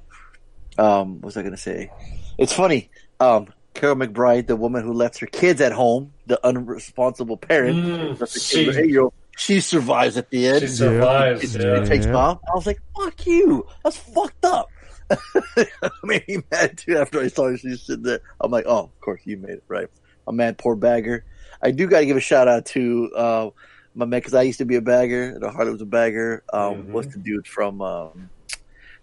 [0.79, 1.91] Um, what was I gonna say?
[2.39, 2.91] It's funny.
[3.21, 8.19] Um, Carol McBride, the woman who lets her kids at home, the unresponsible parent, Mm,
[8.19, 10.61] the she- kid with eight year old, she survives at the end.
[10.63, 11.83] She survives, It, yeah.
[11.83, 12.13] it takes Yeah.
[12.13, 12.39] mom.
[12.51, 13.67] I was like, "Fuck you!
[13.85, 14.69] That's fucked up."
[15.11, 15.67] I
[16.03, 17.57] made me mad too after I saw her.
[17.59, 18.21] She's sitting there.
[18.41, 19.89] I'm like, "Oh, of course you made it right."
[20.27, 21.25] I'm mad, poor bagger.
[21.63, 23.51] I do got to give a shout out to uh,
[23.95, 25.23] my man because I used to be a bagger.
[25.41, 26.43] and Harley was a bagger.
[26.53, 28.29] Um, What's the dude from um,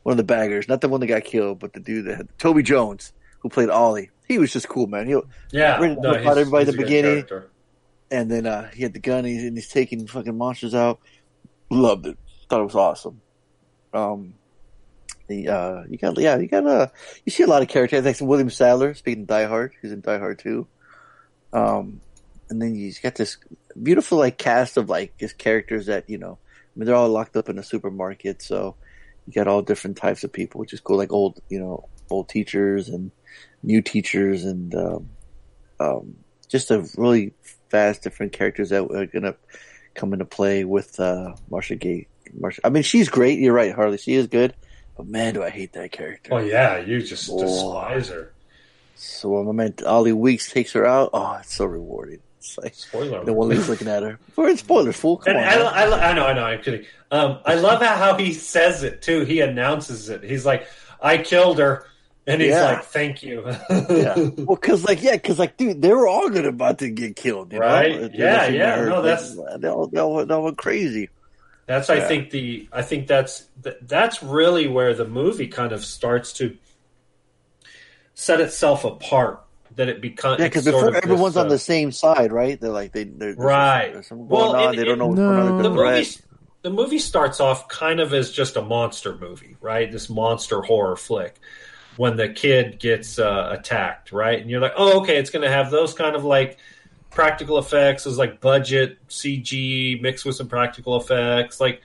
[0.03, 0.67] one of the baggers?
[0.67, 3.69] Not the one that got killed, but the dude that had Toby Jones who played
[3.69, 4.09] Ollie.
[4.27, 5.07] He was just cool, man.
[5.07, 5.19] He
[5.51, 7.25] Yeah, no, everybody at the beginning,
[8.09, 9.25] and then uh, he had the gun.
[9.25, 10.99] He's, and he's taking fucking monsters out.
[11.69, 12.17] Loved it.
[12.49, 13.21] Thought it was awesome.
[13.93, 14.35] Um,
[15.27, 16.87] the uh, you got yeah, you got uh,
[17.25, 18.05] you see a lot of characters.
[18.05, 20.67] Like William Sadler, speaking of Die Hard, he's in Die Hard too.
[21.51, 22.01] Um,
[22.49, 23.37] and then you got this
[23.81, 26.37] beautiful like cast of like just characters that you know.
[26.43, 28.75] I mean, they're all locked up in a supermarket, so
[29.27, 30.97] you got all different types of people, which is cool.
[30.97, 33.11] Like old, you know, old teachers and
[33.63, 35.09] new teachers, and um,
[35.79, 36.15] um,
[36.47, 37.33] just a really
[37.69, 39.35] fast different characters that are gonna
[39.95, 42.07] come into play with uh, Marcia Gay.
[42.37, 43.39] Marcia, I mean, she's great.
[43.39, 43.97] You're right, Harley.
[43.97, 44.53] She is good,
[44.97, 46.33] but man, do I hate that character.
[46.33, 47.39] Oh yeah, you just Oh.
[47.41, 48.33] despise her.
[48.95, 52.19] So when my man Ollie Weeks takes her out, oh, it's so rewarding.
[52.39, 53.23] It's like Spoiler.
[53.23, 54.19] the one lady's looking at her.
[54.35, 55.17] We're in spoilers, fool.
[55.17, 55.51] Come And on.
[55.51, 55.93] I, man.
[55.93, 56.85] I, I know, I know, I'm kidding.
[57.09, 59.21] Um, I love how he says it too.
[59.25, 60.23] He announces it.
[60.23, 60.67] He's like,
[61.01, 61.85] "I killed her,"
[62.27, 62.63] and he's Yeah.
[62.65, 64.15] like, "Thank you." yeah.
[64.37, 67.51] Well, cause like, yeah, cause like, dude, they were all good about to get killed,
[67.53, 67.91] you Right?
[68.01, 68.09] know?
[68.13, 68.81] Yeah, They- yeah.
[68.81, 71.09] they- No, that's- they all, they all, they all went crazy.
[71.65, 73.47] That's I think the I think that's
[73.83, 76.57] that's really where the movie kind of starts to
[78.15, 79.39] set itself apart.
[79.75, 82.61] That it becomes Yeah, because before everyone's on uh, the same side, right?
[82.61, 83.91] They're like, they, they're, right.
[83.91, 84.73] There's something going Well, on.
[84.75, 85.63] it- they don't it- know what's going on.
[85.63, 86.07] the movie
[86.61, 89.91] the movie starts off kind of as just a monster movie, right?
[89.91, 91.39] This monster horror flick.
[91.97, 95.51] When the kid gets uh, attacked, right, and you're like, oh, okay, it's going to
[95.51, 96.57] have those kind of like
[97.11, 101.81] practical effects, those like budget CG mixed with some practical effects, like.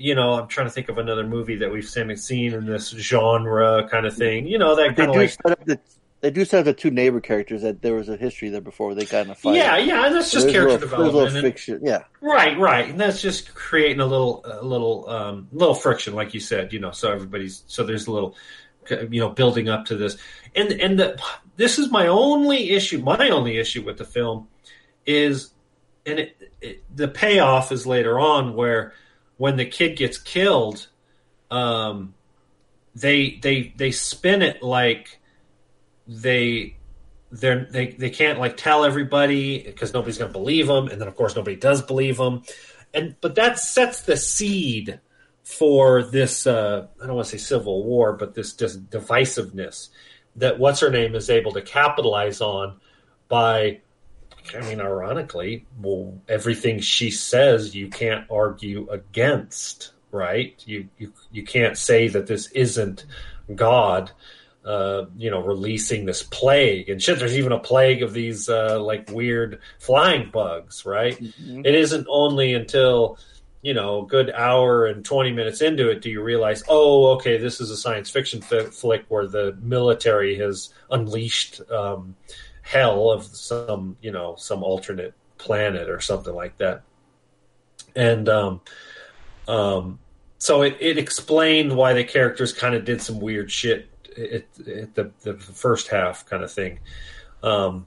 [0.00, 3.88] You know, I'm trying to think of another movie that we've seen in this genre
[3.90, 4.46] kind of thing.
[4.46, 5.80] You know, that kind of like set up the.
[6.20, 8.94] They do set up the two neighbor characters that there was a history there before
[8.94, 9.56] they got in a fight.
[9.56, 11.80] Yeah, yeah, and that's just character little- little development and- fiction.
[11.82, 16.32] Yeah, Right, right, and that's just creating a little, a little, um, little friction, like
[16.32, 16.72] you said.
[16.72, 18.36] You know, so everybody's so there's a little,
[18.90, 20.16] you know, building up to this,
[20.54, 21.20] and and the
[21.56, 23.00] this is my only issue.
[23.00, 24.48] My only issue with the film
[25.06, 25.50] is,
[26.06, 28.92] and it, it, the payoff is later on where
[29.36, 30.88] when the kid gets killed,
[31.50, 32.14] um,
[32.94, 35.20] they they they spin it like
[36.06, 36.76] they
[37.30, 41.08] they're, they they can't like tell everybody because nobody's going to believe them, and then
[41.08, 42.42] of course nobody does believe them,
[42.94, 45.00] and but that sets the seed
[45.48, 46.46] for this.
[46.46, 49.88] Uh, I don't want to say civil war, but this just divisiveness
[50.36, 52.76] that what's her name is able to capitalize on
[53.28, 53.80] by.
[54.54, 60.54] I mean, ironically, well, everything she says you can't argue against, right?
[60.66, 63.06] You you you can't say that this isn't
[63.54, 64.10] God
[64.64, 67.18] uh, you know, releasing this plague and shit.
[67.18, 71.18] There's even a plague of these uh, like weird flying bugs, right?
[71.18, 71.64] Mhm.
[71.66, 73.18] It isn't only until
[73.62, 77.60] you know, good hour and 20 minutes into it do you realize, oh, okay, this
[77.60, 82.14] is a science fiction fi- flick where the military has unleashed um,
[82.62, 86.82] hell of some, you know, some alternate planet or something like that.
[87.96, 88.60] And um,
[89.48, 89.98] um,
[90.38, 94.94] so it, it explained why the characters kind of did some weird shit at, at
[94.94, 96.78] the, the first half kind of thing.
[97.42, 97.86] Um,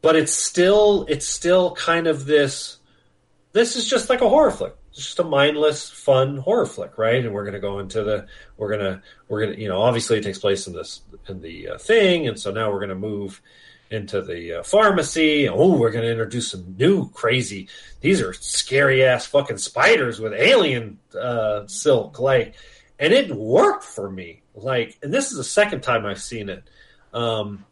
[0.00, 2.78] but it's still it's still kind of this
[3.58, 4.74] this is just like a horror flick.
[4.90, 7.24] It's just a mindless, fun horror flick, right?
[7.24, 8.26] And we're going to go into the
[8.56, 11.40] we're going to we're going to you know obviously it takes place in this in
[11.40, 13.42] the uh, thing, and so now we're going to move
[13.90, 15.48] into the uh, pharmacy.
[15.48, 17.68] Oh, we're going to introduce some new crazy.
[18.00, 22.54] These are scary ass fucking spiders with alien uh, silk, like,
[23.00, 24.42] and it worked for me.
[24.54, 26.62] Like, and this is the second time I've seen it.
[27.12, 27.64] Um,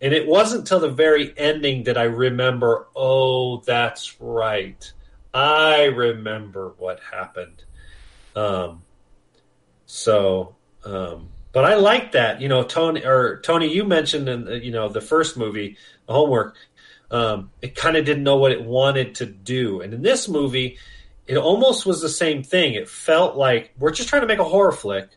[0.00, 4.92] and it wasn't till the very ending that I remember, oh, that's right.
[5.34, 7.64] I remember what happened.
[8.36, 8.82] Um,
[9.84, 10.54] so,
[10.84, 12.40] um, but I like that.
[12.40, 16.56] You know, Tony or Tony, you mentioned in you know the first movie, the homework.
[17.10, 20.78] Um, it kind of didn't know what it wanted to do, and in this movie,
[21.26, 22.74] it almost was the same thing.
[22.74, 25.10] It felt like we're just trying to make a horror flick,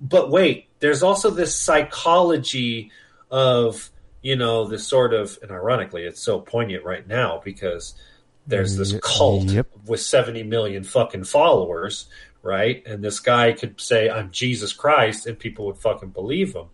[0.00, 2.90] but wait, there's also this psychology
[3.30, 3.90] of
[4.22, 7.94] you know this sort of, and ironically, it's so poignant right now because
[8.46, 9.68] there's this cult yep.
[9.86, 12.06] with 70 million fucking followers,
[12.42, 12.84] right?
[12.86, 16.66] And this guy could say, I'm Jesus Christ, and people would fucking believe him.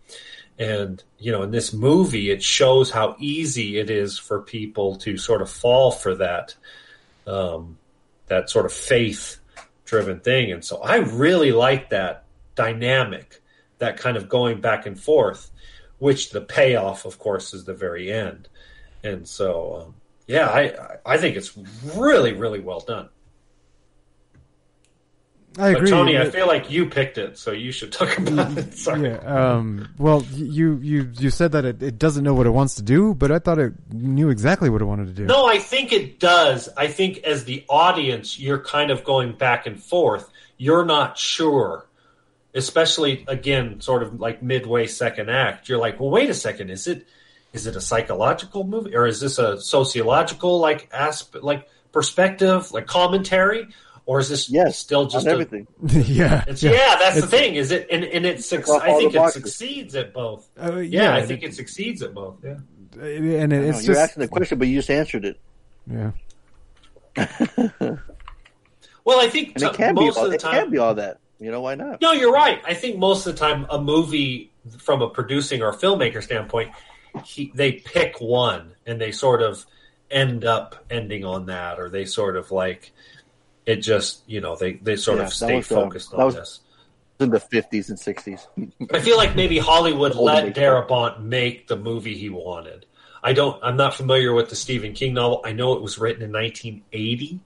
[0.59, 5.17] And, you know, in this movie, it shows how easy it is for people to
[5.17, 6.55] sort of fall for that,
[7.27, 7.79] um,
[8.27, 9.39] that sort of faith
[9.85, 10.51] driven thing.
[10.51, 12.25] And so I really like that
[12.55, 13.41] dynamic,
[13.79, 15.51] that kind of going back and forth,
[15.99, 18.49] which the payoff, of course, is the very end.
[19.05, 19.95] And so, um,
[20.29, 21.57] yeah, I I think it's
[21.97, 23.09] really really well done.
[25.59, 25.91] I But agree.
[25.91, 28.75] Tony, I feel like you picked it, so you should talk about it.
[28.79, 29.09] Sorry.
[29.11, 29.17] Yeah.
[29.17, 32.83] Um, well, you you you said that it, it doesn't know what it wants to
[32.83, 35.25] do, but I thought it knew exactly what it wanted to do.
[35.25, 36.69] No, I think it does.
[36.77, 40.31] I think as the audience, you're kind of going back and forth.
[40.59, 41.89] You're not sure,
[42.55, 45.69] especially again, sort of like midway second act.
[45.69, 47.05] You're like, well, wait a second, is it
[47.53, 52.87] is it a psychological movie or is this a sociological like aspect, like perspective, like
[52.87, 53.67] commentary,
[54.07, 55.67] or is this Yes, still just on a- everything.
[55.83, 56.45] yeah.
[56.47, 57.55] It's, yeah, that's the thing.
[57.57, 60.49] Is it and, and it suc- I think it succeeds at both.
[60.61, 62.37] Uh, yeah, yeah, I think it succeeds at both.
[62.45, 62.57] Yeah.
[63.01, 65.41] And I it, know, it's you're asking the question, but you just answered it.
[65.87, 66.11] yeah.
[69.05, 70.53] Well, I think And it t- can be most all, of the it time.
[70.55, 71.19] can be all that.
[71.41, 72.03] You know why not?
[72.03, 72.61] No, you're right.
[72.67, 76.73] I think most of the time, a movie from a producing or filmmaker standpoint,
[77.25, 79.65] he, they pick one and they sort of
[80.11, 82.93] end up ending on that, or they sort of like
[83.67, 83.77] it.
[83.77, 86.35] Just you know, they they sort Yeah, of stay was, uh, focused that on was-
[86.35, 86.61] this.
[87.21, 88.47] In the fifties and sixties.
[88.93, 92.87] I feel like maybe Hollywood let Darabont make the movie he wanted.
[93.25, 93.59] I don't.
[93.65, 95.41] I'm not familiar with the Stephen King novel.
[95.45, 97.41] I know it was written in 1980.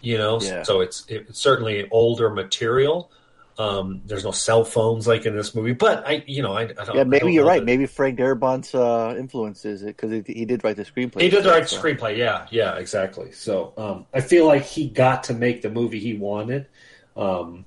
[0.00, 0.64] You know, Yeah.
[0.64, 3.12] so it's it's certainly older material.
[3.58, 6.66] Um, there's no cell phones like in this movie, but I, you know, I, I
[6.72, 6.94] don't.
[6.94, 7.58] Yeah, I maybe don't you're right.
[7.60, 11.20] that- Maybe Frank Darabont's uh, influences it because he, he did write the screenplay.
[11.20, 12.16] He did write the So- screenplay.
[12.16, 13.32] Yeah, yeah, exactly.
[13.32, 16.68] So um, I feel like he got to make the movie he wanted,
[17.16, 17.66] um,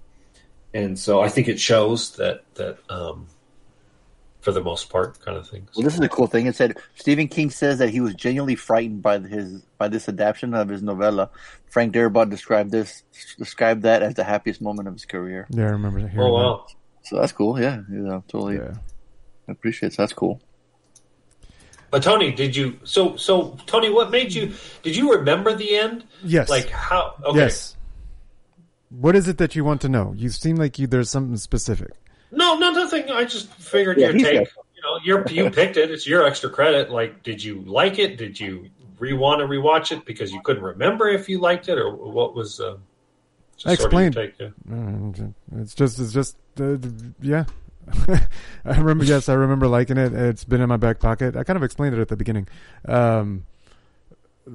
[0.73, 3.27] and so I think it shows that that um,
[4.43, 5.69] for the most part, kind of things.
[5.75, 6.47] Well, this is a cool thing.
[6.47, 10.53] It said Stephen King says that he was genuinely frightened by his by this adaptation
[10.53, 11.29] of his novella.
[11.69, 13.03] Frank Darabont described this
[13.37, 15.47] described that as the happiest moment of his career.
[15.49, 16.67] Yeah, I remember hearing Oh wow!
[17.03, 17.59] So that's cool.
[17.59, 18.57] Yeah, yeah, totally.
[18.57, 18.73] Yeah.
[19.47, 19.93] I appreciate.
[19.93, 19.97] it.
[19.97, 20.41] That's cool.
[21.89, 22.79] But Tony, did you?
[22.83, 24.53] So so Tony, what made you?
[24.81, 26.03] Did you remember the end?
[26.21, 26.49] Yes.
[26.49, 27.15] Like how?
[27.23, 27.39] Okay.
[27.39, 27.77] Yes.
[28.89, 30.13] What is it that you want to know?
[30.17, 31.91] You seem like you there's something specific.
[32.35, 33.09] No, no, nothing.
[33.09, 34.39] I just figured Yeah, your take.
[34.55, 35.91] got- You know, you're, you picked it.
[35.91, 36.89] It's your extra credit.
[36.89, 38.17] Like, did you like it?
[38.17, 38.69] Did you
[38.99, 42.35] re want to rewatch it because you couldn't remember if you liked it or what
[42.35, 42.59] was?
[42.59, 42.77] Uh...
[43.55, 44.47] Just I sort of take, yeah.
[44.67, 46.77] Mm, It's just, it's just, uh,
[47.21, 47.45] yeah.
[48.65, 50.11] I remember, yes, I remember liking it.
[50.13, 51.35] It's been in my back pocket.
[51.35, 52.47] I kind of explained it at the beginning.
[52.87, 53.45] Um,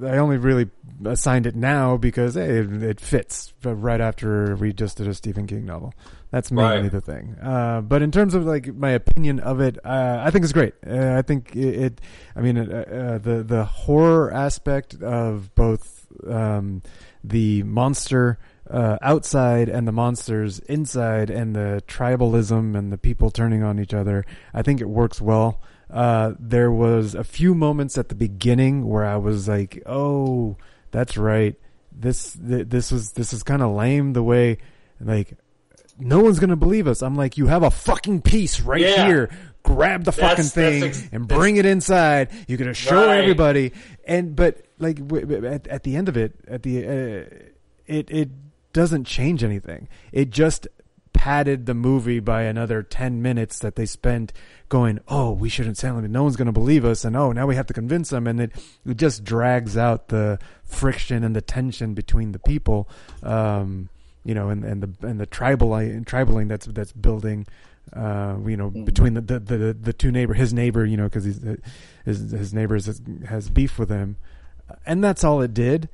[0.03, 0.69] I only really
[1.05, 5.47] assigned it now because hey, it, it fits right after we just did a Stephen
[5.47, 5.93] King novel.
[6.31, 6.91] That's mainly Right.
[6.91, 7.35] the thing.
[7.41, 10.73] Uh, but in terms of like my opinion of it, uh, I think it's great.
[10.85, 12.01] Uh, I think it, it
[12.35, 16.83] I mean, uh, uh, the the horror aspect of both um,
[17.23, 18.37] the monster
[18.69, 23.95] uh, outside and the monsters inside, and the tribalism and the people turning on each
[23.95, 24.23] other.
[24.53, 25.61] I think it works well.
[25.89, 30.57] Uh, there was a few moments at the beginning where I was like, "Oh,
[30.91, 31.55] that's right.
[31.91, 34.59] This th- this was this is kind of lame the way
[35.01, 35.33] like."
[35.99, 37.01] No one's gonna believe us.
[37.01, 39.05] I'm like, you have a fucking piece right Yeah.
[39.07, 39.29] here.
[39.63, 42.29] Grab the That's- fucking thing ex- and bring it inside.
[42.47, 43.19] You're gonna show Right.
[43.19, 43.73] everybody.
[44.07, 47.25] And but like w- at, at the end of it, at the uh,
[47.85, 48.29] it it
[48.71, 49.87] doesn't change anything.
[50.11, 50.67] It just
[51.11, 54.31] padded the movie by another 10 minutes that they spent
[54.69, 56.11] going, oh, we shouldn't say anything.
[56.13, 57.03] No one's going to believe us.
[57.03, 58.25] And oh, now we have to convince them.
[58.25, 58.51] And it,
[58.85, 62.87] it just drags out the friction and the tension between the people.
[63.21, 63.89] Um,
[64.23, 67.47] you know, and, and the, and the tribal, tribaling that's, that's building,
[67.93, 71.25] uh, you know, between the, the, the, the two neighbor, his neighbor, you know, cause
[71.25, 71.41] he's,
[72.05, 74.17] his, his neighbor has, has beef with him.
[74.85, 75.89] And that's all it did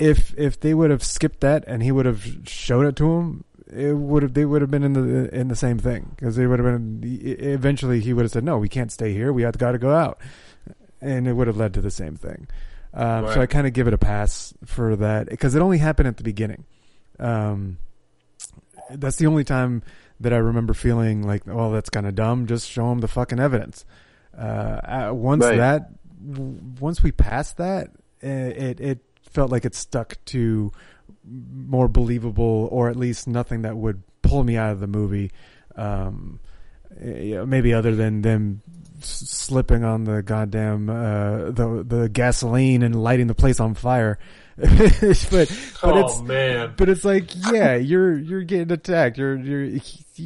[0.00, 3.44] if if they would have skipped that and he would have showed it to him,
[3.70, 6.46] it would have they would have been in the in the same thing because they
[6.46, 9.58] would have been eventually he would have said no, we can't stay here, we have
[9.58, 10.18] got to go out,
[11.00, 12.48] and it would have led to the same thing.
[12.94, 16.08] Um, So I kind of give it a pass for that because it only happened
[16.08, 16.64] at the beginning.
[17.20, 17.78] Um,
[18.90, 19.82] that's the only time
[20.18, 22.46] that I remember feeling like, well, that's kind of dumb.
[22.46, 23.84] Just show him the fucking evidence.
[24.36, 25.56] Uh, once Right.
[25.58, 25.90] that,
[26.32, 27.90] w- once we passed that,
[28.20, 28.98] it it
[29.30, 30.72] felt like it stuck to
[31.24, 35.30] more believable, or at least nothing that would pull me out of the movie.
[35.76, 36.40] Um,
[37.00, 38.60] maybe other than them
[39.00, 44.18] slipping on the goddamn uh, the the gasoline and lighting the place on fire.
[45.30, 45.50] but but
[45.82, 46.74] Oh, it's man.
[46.76, 49.16] but it's like yeah, you're you're getting attacked.
[49.16, 49.80] You're you're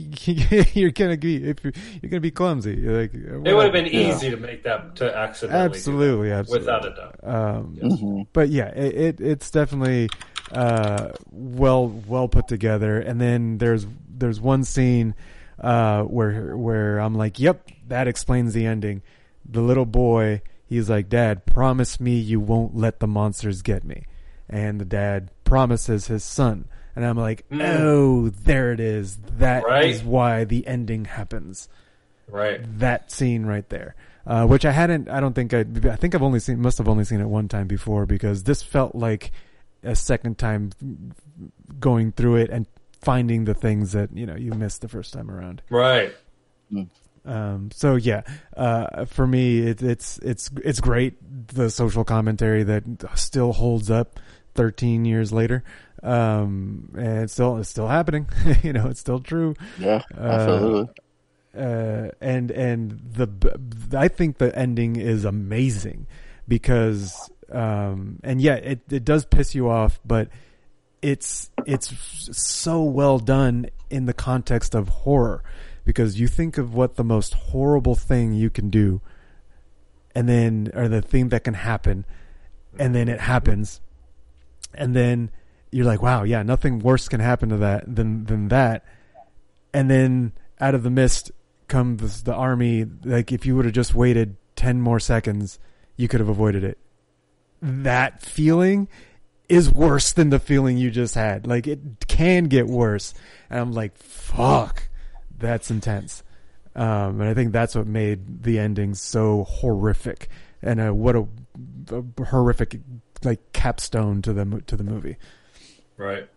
[0.74, 2.74] you're gonna be if you're, you're gonna be clumsy.
[2.74, 5.64] You're like It would have been easy to make that to accidentally.
[5.66, 7.16] absolutely, that, absolutely, without a doubt.
[7.22, 10.08] Um, But yeah, it, it it's definitely
[10.52, 12.98] uh, well well put together.
[12.98, 15.14] And then there's there's one scene
[15.60, 19.02] uh, where where I'm like, yep, that explains the ending.
[19.48, 24.06] The little boy, he's like, Dad, promise me you won't let the monsters get me.
[24.48, 26.66] And the dad promises his son.
[26.96, 27.60] And I'm like, Mm.
[27.80, 29.16] oh, there it is.
[29.38, 30.04] That is Right.
[30.04, 31.68] why the ending happens
[32.28, 32.60] Right.
[32.78, 33.94] that scene right there,
[34.26, 35.08] uh, which I hadn't.
[35.08, 35.60] I don't think I.
[35.90, 36.60] I think I've only seen.
[36.60, 39.32] Must have only seen it one time before because this felt like
[39.82, 40.70] a second time
[41.80, 42.66] going through it and
[43.02, 45.62] finding the things that you know you missed the first time around.
[45.70, 46.14] Right.
[47.26, 48.22] Um, so yeah,
[48.56, 51.16] uh, for me, it, it's it's it's great.
[51.48, 52.84] The social commentary that
[53.14, 54.20] still holds up
[54.54, 55.64] 13 years later.
[56.02, 58.28] Um, and it's still it's still happening.
[58.62, 59.54] you know, it's still true.
[59.78, 60.94] Yeah, Uh, absolutely.
[61.56, 63.28] uh, and and the
[63.96, 66.06] I think the ending is amazing
[66.46, 70.28] because um, and yeah, it it does piss you off, but
[71.00, 71.92] it's it's
[72.36, 75.42] so well done in the context of horror
[75.84, 79.00] because you think of what the most horrible thing you can do
[80.14, 82.06] and then or the thing that can happen
[82.78, 83.82] and then it happens
[84.76, 85.30] and then
[85.70, 88.84] you're like wow yeah nothing worse can happen to that than than that.
[89.72, 91.32] And then out of the mist
[91.66, 92.86] comes the army.
[93.04, 95.58] Like if you would have just waited 10 more seconds
[95.96, 96.78] you could have avoided it.
[97.62, 98.88] That feeling
[99.48, 101.46] is worse than the feeling you just had.
[101.46, 103.14] Like it can get worse.
[103.50, 104.88] And i'm like fuck
[105.36, 106.22] that's intense.
[106.76, 110.28] Um, and i think that's what made the ending so horrific.
[110.62, 111.26] And uh, what a,
[111.90, 112.80] a horrific
[113.24, 115.16] like capstone to the to the movie
[115.96, 116.28] Right.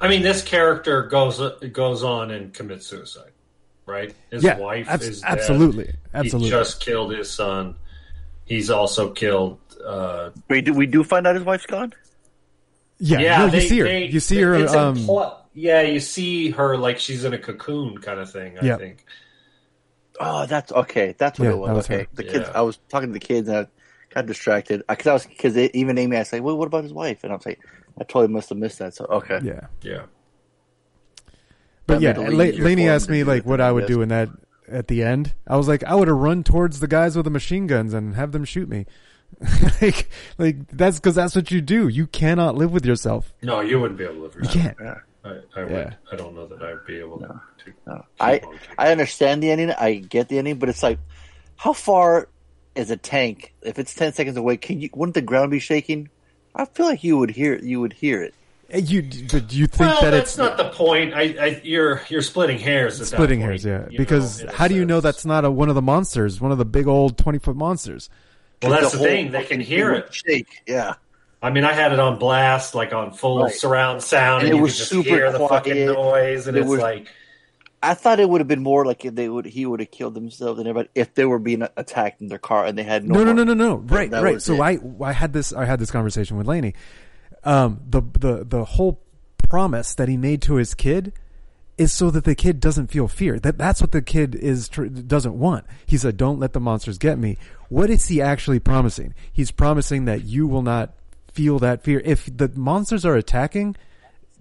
[0.00, 1.40] I mean, this character goes
[1.72, 3.32] goes on and commits suicide.
[3.86, 4.14] Right.
[4.30, 5.30] His Yeah, wife abs- is dead.
[5.30, 6.48] absolutely, absolutely.
[6.48, 7.74] He just killed his son.
[8.44, 9.58] He's also killed.
[9.84, 11.92] Uh, Wait, do we do find out his wife's gone?
[12.98, 16.76] yeah, no, you see her you see her It's um, impl- yeah, you see her
[16.76, 18.58] like she's in a cocoon kind of thing.
[18.60, 18.76] I Yeah.
[18.76, 19.04] think.
[20.20, 21.14] Oh, that's okay.
[21.16, 21.70] That's what Yeah, it was.
[21.70, 22.06] was okay, her.
[22.14, 22.48] the kids.
[22.48, 22.58] Yeah.
[22.58, 23.66] I was talking to the kids and I
[24.14, 27.24] got distracted because I was because even Amy I like, "Well, what about his wife?"
[27.24, 27.60] And I'm like,
[28.00, 30.02] "I totally must have missed that." So okay, yeah Yeah.
[31.86, 33.68] But That yeah, made it a La- little easier Laney asked me like what I
[33.68, 34.28] I would do in that
[34.70, 35.34] at the end.
[35.46, 38.14] I was like, I would have run towards the guys with the machine guns and
[38.14, 38.86] have them shoot me.
[39.80, 41.88] like, like that's because that's what you do.
[41.88, 43.32] You cannot live with yourself.
[43.42, 44.36] No, you wouldn't be able to live.
[44.42, 44.76] You can't.
[44.80, 44.96] I,
[45.56, 45.94] I, would, Yeah.
[46.12, 48.04] I don't know that I'd be able to.
[48.20, 48.40] I
[48.78, 49.70] I understand the ending.
[49.70, 50.98] I get the ending, but it's like,
[51.56, 52.28] how far
[52.78, 53.52] is a tank?
[53.62, 54.88] If it's ten seconds away, can you?
[54.94, 56.08] Wouldn't the ground be shaking?
[56.54, 57.58] I feel like you would hear.
[57.58, 58.34] You would hear it.
[58.70, 59.02] You,
[59.32, 61.14] but you think well, that that's it's not the point.
[61.14, 62.94] I, I, you're you're splitting hairs.
[62.94, 63.96] At that splitting point, hairs, yeah.
[63.96, 66.58] Because know, how do you know that's not a, one of the monsters, one of
[66.58, 68.10] the big old twenty foot monsters?
[68.62, 69.30] Well, that's the, whole thing.
[69.30, 70.12] They can hear it.
[70.12, 70.48] Shake.
[70.66, 70.94] Yeah.
[71.40, 73.54] I mean, I had it on blast, like on full Right.
[73.54, 76.56] surround sound, And and, it you was could just super hear the fucking noise, and
[76.56, 77.06] It it's was- like,
[77.82, 79.46] I thought it would have been more like if they would.
[79.46, 82.64] He would have killed themselves and everybody if they were being attacked in their car
[82.64, 83.22] and they had no.
[83.22, 83.76] No, no, no, no, no.
[83.76, 84.42] Right, that right.
[84.42, 84.60] So it.
[84.60, 86.74] I, I had this, I had this conversation with Laney.
[87.44, 89.00] Um, the, the, the whole
[89.48, 91.12] promise that he made to his kid
[91.76, 93.38] is so that the kid doesn't feel fear.
[93.38, 95.64] That, that's what the kid is, tr- doesn't want.
[95.86, 97.38] He said, don't let the monsters get me.
[97.68, 99.14] What is he actually promising?
[99.32, 100.94] He's promising that you will not
[101.32, 102.02] feel that fear.
[102.04, 103.76] If the monsters are attacking,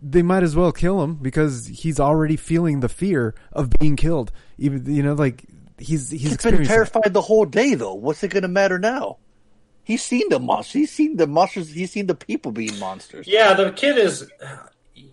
[0.02, 4.32] they might as well kill him because he's already feeling the fear of being killed.
[4.58, 5.46] Even, you know, like,
[5.78, 6.68] he's, he's He's been experiencing it.
[6.76, 7.94] terrified the whole day, though.
[7.94, 9.18] What's it going to matter now?
[9.84, 10.74] He's seen the monsters.
[10.74, 11.70] He's seen the monsters.
[11.72, 13.26] He's seen the people being monsters.
[13.28, 14.30] yeah, the kid is.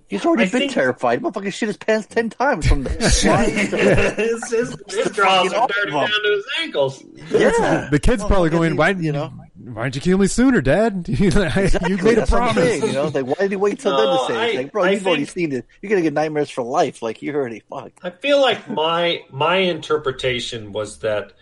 [0.09, 1.23] He's already I been think- terrified.
[1.23, 2.90] Motherfucker shit his pants ten times from the.
[4.16, 7.02] his, his, his drawers are dirty down to his ankles.
[7.31, 9.32] yeah, The kid's probably Motherfucker, going, he- why, you know,
[9.73, 11.05] why'd you kill me sooner, Dad?
[11.09, 12.57] you made a That's what promise.
[12.65, 14.35] saying, you know, like why did he wait till then to say?
[14.35, 14.49] it?
[14.49, 15.66] It's I- like, bro, I you've already seen it.
[15.81, 17.03] You're gonna get nightmares for life.
[17.03, 18.01] Like you already fucked.
[18.03, 21.32] I feel like my my interpretation was that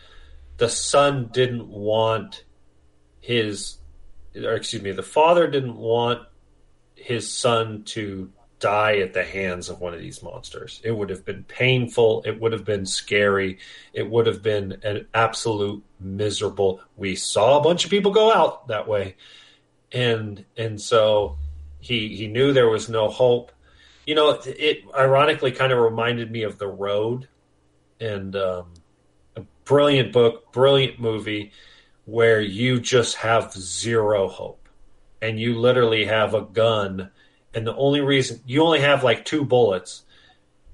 [0.58, 2.44] the son didn't want
[3.20, 3.78] his,
[4.36, 6.20] or excuse me, the father didn't want
[6.94, 8.30] his son to
[8.62, 10.80] die at the hands of one of these monsters.
[10.84, 12.22] It would have been painful.
[12.24, 13.58] It would have been scary.
[13.92, 16.80] It would have been an absolute miserable.
[16.96, 19.16] We saw a bunch of people go out that way,
[19.90, 21.38] and and so
[21.80, 23.50] he he knew there was no hope.
[24.06, 27.28] You know, it, it ironically kind of reminded me of The Road,
[27.98, 28.66] and um,
[29.34, 31.50] a brilliant book, brilliant movie,
[32.04, 34.68] where you just have zero hope,
[35.20, 37.10] and you literally have a gun,
[37.54, 40.04] and the only reason you only have like two bullets.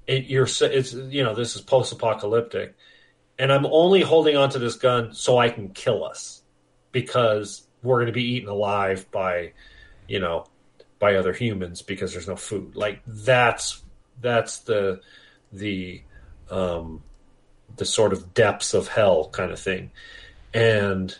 [0.07, 2.75] It, you're it's you know this is post-apocalyptic,
[3.37, 6.41] and I'm only holding onto this gun so I can kill us
[6.91, 9.53] because we're going to be eaten alive by,
[10.07, 10.45] you know,
[10.97, 12.75] by other humans because there's no food.
[12.75, 13.83] Like that's
[14.21, 15.01] that's the
[15.51, 16.01] the
[16.49, 17.03] um,
[17.77, 19.91] the sort of depths of hell kind of thing,
[20.53, 21.15] and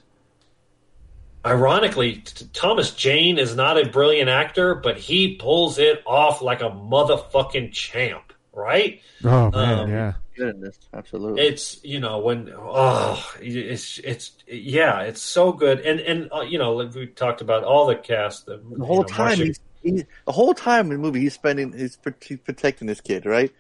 [1.46, 6.62] ironically, t- Thomas Jane is not a brilliant actor, but he pulls it off like
[6.62, 9.02] a motherfucking champ, right?
[9.24, 10.14] Oh man, Um, yeah.
[10.38, 11.42] Goodness, absolutely.
[11.48, 16.58] It's you know when oh it's it's yeah it's so good and and uh, you
[16.58, 20.32] know like we talked about all the cast the, the whole time, he's, he, the
[20.32, 23.52] whole time in the movie, he's spending, he's, he's protecting this kid, right?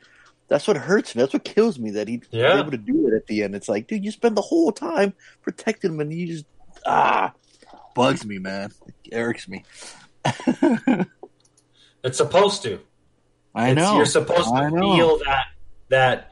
[0.47, 1.21] That's what hurts me.
[1.21, 1.91] That's what kills me.
[1.91, 2.53] That he Yeah.
[2.53, 3.55] was able to do it at the end.
[3.55, 6.45] It's like, dude, you spend the whole time protecting him, and you just
[6.85, 7.33] ah
[7.95, 8.71] bugs me, man.
[9.05, 9.63] It irks me.
[12.03, 12.79] it's supposed to
[13.55, 13.97] I It's- know.
[13.97, 14.95] you're supposed to know.
[14.95, 15.45] feel that
[15.89, 16.31] that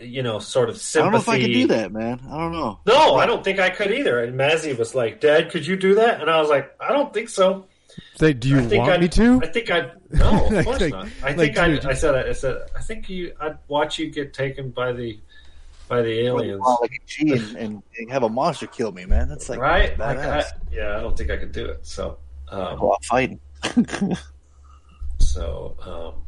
[0.00, 1.00] you know sort of sympathy.
[1.00, 2.20] I don't know if I could do that, man.
[2.30, 2.80] I don't know.
[2.86, 4.22] No, I don't think I could either.
[4.22, 7.12] And Mazzy was like, "Dad, could you do that?" And I was like, "I don't
[7.14, 7.66] think so."
[8.16, 9.40] Say, do you I think want I'd, me to?
[9.42, 11.08] I think I no, of course like- not.
[11.22, 11.86] I like, think I, dude.
[11.86, 15.18] I said I said I think you I'd watch you get taken by the
[15.90, 16.62] by the aliens.
[16.80, 19.28] Like a G and, and, have a monster kill me, man.
[19.28, 19.98] That's like right?
[19.98, 21.84] Like, I, yeah, I don't think I could do it.
[21.84, 22.16] So,
[22.48, 23.40] um, Go out fighting.
[25.18, 26.22] so um,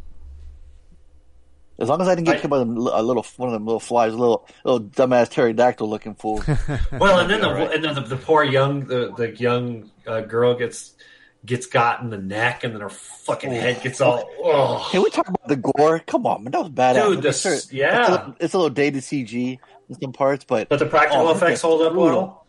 [1.79, 3.65] As long as I didn't get I- killed by them, a little one of them
[3.65, 6.43] little flies, a little little dumbass pterodactyl looking fool.
[6.99, 7.73] well, and then the right.
[7.73, 10.95] and then the, the poor young the the young uh, girl gets
[11.44, 14.28] gets got in the neck, and then her fucking head gets all.
[14.39, 15.98] Oh, Can we talk about the gore?
[16.01, 17.09] Come on, man, that was badass.
[17.09, 18.01] Dude, this- sure, yeah.
[18.01, 19.59] it's a, little, it's a little dated CG
[19.89, 22.20] in some parts, but but the practical oh, effects hold up brutal.
[22.23, 22.47] well.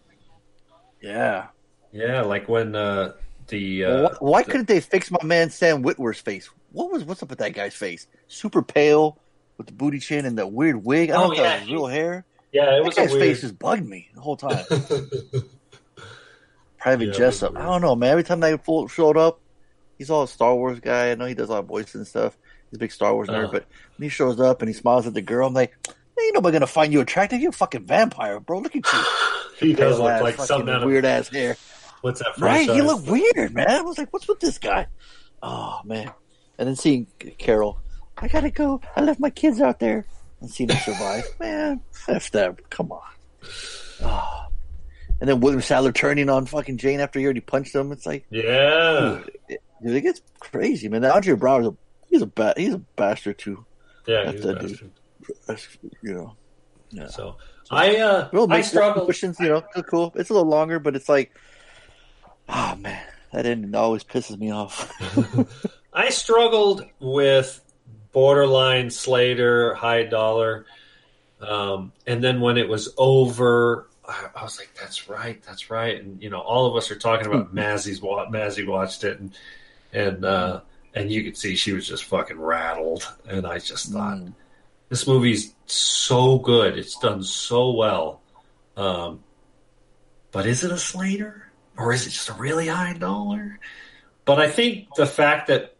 [1.02, 1.48] Yeah.
[1.92, 3.14] Yeah, like when uh,
[3.48, 6.50] the uh, why why the- couldn't they fix my man Sam Witwer's face?
[6.72, 8.08] What was what's up with that guy's face?
[8.28, 9.20] Super pale
[9.58, 11.12] with the booty chin and the weird wig.
[11.12, 12.26] I don't Oh, know if yeah, that was real hair.
[12.52, 14.64] Yeah, it that was a guy's weird- face just bugged me the whole time.
[16.84, 17.58] Private Yeah, Jessup.
[17.58, 18.12] I don't know, man.
[18.12, 19.40] Every time they fool showed up,
[19.98, 21.12] he's all a Star Wars guy.
[21.12, 22.38] I know he does a lot of voices and stuff.
[22.70, 23.52] He's a big Star Wars nerd, Uh.
[23.52, 23.66] but
[23.98, 25.74] when he shows up and he smiles at the girl, I'm like,
[26.22, 27.40] ain't nobody gonna find you attractive.
[27.40, 28.60] You're a fucking vampire, bro.
[28.60, 29.00] Look at you.
[29.60, 31.56] He does look like something weird ass hair.
[32.02, 32.34] What's that?
[32.38, 32.62] Right?
[32.62, 32.86] He franchise?
[32.86, 33.70] looked weird, man.
[33.70, 34.88] I was like, what's with this guy?
[35.42, 36.12] Oh man.
[36.58, 37.08] And then seeing
[37.38, 37.80] Carol,
[38.18, 38.82] I gotta go.
[38.96, 40.06] I left my kids out there
[40.42, 41.24] and seeing him survive.
[41.40, 41.80] man,
[42.10, 42.70] F that.
[42.72, 43.02] Come on.
[44.02, 44.43] Oh.
[45.20, 47.92] And then William Sadler turning on fucking Jane after he already punched him.
[47.92, 49.22] It's like, Yeah.
[49.24, 51.06] dude, it, dude, it gets crazy, man.
[51.06, 51.76] Andre Braugher's a
[52.10, 53.66] he's a ba- he's a bastard too.
[54.06, 54.92] Yeah, he's a bastard.
[55.48, 55.68] That's,
[56.02, 56.36] you know.
[56.92, 57.08] Yeah.
[57.08, 57.38] So
[57.72, 60.12] I uh Well, I struggle Questions, you know, cool.
[60.16, 61.32] It's a little longer, but it's like,
[62.50, 64.92] oh man, that ending always pisses me off.
[65.94, 67.62] I struggled with
[68.12, 70.66] borderline Slater, high dollar.
[71.40, 76.02] Um, and then when it was over, I, was like, that's right, that's right.
[76.02, 79.32] And, you know, all of us are talking about Mazzy's wa- Mazzy watched it and,
[79.94, 80.62] and, uh,
[80.94, 83.08] and you could see she was just fucking rattled.
[83.28, 84.20] And I just thought,
[84.90, 86.78] this movie's so good.
[86.78, 88.22] It's done so well.
[88.76, 89.24] Um,
[90.32, 93.60] but is it a Slater or is it just a really high dollar?
[94.26, 95.73] But I think the fact that,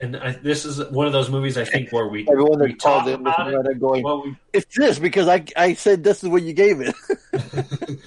[0.00, 2.78] and I, this is one of those movies I think where we Everyone we that
[2.80, 3.62] called talk in about it.
[3.64, 6.80] they're going, Well, we, it's this because I I said this is what you gave
[6.80, 6.94] it.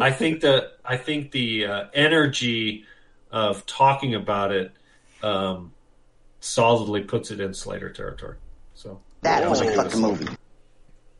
[0.00, 2.84] I think the I think the uh, energy
[3.30, 4.72] of talking about it
[5.22, 5.72] um,
[6.40, 8.36] solidly puts it in Slater territory.
[8.74, 10.28] So That was a fucking movie.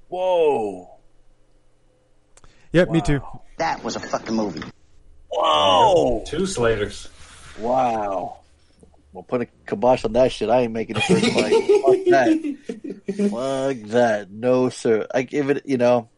[0.09, 0.91] Whoa.
[2.73, 3.21] Yep, me too.
[3.59, 4.63] That was a fucking movie.
[5.31, 6.23] Whoa.
[6.27, 7.09] Two Slaters.
[7.59, 8.39] Wow.
[9.17, 10.51] Well, put a kibosh on that shit.
[10.51, 11.53] I ain't making a first fight.
[11.53, 12.59] Fuck that.
[13.31, 14.31] Fuck that.
[14.31, 15.07] No, sir.
[15.15, 16.11] I give it, you know,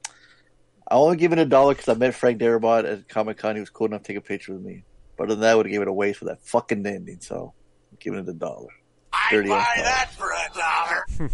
[0.89, 3.55] I only give it a dollar because I met Frank Darabont at Comic Con.
[3.55, 4.83] He was cool enough to take a picture with me.
[5.17, 7.21] But other than that, I would have given it a waste for that fucking ending.
[7.21, 7.55] So,
[7.93, 8.71] I'm giving it a dollar.
[9.13, 9.63] I buy dollar.
[9.77, 11.31] that for a dollar.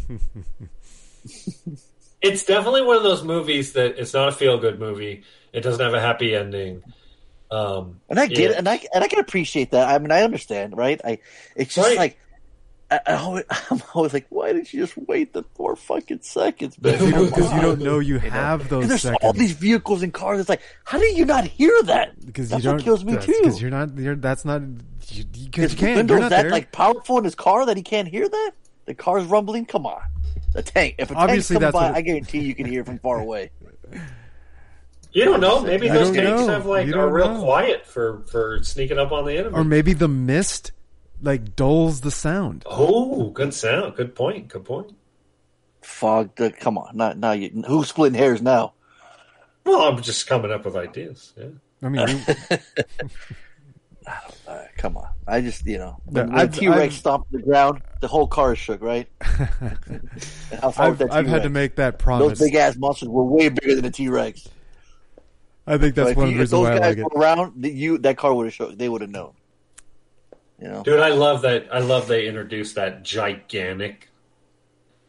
[2.24, 5.24] It's definitely one of those movies that it's not a feel good movie.
[5.52, 6.82] It doesn't have a happy ending.
[7.54, 9.88] Um, And I get it- it, and I and I can appreciate that.
[9.88, 11.00] I mean, I understand, right?
[11.04, 11.18] I
[11.56, 11.96] it's just Right.
[11.96, 12.18] like
[12.90, 16.76] I, I always, I'm always like, why didn't you just wait the four fucking seconds,
[16.80, 16.92] man?
[16.92, 18.20] Because you don't, 'cause you don't know you know?
[18.30, 19.20] have 'Cause those there's seconds.
[19.22, 20.38] all these vehicles and cars.
[20.40, 22.14] It's like, how do you not hear that?
[22.26, 22.76] because that's you don't.
[22.76, 23.32] what kills me too.
[23.40, 23.96] Because you're not.
[23.96, 24.60] You're, that's not.
[25.08, 25.96] You, you, 'cause Is you can't.
[25.96, 26.50] Windows You're not that there.
[26.50, 28.50] like powerful in his car that he can't hear that?
[28.86, 29.64] The car's rumbling.
[29.66, 30.02] Come on,
[30.52, 30.96] the tank.
[30.98, 33.18] If a Obviously, tank's coming that's by, what- I guarantee you can hear from far
[33.18, 33.50] away.
[35.14, 35.62] You don't know.
[35.62, 36.48] Maybe I those don't tanks know.
[36.48, 37.40] have like You are real know.
[37.42, 39.54] quiet for for sneaking up on the enemy.
[39.56, 40.72] or maybe the mist
[41.22, 42.64] like dulls the sound.
[42.66, 43.94] oh, good sound.
[43.96, 44.48] Good point.
[44.48, 44.92] Good point.
[45.82, 46.34] Fog.
[46.36, 47.32] The, come on, not now.
[47.32, 48.72] You, who's splitting hairs now?
[49.64, 51.32] Well, I'm just coming up with ideas.
[51.38, 51.46] Yeah.
[51.82, 52.58] I mean, you-
[54.46, 55.08] Uh, come on.
[55.26, 58.26] I just, you know, No, when, when T Rex I've- stomped the ground, the whole
[58.26, 59.08] car shook, right?
[59.88, 60.10] And
[60.60, 62.38] how far I've, that I've had to make that promise.
[62.38, 64.46] Those big ass monsters were way bigger than a T Rex.
[65.66, 67.06] I think that's if, one of you- the if reasons those why I guys like
[67.06, 67.16] it.
[67.18, 68.76] around, the, you that car would have shook.
[68.76, 69.32] They would have known.
[70.60, 71.66] You know, Dude, I love that.
[71.72, 74.08] I love they introduced that gigantic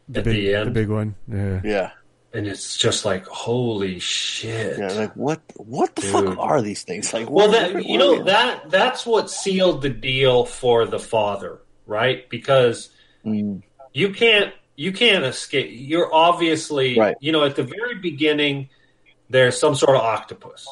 [0.08, 0.66] The at big, the end.
[0.68, 1.14] the big one.
[1.32, 1.60] Yeah.
[1.64, 1.90] yeah,
[2.32, 4.78] and it's just like holy shit.
[4.78, 4.88] yeah.
[4.92, 5.40] Like what?
[5.56, 6.10] What the Dude.
[6.12, 7.12] fuck are these things?
[7.14, 11.58] Like, Well, what- that you know that that's what sealed the deal for the father,
[11.86, 12.28] right?
[12.28, 12.90] Because
[13.24, 13.62] Mm.
[13.92, 15.70] you can't you can't escape.
[15.72, 17.16] You're obviously Right.
[17.20, 18.68] you know at the very beginning
[19.28, 20.68] there's some sort of octopus,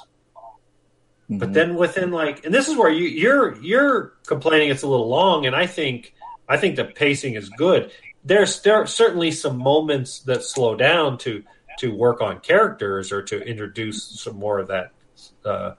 [1.24, 1.38] Mm-hmm.
[1.38, 5.08] but then within like and this is where you you're you're complaining it's a little
[5.08, 6.12] long, and I think
[6.50, 7.90] I think the pacing is good.
[8.26, 11.42] There's there are certainly some moments that slow down to
[11.78, 14.92] to work on characters or to introduce some more of that
[15.46, 15.76] uh,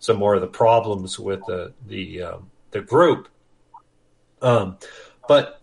[0.00, 3.28] some more of the problems with the the um, the group.
[4.42, 4.76] Um,
[5.26, 5.62] but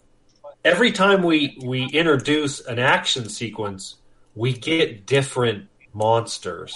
[0.66, 3.98] every time we we introduce an action sequence,
[4.34, 6.76] we get different monsters,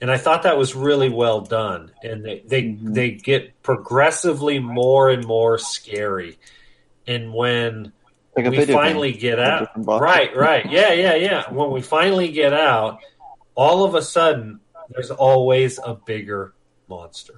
[0.00, 1.92] and I thought that was really well done.
[2.02, 2.92] And they they, Mm-hmm.
[2.92, 6.38] they get progressively more and more scary.
[7.06, 7.92] And when
[8.36, 11.50] Like we finally get out, right, right, yeah, yeah, yeah.
[11.52, 12.98] When we finally get out,
[13.54, 14.60] all of a sudden,
[14.90, 16.54] there's always a bigger
[16.88, 17.34] monster.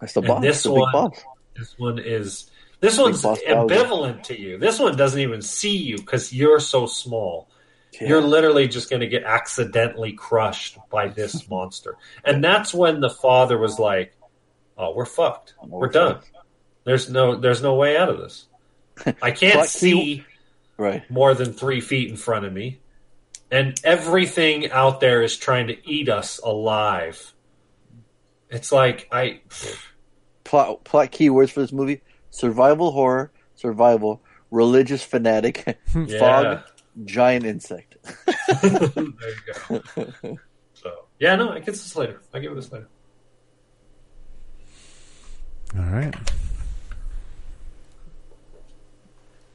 [0.00, 0.42] That's the And boss.
[0.42, 1.20] this the one- boss.
[1.54, 2.50] This one is
[2.80, 4.56] this one's ambivalent to you.
[4.58, 7.48] This one doesn't even see you because you're so small.
[8.00, 8.08] Yeah.
[8.08, 13.10] You're literally just going to get accidentally crushed by this monster, and that's when the
[13.10, 14.14] father was like,
[14.78, 15.54] "Oh, we're fucked.
[15.62, 16.14] We're, we're done.
[16.14, 16.30] fucked."
[16.84, 18.46] There's no, there's no way out of this.
[19.22, 20.24] I can't he- see
[20.78, 21.08] Right.
[21.10, 22.80] more than three feet in front of me,
[23.50, 27.34] and everything out there is trying to eat us alive.
[28.48, 29.40] It's like I."
[30.44, 32.00] Plot plot keywords for this movie:
[32.30, 36.18] survival horror, survival, religious fanatic, Yeah.
[36.18, 36.62] fog,
[37.04, 37.96] giant insect.
[38.62, 39.02] there
[39.72, 40.38] you go.
[40.74, 42.20] So yeah, no, I get this later.
[42.34, 42.88] I give it this later.
[45.78, 46.14] All right.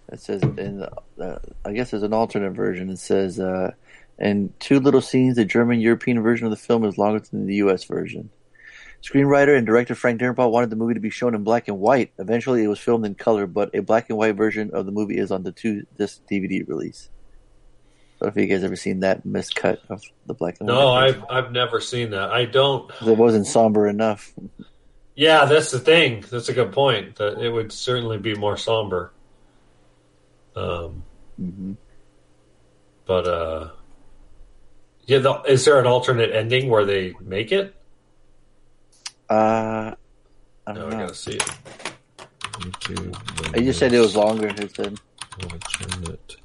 [0.10, 0.84] It says in
[1.22, 2.90] uh, I guess there's an alternate version.
[2.90, 3.72] It says uh,
[4.18, 7.56] in two little scenes, the German European version of the film is longer than the
[7.56, 7.84] U.S.
[7.84, 8.30] version.
[9.04, 12.14] Screenwriter and director Frank Darabont wanted the movie to be shown in black and white.
[12.18, 15.18] Eventually, it was filmed in color, but a black and white version of the movie
[15.18, 17.10] is on the two disc DVD release.
[18.20, 20.88] I don't know if you guys ever seen that miscut of the black and No,
[20.92, 21.04] white.
[21.10, 22.32] I've I've never seen that.
[22.32, 22.90] I don't.
[23.02, 24.34] It wasn't somber enough.
[25.16, 26.24] Yeah, that's the thing.
[26.32, 27.16] That's a good point.
[27.18, 29.12] That it would certainly be more somber.
[30.56, 31.04] Um,
[31.38, 31.74] hmm
[33.06, 33.70] but uh,
[35.06, 37.74] yeah, the, is there an alternate ending where they make it?
[39.30, 39.94] Uh,
[40.66, 41.00] I No, don't I know.
[41.04, 41.52] gotta see it.
[42.58, 43.56] YouTube.
[43.56, 44.48] I just said it was longer.
[44.48, 45.00] It said
[45.44, 46.38] alternate.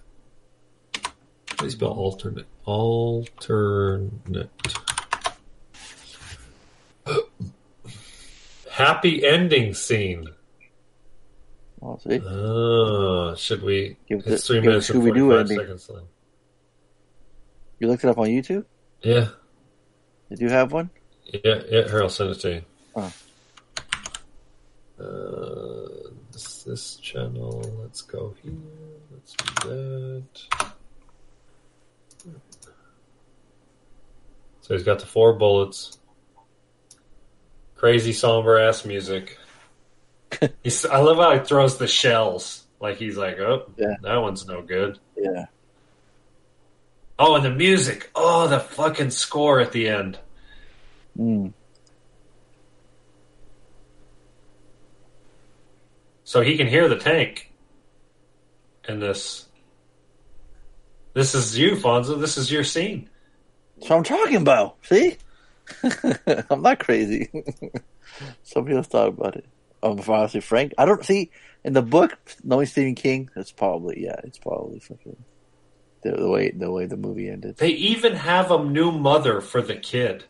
[1.63, 2.47] How do you spell alternate?
[2.65, 4.51] Alternate.
[8.73, 10.27] Happy ending scene.
[11.81, 12.19] Oh, see?
[12.19, 13.97] Oh, should we?
[14.09, 15.87] Give it's three give minutes and forty-five seconds.
[15.87, 16.03] Then.
[17.79, 18.65] You looked it up on YouTube.
[19.03, 19.29] Yeah,
[20.31, 20.91] Did you have one?
[21.27, 21.89] yeah, yeah.
[21.89, 22.63] Here, I'll send it to you.
[22.97, 23.13] Oh.
[24.99, 27.63] Uh, this, this channel.
[27.81, 28.53] Let's go here.
[29.13, 30.72] Let's do that.
[34.62, 35.99] So he's got the four bullets.
[37.77, 39.39] Crazy somber ass music.
[40.62, 42.65] he's, I love how he throws the shells.
[42.81, 43.97] Like he's like, oh, Yeah.
[44.03, 44.99] that one's no good.
[45.16, 45.47] Yeah.
[47.19, 48.11] Oh, and the music.
[48.15, 50.19] Oh, the fucking score at the end.
[51.19, 51.53] Mm.
[56.24, 57.53] So he can hear the tank
[58.89, 59.47] in this.
[61.15, 62.19] This is you, Fonzo.
[62.21, 63.09] This is your scene.
[63.77, 64.79] That's what I'm talking about.
[64.83, 65.17] See?
[66.51, 67.31] I'm not crazy.
[68.43, 69.47] Some people thought about it.
[69.83, 71.31] Um, honestly, Frank, I don't see
[71.65, 73.29] in the book knowing Stephen King.
[73.37, 75.17] It's probably yeah, it's probably fucking
[76.03, 77.57] the, the way the way the movie ended.
[77.57, 80.25] They even have a new mother for the kid.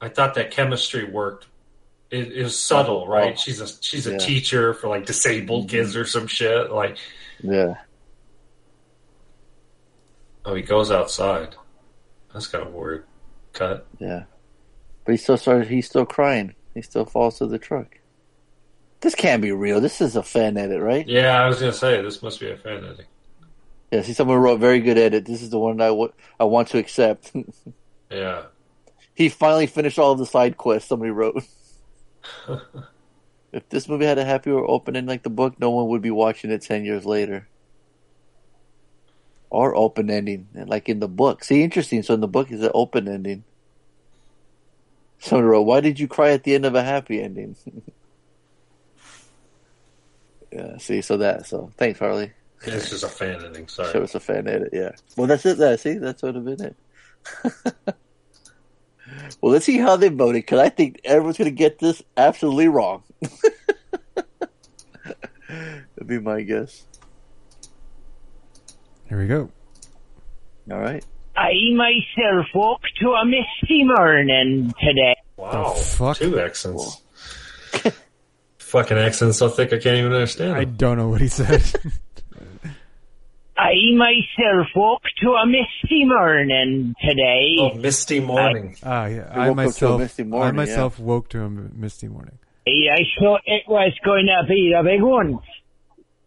[0.00, 1.46] I thought that chemistry worked.
[2.10, 3.38] It, it was subtle, right?
[3.38, 4.18] She's a she's a Yeah.
[4.18, 6.70] teacher for like disabled kids or some shit.
[6.70, 6.96] Like,
[7.42, 7.74] Yeah,
[10.44, 11.54] oh, he goes outside.
[12.32, 13.04] That's got a weird.
[13.52, 13.86] Cut.
[14.00, 14.24] yeah,
[15.04, 15.68] but he still started.
[15.68, 16.54] He's still crying.
[16.74, 17.98] He still falls to the truck.
[19.00, 19.80] This can't be real.
[19.80, 21.06] This is a fan edit, right?
[21.06, 23.06] Yeah, I was gonna say this must be a fan edit.
[23.92, 24.02] Yeah.
[24.02, 25.24] See, someone wrote very good edit.
[25.24, 26.08] This is the one I wa-
[26.40, 27.32] I want to accept.
[28.10, 28.44] Yeah.
[29.14, 30.88] he finally finished all of the side quests.
[30.88, 31.42] Somebody wrote.
[33.52, 36.50] If this movie had a happier opening like the book, no one would be watching
[36.50, 37.46] it ten years later.
[39.54, 41.44] Or open ending, like in the book.
[41.44, 42.02] See, interesting.
[42.02, 43.44] So in the book, is an open ending.
[45.20, 47.54] Someone wrote, "Why did you cry at the end of a happy ending?"
[50.52, 50.76] yeah.
[50.78, 51.46] See, so that.
[51.46, 52.32] So thanks, Harley.
[52.62, 53.68] It's just a fan ending.
[53.68, 53.92] Sorry.
[53.92, 54.70] Show us a fan edit.
[54.72, 54.90] Yeah.
[55.16, 55.58] Well, that's it.
[55.58, 56.76] That see, that's what have been it.
[59.40, 62.66] well, let's see how they voted because I think everyone's going to get this absolutely
[62.66, 63.04] wrong.
[65.48, 66.86] That'd be my guess.
[69.14, 69.48] Here we go.
[70.72, 71.04] All right.
[71.36, 75.14] I myself woke to a misty morning today.
[75.36, 75.74] Wow.
[75.74, 76.16] fuck?
[76.16, 77.00] Two accents.
[78.58, 80.54] Fucking accents so thick I can't even understand.
[80.54, 81.62] I don't know what he said.
[83.56, 87.54] I myself woke to a misty morning today.
[87.60, 88.74] Oh, misty morning.
[88.82, 89.28] Ah, yeah.
[89.30, 92.08] I woke up to a myself, misty I morning, myself woke to a m- misty
[92.08, 92.36] morning.
[92.66, 95.38] I thought it was going to be a big one.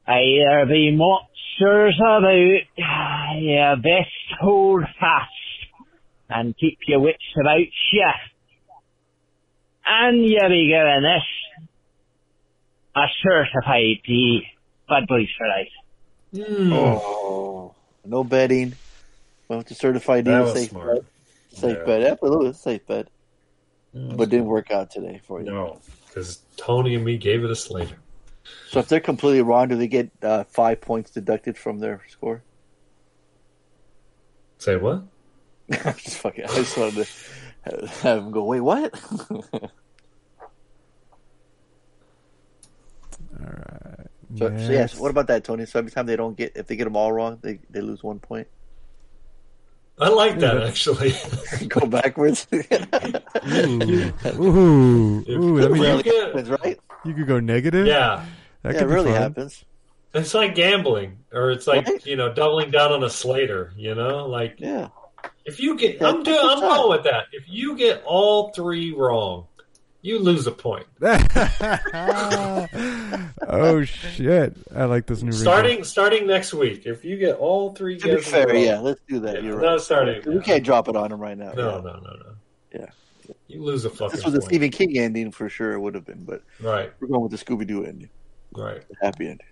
[0.08, 3.38] I there'll be monsters about.
[3.40, 5.32] You best hold fast
[6.30, 8.10] and keep your wits about you.
[9.86, 11.68] And you'll be given this
[12.96, 14.44] a certified P.
[14.90, 16.48] Bad boys for life.
[16.48, 16.74] Hmm.
[16.74, 17.76] Oh,
[18.06, 18.74] no betting.
[19.50, 20.56] Went to certified That deal.
[20.56, 20.96] Safe smart.
[20.96, 21.06] bet.
[21.58, 21.86] Safe Yeah.
[21.86, 22.02] bet.
[22.04, 23.08] Absolutely, safe bet.
[23.94, 25.48] But didn't work out today for you.
[25.52, 27.98] No, because Tony and me gave it a Slater.
[28.70, 32.44] So if they're completely wrong, do they get uh, five points deducted from their score?
[34.58, 35.04] Say what?
[35.72, 36.46] I'm just fucking.
[36.46, 38.44] I just wanted to have them go.
[38.44, 38.94] Wait, what?
[44.38, 45.00] So, so yes.
[45.00, 45.66] What about that, Tony?
[45.66, 48.04] So every time they don't get, if they get them all wrong, they they lose
[48.04, 48.48] one point.
[50.00, 51.14] I like that actually.
[51.68, 52.48] Go backwards.
[52.54, 52.58] Ooh,
[54.40, 55.60] ooh, ooh.
[55.62, 56.80] That means Really you, happens, right?
[57.06, 57.86] you could go negative.
[57.88, 58.26] Yeah.
[58.64, 59.22] that yeah, could it really fun.
[59.22, 59.66] happens.
[60.14, 62.06] It's like gambling, or it's like Right?
[62.06, 63.74] you know doubling down on a Slater.
[63.76, 64.90] You know, like Yeah.
[65.46, 67.26] if you get, Yeah, I'm doing, I'm going with that.
[67.32, 69.46] If you get all three wrong,
[70.02, 70.86] you lose a point.
[73.48, 74.56] oh shit!
[74.76, 75.42] I like this new wrinkle.
[75.42, 78.80] Starting starting next week, if you get all three To be guesses fair, wrong, yeah,
[78.80, 79.36] let's do that.
[79.36, 79.80] Yeah, You're right.
[79.82, 80.42] starting We now.
[80.42, 81.52] can't drop it on him right now.
[81.54, 81.82] no, yeah.
[81.82, 82.34] no, no, no.
[82.74, 82.86] Yeah.
[83.48, 84.50] You lose a fucking This was a point.
[84.50, 85.74] Stephen King ending for sure.
[85.74, 86.92] It would have been, but Right.
[87.00, 88.10] we're going with the Scooby Doo ending.
[88.54, 88.84] Right.
[88.88, 89.48] The happy ending.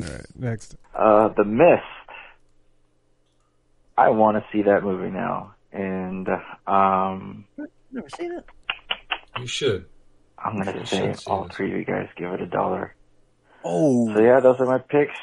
[0.00, 0.76] All right, next.
[0.94, 1.82] Uh, The Mist.
[3.96, 6.28] I want to see that movie now, and
[6.66, 7.44] um,
[7.92, 8.44] Never seen it.
[9.40, 9.86] You should.
[10.38, 11.56] I'm gonna You say should all this.
[11.56, 12.94] three of you guys give it a dollar.
[13.64, 14.12] Oh.
[14.14, 15.16] So yeah, those are my picks.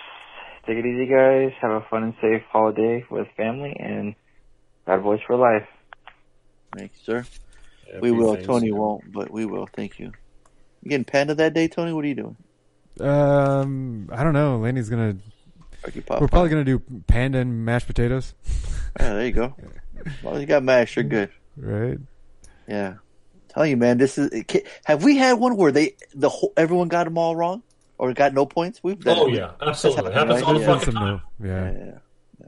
[0.66, 1.52] Take it easy, guys.
[1.62, 4.16] Have a fun and safe holiday with family, and
[4.86, 5.68] Bad Boys for life.
[6.76, 7.26] Thank you, sir.
[8.02, 8.30] we will.
[8.34, 8.78] Everything's Tony good.
[8.78, 9.68] won't, but we will.
[9.76, 10.12] Thank you.
[10.84, 11.94] You getting panda that day, Tony?
[11.94, 12.38] What are you doing?
[13.00, 14.58] Um, I don't know.
[14.58, 15.16] Laney's gonna.
[15.84, 16.32] Turkey pot We're pie.
[16.32, 18.34] probably gonna do panda and mashed potatoes.
[19.00, 19.56] Yeah, there you go.
[20.06, 21.30] As long as you got mashed, you're good.
[21.58, 21.98] Right.
[22.68, 22.96] Yeah.
[23.52, 24.32] Tell you, man, this is.
[24.86, 27.64] Have we had one where they the whole everyone got them all wrong
[27.98, 28.80] or got no points?
[28.82, 29.34] We've done Oh, it.
[29.36, 29.52] yeah.
[29.60, 30.14] That's Absolutely.
[30.14, 30.66] happened, Happens all the yeah.
[30.68, 31.22] fucking Some no.
[31.44, 31.72] Yeah.
[31.72, 31.86] Yeah,
[32.40, 32.48] yeah.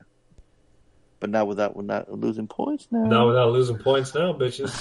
[1.20, 3.04] But not without without losing points now.
[3.06, 4.72] Not without losing points now, bitches.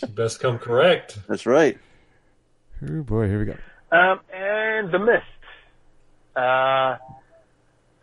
[0.14, 1.18] Best come correct.
[1.28, 1.78] That's right.
[2.86, 3.56] Oh boy, here we go.
[3.96, 5.22] Um, and The Mist.
[6.36, 6.96] Uh,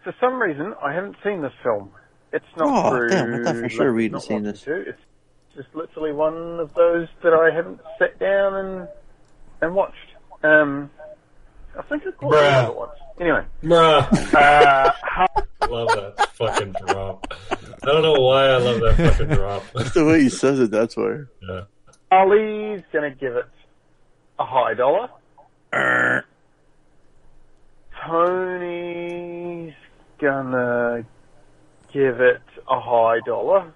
[0.03, 1.91] for some reason, I haven't seen this film.
[2.31, 3.09] It's not Oh, through.
[3.09, 4.61] damn, I thought for sure like, Reed had not seen this.
[4.63, 4.73] to.
[4.89, 5.01] It's
[5.55, 8.87] just literally one of those that I haven't sat down and
[9.61, 9.97] and watched.
[10.43, 10.89] Um,
[11.77, 12.63] I think I caught the Bruh.
[12.63, 12.91] other once.
[13.19, 14.33] Anyway, Bruh.
[14.35, 14.91] uh,
[15.61, 17.33] I love that fucking drop.
[17.51, 19.63] I don't know why I love that fucking drop.
[19.73, 20.71] That's the way he says it.
[20.71, 21.23] That's why.
[21.41, 21.61] Yeah.
[22.11, 23.45] Harley's gonna give it
[24.39, 25.09] a high dollar.
[28.05, 29.73] Tony's
[30.19, 31.05] gonna
[31.93, 33.73] give it a high dollar.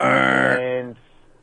[0.00, 0.96] And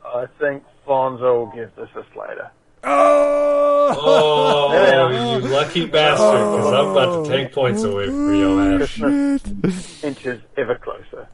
[0.04, 2.50] I think Fonzo will give this a Slater.
[2.84, 6.56] Oh, oh you lucky bastard!
[6.56, 8.96] Because I'm about to take points away from your oh, ass.
[8.96, 11.28] Christmas inches ever closer.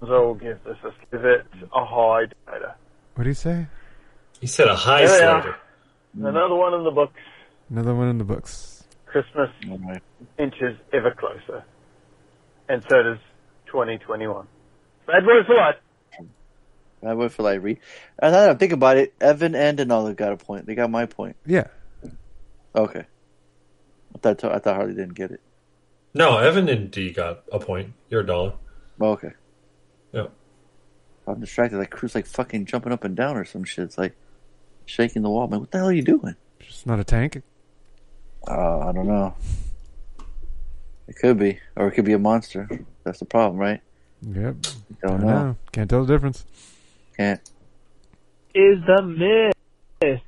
[0.00, 2.76] Fonzo will give this a give it a high dollar.
[3.14, 3.66] What do you say?
[4.40, 5.42] He said a high There we are.
[5.42, 5.56] slater.
[6.18, 7.20] Another one in the books.
[7.70, 8.84] Another one in the books.
[9.06, 9.50] Christmas
[10.38, 11.64] inches ever closer.
[12.68, 13.18] And so does
[13.66, 14.46] 2021.
[15.06, 15.76] Bad Boys for Life.
[17.08, 17.78] I went for like Reed.
[18.18, 20.66] And now that I'm thinking about it, Evan and Denali got a point.
[20.66, 21.36] They got my point.
[21.46, 21.68] Yeah.
[22.74, 23.04] Okay.
[24.14, 25.40] I thought I thought Harley didn't get it.
[26.14, 27.92] No, Evan and D got a point.
[28.08, 28.54] You're a dollar.
[29.00, 29.32] Oh, okay.
[30.12, 30.28] Yeah.
[31.26, 31.78] I'm distracted.
[31.78, 33.84] Like Crew's like fucking jumping up and down or some shit.
[33.84, 34.16] It's like
[34.86, 35.48] shaking the wall.
[35.48, 36.36] Man, what the hell are you doing?
[36.60, 37.42] It's not a tank.
[38.48, 39.34] Uh, I don't know.
[41.08, 42.68] It could be, or it could be a monster.
[43.04, 43.80] That's the problem, right?
[44.22, 44.56] Yep.
[45.02, 45.56] Don't I know.
[45.72, 46.44] Can't tell the difference.
[47.16, 47.40] Can't.
[48.54, 50.20] is the myth.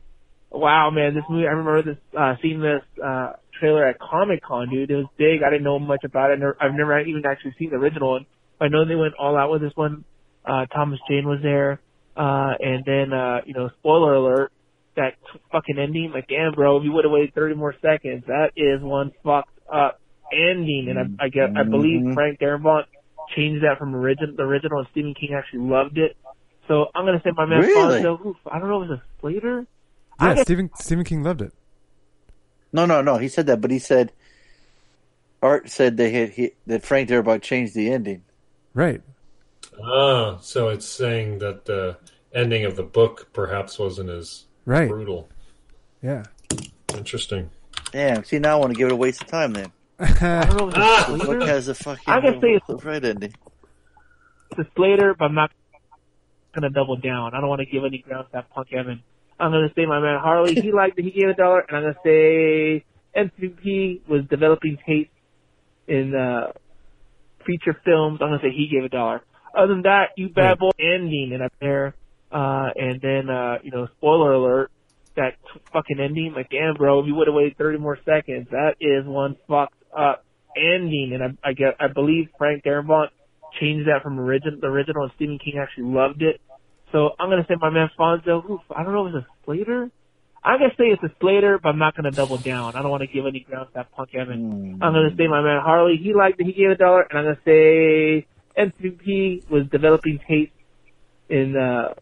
[0.51, 1.47] Wow, man, this movie.
[1.47, 4.91] I remember this, uh, seeing this uh, trailer at Comic Con, dude.
[4.91, 5.43] It was big.
[5.47, 6.41] I didn't know much about it.
[6.61, 8.27] I've never even actually seen the original one.
[8.61, 10.05] I know they went all out with this one.
[10.45, 11.81] Uh, Thomas Jane was there,
[12.17, 14.53] uh, and then uh, you know, spoiler alert,
[14.97, 15.15] that
[15.53, 16.11] fucking ending.
[16.15, 19.51] Like, damn, bro, if you would have waited 30 more seconds, that is one fucked
[19.73, 20.01] up
[20.33, 20.87] ending.
[20.89, 22.15] And I, I get, I believe Mhm.
[22.15, 22.85] Frank Darabont
[23.37, 26.17] changed that from original, the original, and Stephen King actually loved it.
[26.69, 28.01] So I'm gonna say my man Really?
[28.03, 28.25] Fonzo.
[28.27, 29.67] Oof, I don't know if it's a Slater.
[30.21, 31.53] Yeah, I guess Stephen Stephen King loved it.
[32.73, 33.17] No, no, no.
[33.17, 34.13] He said that, but he said
[35.43, 38.25] Art said they had he, that Frank Darabont changed the ending.
[38.75, 39.01] Right.
[39.83, 41.97] Ah, so it's saying that the
[42.35, 44.89] ending of the book perhaps wasn't as Right.
[44.89, 45.29] brutal.
[46.03, 46.25] Yeah.
[46.95, 47.49] Interesting.
[47.93, 48.25] Damn.
[48.25, 49.53] See, now I want to give it a waste of time.
[49.55, 51.17] Then I don't know if it's Ah!
[51.17, 53.33] the book has a fucking I'm gonna say it's right ending.
[54.59, 55.51] a Slater, but I'm not
[56.61, 57.35] gonna double down.
[57.35, 59.03] I don't want to give any ground to that punk Evan.
[59.41, 60.55] I'm gonna say my man Harley.
[60.55, 61.05] He liked it.
[61.05, 62.85] He gave a dollar, and I'm gonna say
[63.17, 65.11] MVP was developing taste
[65.87, 66.53] in uh,
[67.47, 68.21] feature films.
[68.21, 69.23] I'm gonna say he gave a dollar.
[69.57, 71.95] Other than that, you bad boy ending and up there,
[72.31, 74.71] uh, and then uh, you know, spoiler alert,
[75.17, 75.35] that
[75.73, 76.33] fucking ending.
[76.35, 79.83] Like, damn, bro, if you would have waited 30 more seconds, that is one fucked
[79.97, 80.25] up
[80.57, 81.13] ending.
[81.15, 83.09] And I, I get, I believe Frank Darabont
[83.61, 86.41] changed that from original, the original, and Stephen King actually loved it.
[86.93, 88.49] So I'm gonna say my man Fonzo.
[88.51, 89.91] Oof, I don't know if it's a Slater.
[90.45, 92.75] I'm gonna say it's a Slater, but I'm not gonna double down.
[92.77, 94.79] I don't want to give any ground to that punk Evan.
[94.81, 96.01] I'm gonna say my man Harley.
[96.03, 96.47] He liked it.
[96.47, 100.53] He gave a dollar, and I'm gonna say MVP was developing taste
[101.29, 101.95] in uh,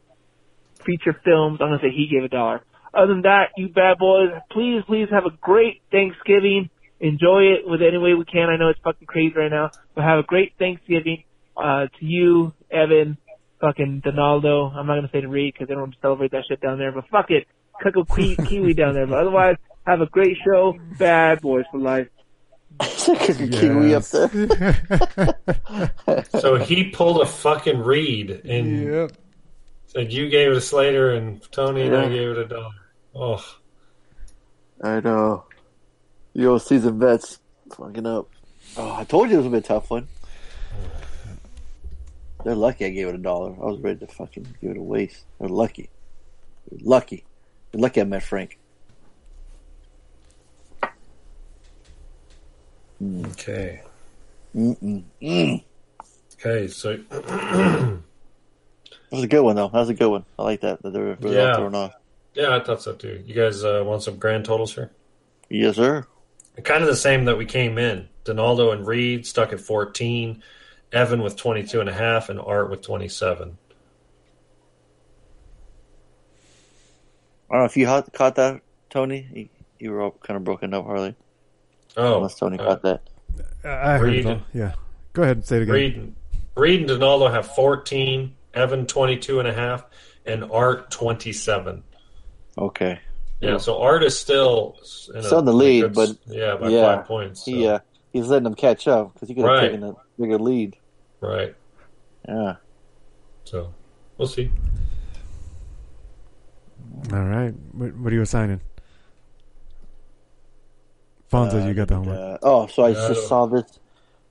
[0.85, 1.59] feature films.
[1.61, 2.63] I'm gonna say he gave a dollar.
[2.95, 6.71] Other than that, you bad boys, please, please have a great Thanksgiving.
[6.99, 8.49] Enjoy it with any way we can.
[8.49, 11.25] I know it's fucking crazy right now, but have a great Thanksgiving
[11.57, 13.19] uh, to you, Evan,
[13.61, 14.73] fucking Donaldo.
[14.77, 17.07] I'm not gonna say to Reed because they don't celebrate that shit down there, but
[17.09, 17.47] fuck it,
[17.83, 19.07] Cocoa Ki- Kiwi down there.
[19.07, 19.57] But otherwise,
[19.87, 20.75] have a great show.
[20.99, 22.09] Bad boys for life.
[22.81, 25.35] Kiwi up there.
[26.41, 29.13] So he pulled a fucking reed and Yep.
[29.87, 32.09] Said you gave it a Slater and Tony and I Yeah.
[32.11, 32.71] gave it a dollar.
[33.15, 33.57] Oh,
[34.83, 35.45] I know.
[36.35, 37.39] You old season vets
[37.75, 38.29] fucking up.
[38.77, 40.09] Oh, I told you it was gonna be a tough one.
[42.47, 43.51] They're lucky I gave it a dollar.
[43.61, 45.25] I was ready to fucking give it a waste.
[45.41, 45.91] They're lucky.
[46.71, 47.25] They're lucky.
[47.73, 48.57] They're lucky I met Frank.
[53.03, 53.83] okay.
[54.55, 55.03] Mm-mm.
[55.21, 55.65] Mm.
[56.39, 57.99] Okay, so That
[59.11, 59.67] was a good one though.
[59.67, 60.25] That was a good one.
[60.39, 60.81] I like that.
[60.83, 61.57] That they were really Yeah.
[61.57, 61.95] thrown off.
[62.35, 63.25] yeah, I thought so too.
[63.27, 64.93] You guys uh, want some grand totals here?
[65.51, 66.07] Yes, sir.
[66.63, 68.09] Kind of the same that we came in.
[68.23, 70.45] Donaldo and Reed stuck at 14,
[70.93, 73.59] Evan with 22 and a half, and Art with 27.
[77.49, 78.61] I don't know if you caught, caught that,
[78.91, 79.27] Tony.
[79.33, 79.49] You,
[79.79, 81.15] you were all kind of broken up, Harley.
[81.97, 83.03] Oh, unless Tony uh, caught that.
[83.65, 84.43] I I heard Reed.
[84.53, 84.73] Yeah.
[85.13, 85.75] Go ahead and say it again.
[85.75, 86.15] Reed,
[86.57, 89.85] Reed and Donaldo have 14, Evan 22 and a half,
[90.25, 91.83] and Art 27.
[92.59, 92.99] Okay.
[93.41, 94.77] Yeah, so Art is still
[95.13, 97.45] in a- Still in the lead, good but yeah, by yeah, five points.
[97.45, 97.79] so- He, uh,
[98.13, 99.71] he's letting them catch up because he could have Right.
[99.71, 100.77] taken a bigger lead.
[101.21, 101.55] Right.
[102.29, 102.57] Yeah.
[103.45, 103.73] So
[104.19, 104.51] we'll see.
[107.13, 107.55] All right.
[107.73, 108.61] What, what are you assigning?
[111.33, 112.19] Fonzo, Uh, you got the homework.
[112.19, 113.79] Uh, oh, so I Yeah, just saw this.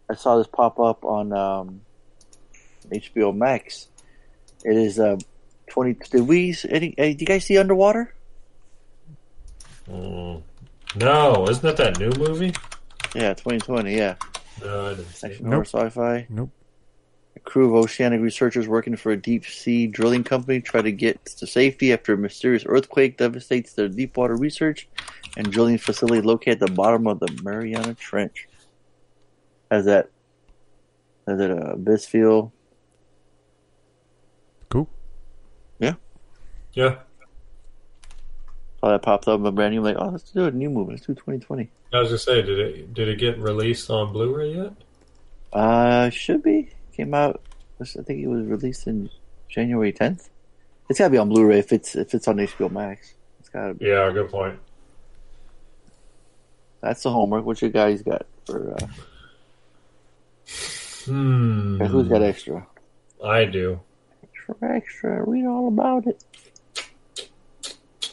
[0.10, 1.82] I saw this pop up on um,
[2.91, 3.88] HBO Max.
[4.64, 5.18] It is uh,
[5.70, 5.94] twenty.
[5.94, 6.56] Did we?
[6.70, 6.91] Any?
[6.91, 8.14] Did you guys see Underwater?
[9.90, 10.41] Mm.
[10.95, 12.53] No, isn't that that new movie?
[13.14, 13.95] Yeah, twenty twenty.
[13.95, 14.16] Yeah,
[14.61, 15.32] No, I didn't see it.
[15.32, 16.27] action horror sci-fi.
[16.30, 16.52] Nope.
[17.36, 21.26] A crew of oceanic researchers working for a deep sea drilling company try to get
[21.26, 24.88] to safety after a mysterious earthquake devastates their deep water research
[25.36, 28.48] and drilling facility located at the bottom of the Mariana Trench.
[29.69, 30.10] Has that?
[31.27, 32.53] Has it uh, a abyss feel?
[34.69, 34.88] Cool.
[35.80, 35.95] Yeah.
[36.73, 36.99] Yeah,
[38.80, 39.82] Saw that popped up in my brand new.
[39.82, 40.92] like, oh, let's do a new movie.
[40.94, 41.70] Let's do 2020.
[41.94, 44.74] I was just say, did it did it get released on Blu-ray yet?
[45.54, 47.42] Uh, should be came out.
[47.80, 49.10] I think it was released in
[49.50, 50.30] January 10th.
[50.90, 53.14] It's gotta be on Blu-ray if it's if it's on HBO Max.
[53.40, 53.86] It's gotta be.
[53.86, 54.60] Yeah, good point.
[56.82, 57.46] That's the homework.
[57.46, 58.74] What you guys got for?
[58.76, 58.88] Uh,
[61.06, 61.78] Hmm.
[61.84, 62.66] Who's got extra?
[63.24, 63.80] I do.
[64.24, 65.24] Extra, extra.
[65.30, 66.24] Read all about it.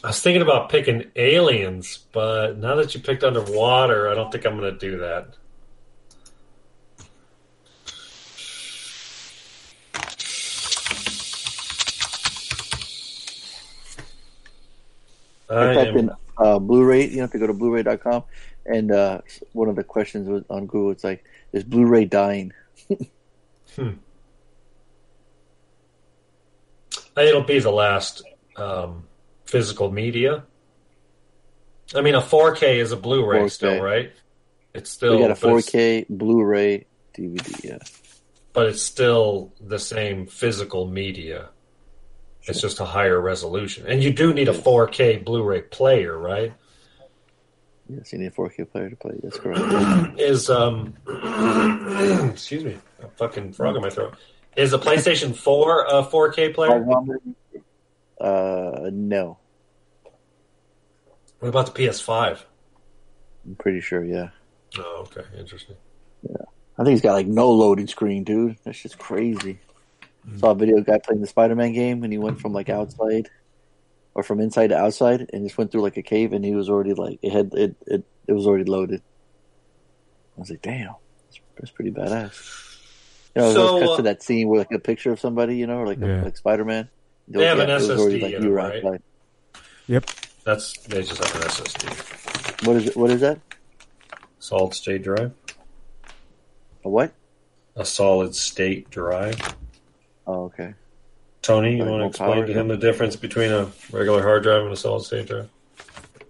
[0.03, 4.45] I was thinking about picking aliens, but now that you picked underwater, I don't think
[4.45, 5.37] I'm going to do that.
[15.49, 17.07] I typed am, in uh, Blu-ray.
[17.07, 18.23] You have to go to Blu-ray.com,
[18.65, 19.21] and uh,
[19.53, 20.91] one of the questions was on Google.
[20.91, 21.23] It's like,
[21.53, 22.51] is Blu-ray dying?
[23.75, 23.91] hmm.
[27.15, 28.23] It'll be the last
[28.57, 29.05] um,
[29.53, 30.43] physical media.
[31.93, 33.51] I mean, a 4K is a Blu-ray 4K.
[33.51, 34.11] still, right?
[34.73, 37.63] It's still we got a 4K Blu-ray DVD.
[37.63, 37.77] Yeah.
[38.53, 41.49] but it's still the same physical media.
[42.45, 46.51] It's just a higher resolution, and you do need a 4K Blu-ray player, right?
[47.87, 49.13] Yes, you need a 4K player to play.
[49.21, 49.61] That's correct.
[50.19, 50.95] Is um,
[52.31, 54.15] excuse me, a fucking frog in my throat.
[54.57, 56.83] Is a PlayStation 4 a 4K player?
[58.19, 59.37] uh, no.
[61.43, 62.39] What about the PS5?
[63.45, 64.01] I'm pretty sure.
[64.01, 64.29] Yeah.
[64.79, 65.75] Oh, okay, interesting.
[66.21, 66.37] Yeah,
[66.77, 68.55] I think he's got like no loading screen, dude.
[68.63, 69.59] That's just crazy.
[70.37, 72.69] Saw a video of a guy playing the Spider-Man game, and he went from like
[72.69, 73.29] outside
[74.13, 76.69] or from inside to outside, and just went through like a cave, and he was
[76.69, 79.01] already like it had it it, it was already loaded.
[80.37, 80.95] I was like, damn,
[81.25, 82.79] that's, that's pretty badass.
[83.35, 85.57] You know, So, it cuts uh, to that scene where like a picture of somebody,
[85.57, 86.87] you know, or like a, like Spider-Man.
[87.27, 88.75] They have an it already, SSD like, in you it, were right?
[88.77, 89.03] outside.
[89.87, 90.09] Yep.
[90.43, 92.97] That's they just have an SSD, What is it?
[92.97, 93.39] What is that?
[94.39, 95.31] solid state drive.
[96.83, 97.13] A what?
[97.77, 99.39] A solid state drive.
[100.27, 100.73] Oh, okay.
[101.41, 104.43] Tony, you Like want to explain to to him the difference between a regular hard
[104.43, 105.49] drive and a solid state drive?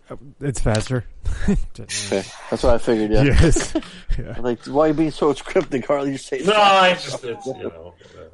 [0.10, 1.06] Uh, it's faster.
[1.50, 3.12] Okay, that's what I figured.
[3.12, 3.24] Yeah.
[3.24, 3.76] Yes.
[4.18, 6.14] I'm like, why are you being so cryptic, Harley?
[6.14, 8.32] Just say No, I just it's you know whatever.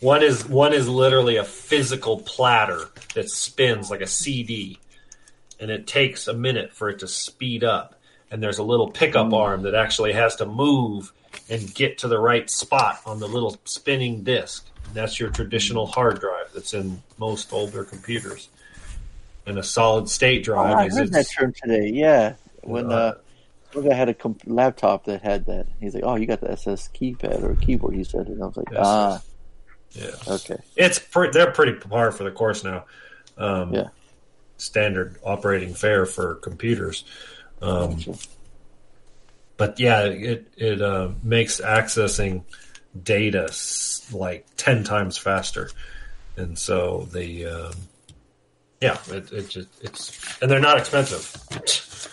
[0.00, 4.78] One is one is literally a physical platter that spins like a CD,
[5.58, 7.94] and it takes a minute for it to speed up.
[8.30, 11.12] And there's a little pickup arm that actually has to move
[11.48, 14.68] and get to the right spot on the little spinning disc.
[14.84, 18.48] And that's your traditional hard drive that's in most older computers.
[19.46, 21.88] And a solid state Oh, drive I heard that term today.
[21.88, 22.34] Yeah,
[22.64, 23.14] when Uh, uh,
[23.72, 25.66] one guy had a comp- laptop that had that.
[25.80, 28.56] He's like, "Oh, you got the SS keypad or keyboard." He said, and I was
[28.56, 29.22] like, Yes, "Ah,
[29.92, 30.10] Yeah.
[30.28, 30.56] Okay.
[30.74, 32.84] It's pre- they're pretty par for the course now.
[33.36, 33.88] Um, Yeah.
[34.58, 37.04] Standard operating fare for computers.
[37.60, 37.98] Um,
[39.56, 42.44] but yeah, it it uh, makes accessing
[43.02, 43.52] data
[44.12, 45.70] like ten times faster,
[46.36, 47.72] and so the um,
[48.80, 52.08] yeah, it, it just it's and they're not expensive.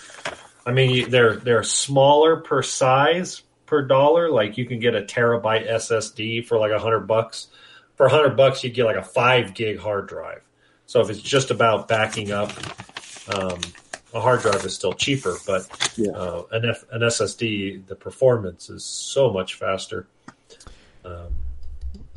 [0.66, 4.30] I mean, they're they're smaller per size per dollar.
[4.30, 7.48] Like you can get a terabyte SSD for like a hundred bucks.
[7.96, 10.42] For a hundred bucks, you get like a five gig hard drive.
[10.94, 12.52] So if it's just about backing up,
[13.34, 13.60] um,
[14.14, 15.68] a hard drive is still cheaper, but
[16.00, 20.06] uh, an, F- an SSD, the performance is so much faster.
[21.04, 21.34] Um,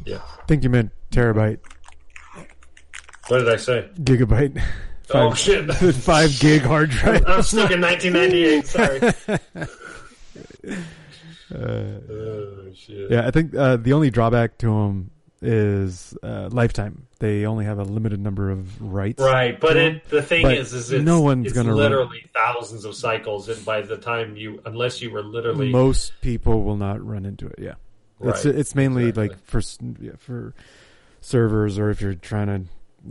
[0.05, 0.19] yeah.
[0.19, 1.61] I think you meant terabyte,
[3.29, 3.89] What did I say?
[3.99, 4.63] gigabyte.
[5.15, 5.73] Oh, shit.
[5.95, 7.25] Five gig hard drive.
[7.27, 8.67] I was stuck in 1998.
[8.67, 9.01] Sorry.
[11.55, 13.11] Uh, oh shit.
[13.11, 17.06] Yeah, I think uh, the only drawback to them is uh, lifetime.
[17.19, 19.23] They only have a limited number of rights.
[19.23, 20.01] Right, but to it 'em.
[20.11, 23.65] the thing But is, is it's, no one's gonna run- literally thousands of cycles, and
[23.65, 27.55] by the time you, unless you were literally Most people will not run into it.
[27.59, 27.75] Yeah,
[28.23, 29.63] it's Right, it's mainly like for
[29.99, 30.53] yeah, for
[31.23, 32.47] servers or if you're trying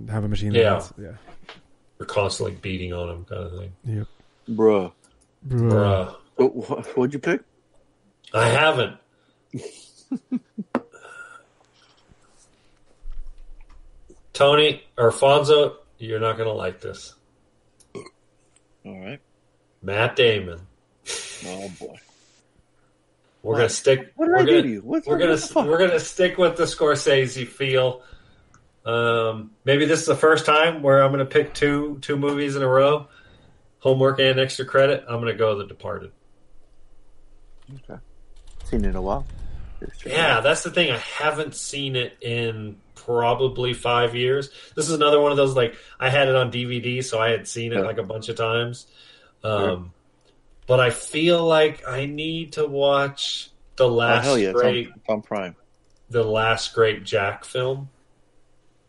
[0.06, 0.54] to have a machine.
[0.54, 0.64] Yeah.
[0.64, 1.12] that's- yeah.
[2.00, 3.72] you're constantly beating on them, kind of thing.
[3.86, 4.08] Yep.
[4.52, 4.92] Bruh.
[5.48, 6.16] Bruh.
[6.36, 7.42] What, what, what'd you pick?
[8.34, 8.98] I haven't.
[14.36, 17.16] Tony or Fonzo, you're not going to like this.
[17.96, 19.20] All right.
[19.82, 20.60] Matt Damon.
[21.46, 21.96] Oh boy.
[23.44, 23.58] We're What?
[23.58, 24.12] gonna stick.
[24.16, 24.82] What did we're I do gonna, to you?
[24.82, 25.68] What's- we're gonna fuck?
[25.68, 28.02] we're gonna stick with the Scorsese feel.
[28.86, 32.64] Um, maybe this is the first time where I'm gonna pick two two movies in
[32.64, 33.08] a row,
[33.80, 35.04] homework and extra credit.
[35.08, 36.12] I'm gonna go The Departed.
[37.90, 38.00] Okay.
[38.64, 39.26] Seen it in a while.
[40.06, 40.92] Yeah, that's the thing.
[40.92, 44.50] I haven't seen it in probably five years.
[44.76, 47.48] This is another one of those like I had it on DVD, so I had
[47.48, 48.88] seen it like a bunch of times.
[49.44, 49.92] Um,
[50.68, 54.50] But I feel like I need to watch the Oh, last hell yeah.
[54.50, 55.56] It's on, great it's on Prime.
[56.10, 57.90] the last great Jack film.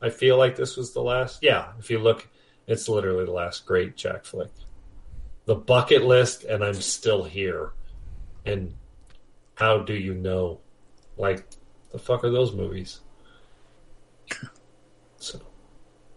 [0.00, 1.42] I feel like this was the last.
[1.42, 2.26] Yeah, if you look,
[2.66, 4.50] it's literally the last great Jack flick.
[5.46, 7.72] The bucket list, and I'm still here.
[8.44, 8.74] And
[9.54, 10.60] how do you know?
[11.16, 11.44] Like,
[11.92, 13.00] the fuck are those movies?
[15.18, 15.40] So,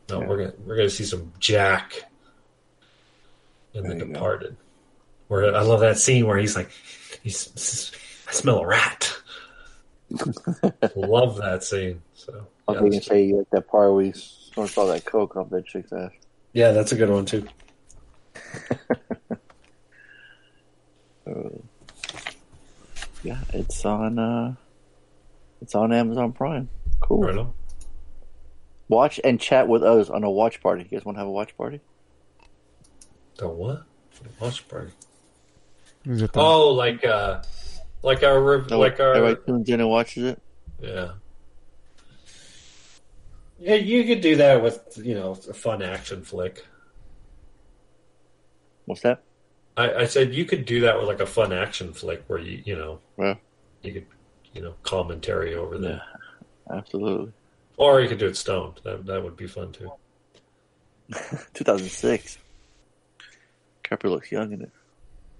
[0.10, 2.04] no, we're gonna we're gonna see some Jack
[3.74, 4.58] in The Departed.
[5.28, 6.72] Where I love that scene where he's like,
[7.22, 7.92] he's
[8.28, 9.14] I smell a rat.
[10.96, 12.02] love that scene.
[12.14, 15.50] So I was gonna say like that part where he snorts all that coke off
[15.52, 16.12] that chick's ass.
[16.54, 17.48] yeah, that's a good one too.
[21.28, 21.50] Uh,
[23.24, 24.18] yeah, it's on.
[24.18, 24.56] uh
[25.62, 26.70] It's on Amazon Prime.
[27.02, 27.22] Cool.
[27.22, 27.46] Right.
[28.90, 30.84] Watch and chat with us on a watch party.
[30.90, 31.80] You guys want to have a watch party?
[33.38, 33.84] The what?
[34.42, 34.92] Watch party.
[36.06, 37.42] Is it the- Oh, like uh,
[38.04, 40.42] like our rev- No, like our everybody tunes in and watches it.
[40.82, 41.12] yeah.
[43.62, 46.66] Yeah, you could do that with you know a fun action flick.
[48.86, 49.22] What's that?
[49.78, 52.62] I, I said you could do that with like a fun action flick where you
[52.66, 53.36] you know Yeah,
[53.84, 54.06] you could
[54.54, 56.02] you know commentary over that,
[56.72, 57.34] absolutely.
[57.80, 58.80] Or you could do it stoned.
[58.84, 59.92] That that would be fun too.
[61.56, 62.38] 2006.
[63.84, 64.72] Kepler looks young in it.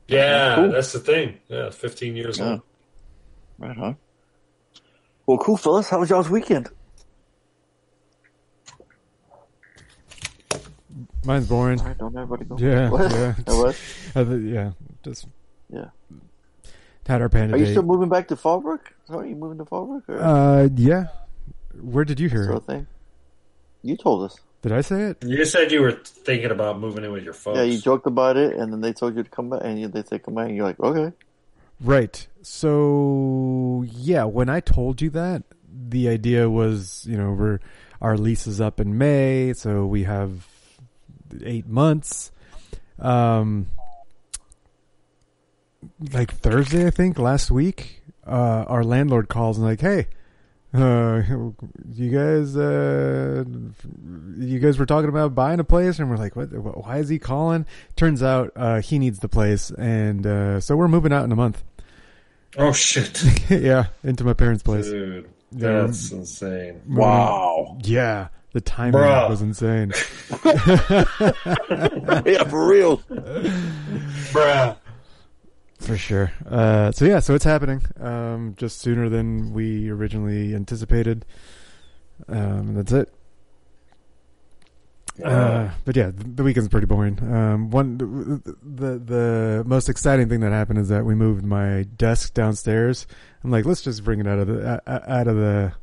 [0.08, 0.72] Yeah, Cool.
[0.72, 1.38] that's the thing.
[1.48, 2.52] Yeah, fifteen years Yeah.
[2.54, 2.62] old.
[3.60, 3.98] Right on.
[5.28, 5.88] Well, cool, fellas.
[5.90, 6.70] How was y'all's weekend?
[11.26, 11.80] Mine's boring.
[11.80, 12.58] All right, don't everybody go.
[12.58, 13.12] Yeah, What?
[13.12, 13.34] yeah.
[13.46, 13.76] What?
[14.16, 14.72] I thi- yeah,
[15.04, 15.28] just
[15.70, 15.90] Yeah.
[17.06, 17.72] had our panda Are you date.
[17.74, 18.80] still moving back to Fallbrook?
[19.10, 20.08] Are you moving to Fallbrook?
[20.10, 21.08] Or Uh, yeah.
[21.82, 22.58] Where did you hear sort it?
[22.58, 22.88] of thing?
[23.82, 24.40] You told us.
[24.62, 25.24] Did I say it?
[25.24, 27.58] You said you were thinking about moving in with your folks.
[27.58, 30.04] Yeah, you joked about it, and then they told you to come back, and they
[30.04, 31.16] said come back, and you're like, okay.
[31.80, 32.28] Right.
[32.42, 37.60] So yeah, when I told you that, the idea was, you know, we're
[38.02, 40.46] our lease is up in May, so we have
[41.44, 42.32] eight months.
[42.98, 43.68] Um,
[46.12, 50.08] like Thursday, I think last week, uh, our landlord calls and like, hey.
[50.72, 51.22] Uh,
[51.92, 53.44] you guys, uh,
[54.38, 56.50] you guys were talking about buying a place, and we're like, what?
[56.86, 57.66] Why is he calling?
[57.96, 61.36] Turns out, uh, he needs the place, and uh, so we're moving out in a
[61.36, 61.64] month.
[62.58, 64.86] Oh shit, yeah, into my parents' place.
[64.86, 66.82] dude, Yeah, that's insane.
[66.86, 69.28] moving- Yeah, the timing Bruh.
[69.30, 69.92] was insane.
[72.32, 72.98] yeah, for real.
[74.32, 74.78] Bruh.
[75.80, 76.32] For sure.
[76.46, 77.82] Uh, so yeah, so it's happening.
[78.00, 81.26] Um, just sooner than we originally anticipated.
[82.28, 83.14] Um, that's it.
[85.24, 87.20] Uh, but yeah, the weekend's pretty boring.
[87.22, 91.84] Um, one the, the the most exciting thing that happened is that we moved my
[91.98, 93.06] desk downstairs.
[93.44, 95.74] I'm like, let's just bring it out of the uh, uh, out of the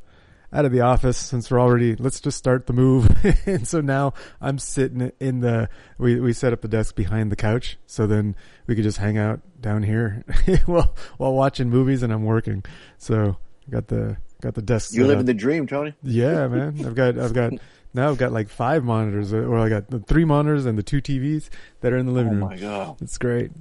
[0.51, 1.95] out of the office since we're already.
[1.95, 3.09] Let's just start the move.
[3.45, 5.69] and so now I'm sitting in the.
[5.97, 9.17] We we set up the desk behind the couch, so then we could just hang
[9.17, 10.23] out down here
[10.65, 12.63] while while watching movies, and I'm working.
[12.97, 13.37] So
[13.67, 14.93] I got the got the desk.
[14.93, 15.93] You're set living the dream, Tony.
[16.03, 16.85] Yeah, man.
[16.85, 17.53] I've got I've got
[17.93, 19.33] now I've got like five monitors.
[19.33, 21.49] Or I got the three monitors and the two TVs
[21.81, 22.43] that are in the living oh room.
[22.43, 23.01] Oh my God.
[23.01, 23.51] it's great.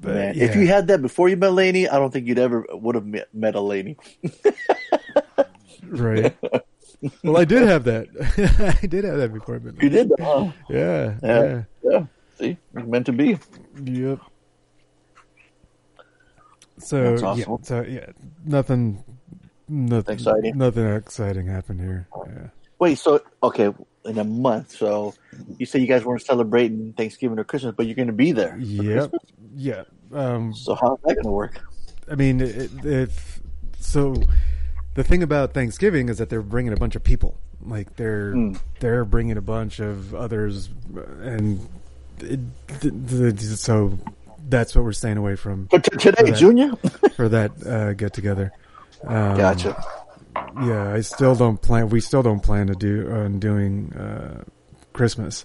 [0.00, 0.44] But, Man, yeah.
[0.44, 3.04] if you had that before you met Laney, I don't think you'd ever would have
[3.04, 3.96] met, met a Laney.
[5.86, 6.34] right.
[7.22, 8.08] Well, I did have that.
[8.82, 9.58] I did have that before.
[9.58, 10.52] But You did, huh?
[10.68, 11.42] Yeah, Yeah.
[11.42, 11.62] yeah.
[11.82, 12.04] Yeah.
[12.38, 13.38] See, meant to be.
[13.82, 14.20] Yep.
[16.78, 18.06] So That's yeah, so yeah,
[18.44, 19.04] nothing,
[19.68, 20.56] nothing Exciting.
[20.56, 22.08] Nothing exciting happened here.
[22.26, 22.46] Yeah.
[22.78, 23.70] Wait, so okay,
[24.04, 24.72] in a month.
[24.72, 25.14] So
[25.58, 28.52] you say you guys weren't celebrating Thanksgiving or Christmas, but you're going to be there.
[28.56, 29.22] Christmas?
[29.54, 29.82] Yeah.
[30.12, 31.60] Um, So how's that going to work?
[32.10, 33.40] I mean, if
[33.78, 34.16] so,
[34.94, 37.38] the thing about Thanksgiving is that they're bringing a bunch of people.
[37.64, 38.54] Like they're Hmm.
[38.80, 40.70] they're bringing a bunch of others,
[41.20, 41.60] and
[42.20, 42.40] it,
[42.80, 43.98] th- th- so
[44.48, 45.68] that's what we're staying away from.
[45.70, 46.72] But t- today, for that- Junior?
[47.16, 48.50] for that uh, get together.
[49.04, 49.76] Um, Gotcha.
[50.62, 51.88] Yeah, I still don't plan.
[51.88, 54.44] We still don't plan to do on doing uh,
[54.92, 55.44] Christmas.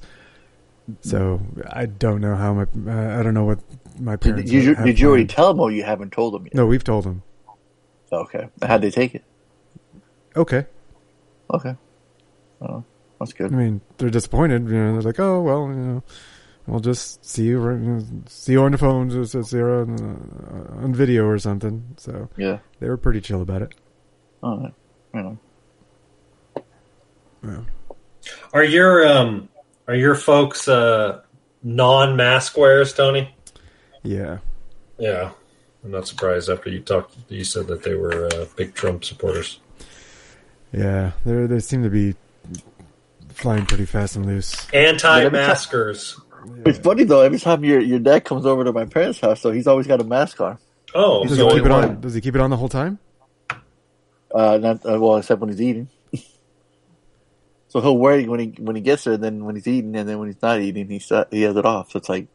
[1.02, 1.42] So
[1.72, 3.60] I don't know how my uh, I don't know what
[4.00, 4.52] my Did parents.
[4.52, 6.54] you, did you already tell them, or you haven't told them yet?
[6.54, 7.24] No, we've told them.
[8.12, 8.50] Okay.
[8.62, 9.24] How'd they take it?
[10.36, 10.66] Okay.
[11.52, 11.76] Okay.
[12.62, 12.84] Oh,
[13.20, 13.52] that's good.
[13.52, 14.68] I mean, they're disappointed.
[14.70, 16.04] You know, they're like, "Oh well, you know,
[16.68, 19.66] we'll just see you, right- you know, see you on the phone, just see you
[19.66, 22.60] on, uh, on video or something." So Yeah.
[22.80, 23.74] they were pretty chill about it.
[24.44, 24.74] All right.
[25.14, 25.38] You know.
[27.44, 27.62] Yeah.
[28.54, 29.50] Are your um
[29.88, 31.22] are your folks uh
[31.64, 33.34] non mask wearers, Tony?
[34.04, 34.40] Yeah.
[34.98, 35.32] Yeah.
[35.84, 39.60] I'm not surprised after you talked you said that they were uh, big Trump supporters.
[40.72, 42.16] Yeah, they they seem to be
[43.30, 44.68] flying pretty fast and loose.
[44.74, 46.20] Anti maskers.
[46.66, 47.22] It's funny though.
[47.22, 50.02] Every time your your dad comes over to my parents' house, so he's always got
[50.02, 50.58] a mask on.
[50.94, 52.02] Oh, Does he only keep it on?
[52.02, 53.00] Does he keep it on the whole time?
[54.36, 55.88] Uh, not uh, well, except when he's eating.
[57.70, 60.08] so he'll wear it when he when he gets there, then when he's eating, and
[60.08, 60.98] then when he's not eating, he
[61.32, 61.92] he has it off.
[61.92, 62.28] So it's like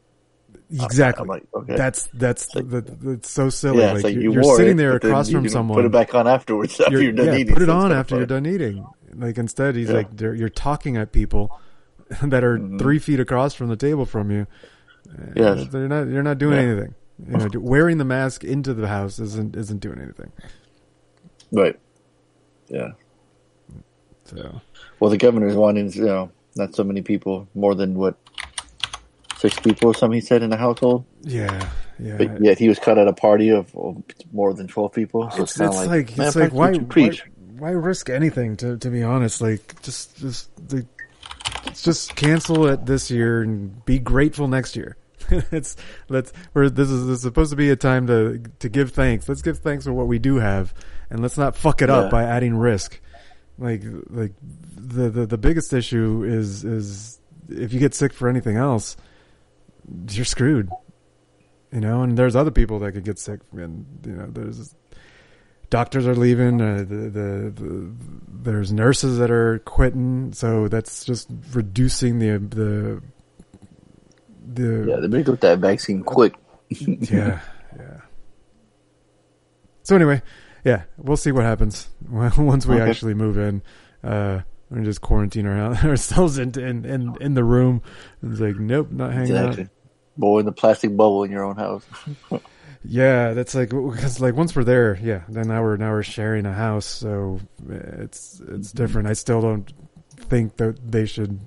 [0.72, 1.22] Exactly.
[1.22, 1.77] I'm like, okay.
[1.77, 2.62] That's that's the,
[3.02, 3.81] that's so silly.
[3.81, 5.77] yeah, like, like you're, you you're sitting it, there across from someone.
[5.77, 7.55] Put it back on afterwards after You're- you're, done yeah, eating.
[7.55, 8.86] put it So on after you're done eating.
[9.14, 9.97] Like instead, he's Yeah.
[9.97, 11.60] like you're talking at people
[12.22, 12.78] that are Mm-hmm.
[12.78, 14.47] three feet across from the table from you.
[15.35, 15.66] Yes.
[15.72, 16.62] you're not you're not doing Yeah.
[16.72, 16.94] anything.
[17.28, 20.31] You know, wearing the mask into the house isn't isn't doing anything.
[21.52, 21.78] Right.
[22.70, 22.92] Yeah.
[24.24, 24.60] So
[24.98, 28.16] Well, the governor's wanting, you know, not so many people, more than what
[29.36, 30.20] six people or something.
[30.20, 31.05] He said in the household.
[31.22, 32.16] yeah, yeah.
[32.16, 33.74] But yet he was cut at a party of,
[34.32, 35.30] more than twelve people.
[35.30, 37.10] So it's, it's, it's like, like, man, it's like why, why
[37.60, 40.86] why risk anything to to be honest like just just the,
[41.74, 44.97] just cancel it this year and be grateful next year
[45.52, 45.76] it's
[46.09, 49.28] let's we're this is, this is supposed to be a time to to give thanks
[49.28, 50.72] let's give thanks for what we do have
[51.11, 53.01] and let's not fuck it up by adding risk.
[53.59, 54.32] Like like
[54.74, 58.97] the, the the biggest issue is is if you get sick for anything else
[60.09, 60.70] you're screwed
[61.73, 62.03] you know?
[62.03, 64.74] And there's other people that could get sick and you know there's
[65.69, 67.93] doctors are leaving uh, the, the, the
[68.28, 70.32] there's nurses that are quitting.
[70.32, 73.03] So that's just reducing the the
[74.55, 76.35] the Yeah, they better get that vaccine quick.
[76.70, 77.41] yeah
[77.77, 78.01] yeah.
[79.82, 80.23] So anyway
[80.65, 82.91] yeah we'll see what happens once we Okay.
[82.91, 83.62] actually move in
[84.05, 87.82] uh we're just quarantine our, ourselves in, in in in the room
[88.23, 89.65] it's like nope not hanging Exactly.
[89.65, 89.70] out
[90.16, 91.85] Boy in the plastic bubble in your own house.
[92.85, 96.47] Yeah, that's like because like once we're there, yeah, then now we're now we're sharing
[96.47, 97.39] a house, so
[97.69, 99.07] it's it's different.
[99.07, 99.70] I still don't
[100.16, 101.39] think that they should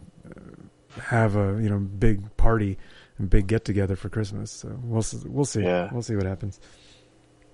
[1.01, 2.77] have a you know big party
[3.17, 4.51] and big get together for Christmas.
[4.51, 5.63] So we'll we'll see.
[5.63, 5.89] Yeah.
[5.91, 6.59] We'll see what happens.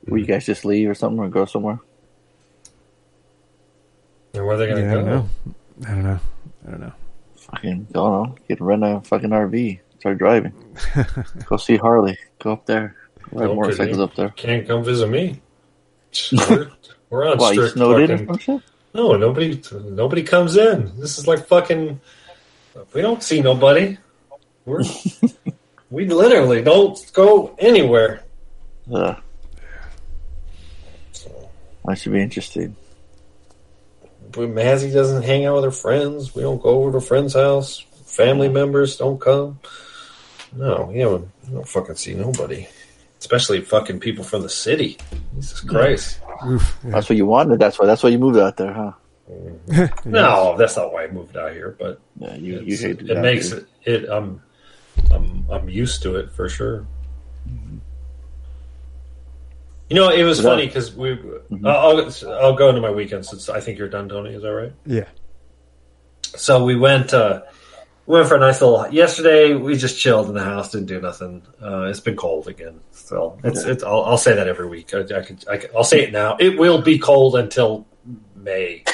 [0.07, 0.34] Will you mm-hmm.
[0.34, 1.80] guys just leave or something, or go somewhere?
[4.34, 5.01] And where are they gonna Yeah, I go?
[5.01, 5.30] don't know.
[5.85, 6.19] I don't know.
[6.67, 6.93] I don't know.
[7.35, 8.35] Fucking, I don't know.
[8.47, 9.80] Get rent a fucking RV.
[9.99, 10.53] Start driving.
[11.45, 12.17] go see Harley.
[12.39, 12.95] Go up there.
[13.31, 14.01] Ride No motorcycles kidding.
[14.01, 14.30] up there.
[14.30, 15.41] Can't come visit me.
[16.49, 16.71] We're,
[17.09, 18.63] we're on Why, you strict snowed in or fucking.
[18.93, 19.61] No, nobody.
[19.71, 20.99] Nobody comes in.
[20.99, 21.99] This is like fucking.
[22.93, 23.97] We don't see nobody.
[24.65, 24.84] We're
[25.89, 28.23] we literally don't go anywhere.
[28.88, 29.19] Yeah.
[31.89, 32.75] That should be interesting.
[34.31, 36.35] Mazzy doesn't hang out with her friends.
[36.35, 37.79] We don't go over to a friends' house.
[38.05, 39.59] Family members don't come.
[40.55, 42.67] No, you don't, you don't fucking see nobody,
[43.19, 44.97] especially fucking people from the city.
[45.33, 46.19] Jesus Christ.
[46.83, 47.57] That's what you wanted.
[47.59, 47.87] That's why.
[47.87, 48.91] That's why you moved out there, huh?
[49.31, 50.11] Mm-hmm.
[50.11, 51.75] No, that's not why I moved out here.
[51.79, 53.67] But Yeah, you, you it's- hated it that, makes dude.
[53.85, 54.03] it.
[54.03, 54.41] it I'm,
[55.11, 56.85] I'm, I'm used to it for sure.
[59.89, 61.17] You know, it was So funny because we.
[61.65, 64.35] I'll, I'll go into my weekend since I think you're done, Tony.
[64.35, 64.73] Is that right?
[64.85, 65.07] Yeah.
[66.23, 67.13] So we went.
[67.13, 67.41] Uh,
[68.05, 68.87] we went for a nice little.
[68.91, 71.41] Yesterday we just chilled in the house, didn't do nothing.
[71.61, 72.81] Uh, it's been cold again.
[72.91, 73.61] So it's.
[73.61, 73.71] Okay.
[73.71, 74.93] it's I'll, I'll say that every week.
[74.93, 75.45] I, I could.
[75.49, 76.37] I could, I'll say it now.
[76.39, 77.87] It will be cold until
[78.35, 78.83] May.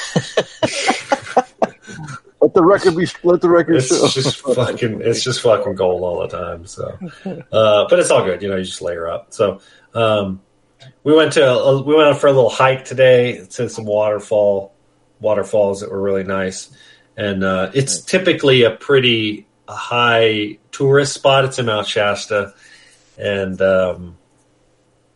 [2.40, 3.06] Let the record be.
[3.22, 4.04] Let the record show.
[4.04, 5.00] It's just fucking.
[5.02, 6.66] It's just fucking gold all the time.
[6.66, 8.40] So, uh, but it's all good.
[8.40, 9.34] You know, you just layer up.
[9.34, 9.60] So,
[9.94, 10.40] um,
[11.06, 14.74] we went to a, we went out for a little hike today to some waterfall
[15.20, 16.68] waterfalls that were really nice,
[17.16, 21.44] and uh, it's typically a pretty high tourist spot.
[21.44, 22.54] It's in Mount Shasta,
[23.16, 24.16] and um,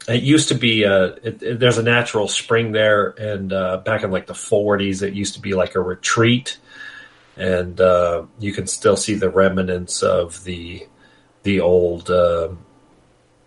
[0.08, 4.04] it used to be uh it, it- there's a natural spring there, and uh, back
[4.04, 6.56] in like the 40s, it used to be like a retreat.
[7.36, 10.86] And uh, you can still see the remnants of the
[11.42, 12.50] the old uh,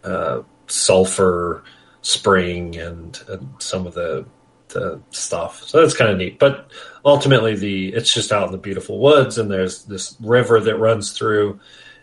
[0.03, 1.63] uh, sulfur
[2.03, 4.25] spring and, and some of the
[4.69, 5.63] the stuff.
[5.63, 6.37] So that's kind of neat.
[6.39, 6.71] But
[7.03, 11.13] ultimately, the it's just out in the beautiful woods, and there's this river that runs
[11.13, 11.59] through,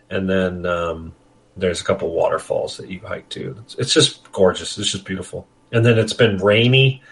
[0.08, 1.14] and then um,
[1.56, 3.56] there's a couple waterfalls that you hike to.
[3.62, 4.76] It's, it's just gorgeous.
[4.78, 5.46] It's just beautiful.
[5.72, 7.02] And then it's been rainy,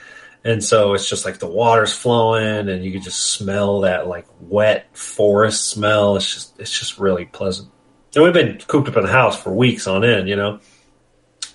[0.44, 4.26] and so it's just like the water's flowing, and you can just smell that like
[4.40, 6.16] wet forest smell.
[6.16, 7.70] It's just it's just really pleasant.
[8.14, 10.60] And we've been cooped up in the house for weeks on end, you know.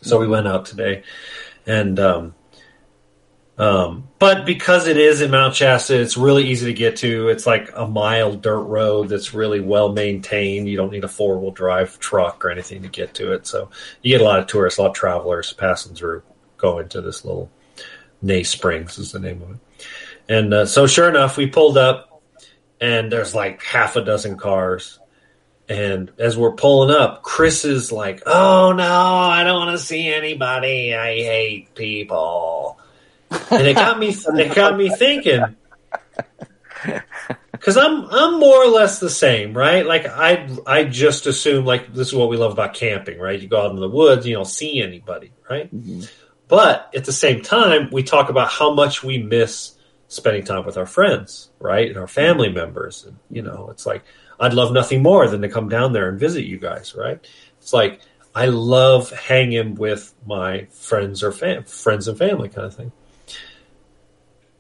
[0.04, 1.04] So we went out today,
[1.66, 2.36] and um,
[3.58, 7.30] um, but because it is in Mount Shasta, it's really easy to get to.
[7.30, 10.68] It's like a mile dirt road that's really well maintained.
[10.68, 13.46] You don't need a four wheel drive truck or anything to get to it.
[13.46, 13.70] So
[14.02, 16.24] you get a lot of tourists, a lot of travelers passing through,
[16.58, 17.52] going to this little
[18.24, 19.58] Ney Springs is the name of it.
[20.30, 22.22] And uh, so, sure enough, we pulled up,
[22.82, 25.00] and there's like half a dozen cars.
[25.69, 30.07] And as we're pulling up, Chris is like, "Oh no, I don't want to see
[30.07, 30.94] anybody.
[30.94, 32.80] I hate people."
[33.49, 34.10] And it got me.
[34.10, 35.56] It got me thinking.
[37.64, 39.85] Because I'm I'm more or less the same, right?
[39.85, 43.40] Like I I just assume like this is what we love about camping, right?
[43.40, 45.73] You go out in the woods, you don't see anybody, right?
[45.73, 46.02] Mm-hmm.
[46.49, 49.77] But at the same time, we talk about how much we miss
[50.10, 53.06] spending time with our friends, right, and our family members.
[53.06, 54.03] And you know, it's like
[54.40, 57.26] I'd love nothing more than to come down there and visit you guys, right?
[57.60, 58.02] It's like
[58.36, 62.92] I love hanging with my friends or fam- friends and family, kind of thing.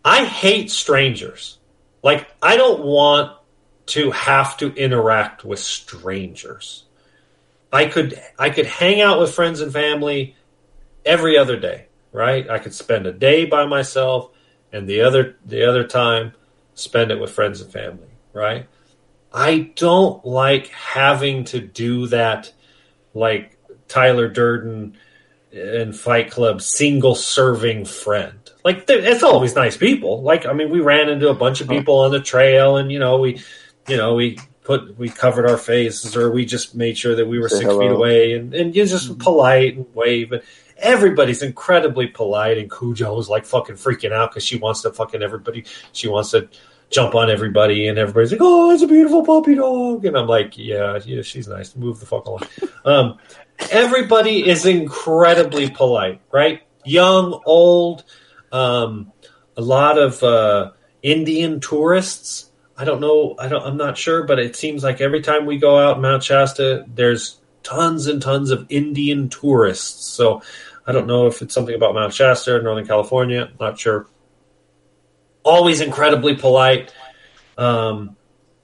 [0.05, 1.57] I hate strangers.
[2.03, 3.37] Like I don't want
[3.87, 6.85] to have to interact with strangers.
[7.71, 10.35] I could I could hang out with friends and family
[11.05, 12.49] every other day, right?
[12.49, 14.29] I could spend a day by myself
[14.71, 16.33] and the other the other time
[16.75, 18.67] spend it with friends and family, right?
[19.33, 22.53] I don't like having to do that
[23.13, 23.57] like
[23.87, 24.97] Tyler Durden
[25.51, 28.39] in Fight Club single serving friend.
[28.63, 30.21] Like it's always nice people.
[30.21, 31.77] Like I mean, we ran into a bunch of oh.
[31.77, 33.41] people on the trail, and you know we,
[33.87, 37.39] you know we put we covered our faces, or we just made sure that we
[37.39, 39.21] were Say six feet away, and and you're just mm-hmm.
[39.21, 40.31] polite and wave.
[40.31, 40.43] And
[40.77, 45.65] everybody's incredibly polite, and Cujo's like fucking freaking out because she wants to fucking everybody.
[45.91, 46.47] She wants to
[46.93, 50.57] jump on everybody, and everybody's like, "Oh, it's a beautiful puppy dog," and I'm like,
[50.57, 51.75] "Yeah, yeah, she's nice.
[51.75, 52.43] Move the fuck along."
[52.85, 53.17] Um,
[53.71, 56.63] everybody is incredibly polite, right?
[56.83, 58.03] Young, old,
[58.51, 59.13] um,
[59.55, 60.71] a lot of uh,
[61.01, 62.51] Indian tourists.
[62.77, 63.35] I don't know.
[63.39, 63.63] I don't.
[63.63, 67.39] I'm not sure, but it seems like every time we go out Mount Shasta, there's
[67.63, 70.05] tons and tons of Indian tourists.
[70.05, 70.41] So
[70.85, 73.51] I don't know if it's something about Mount Shasta or Northern California.
[73.59, 74.07] Not sure.
[75.43, 76.93] Always incredibly polite.
[77.57, 78.15] Um,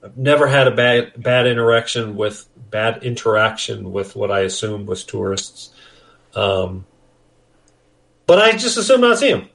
[0.02, 5.04] I've never had a bad bad interaction with bad interaction with what I assumed was
[5.04, 5.70] tourists.
[6.34, 6.86] Um,
[8.26, 9.48] but I just assume not see them.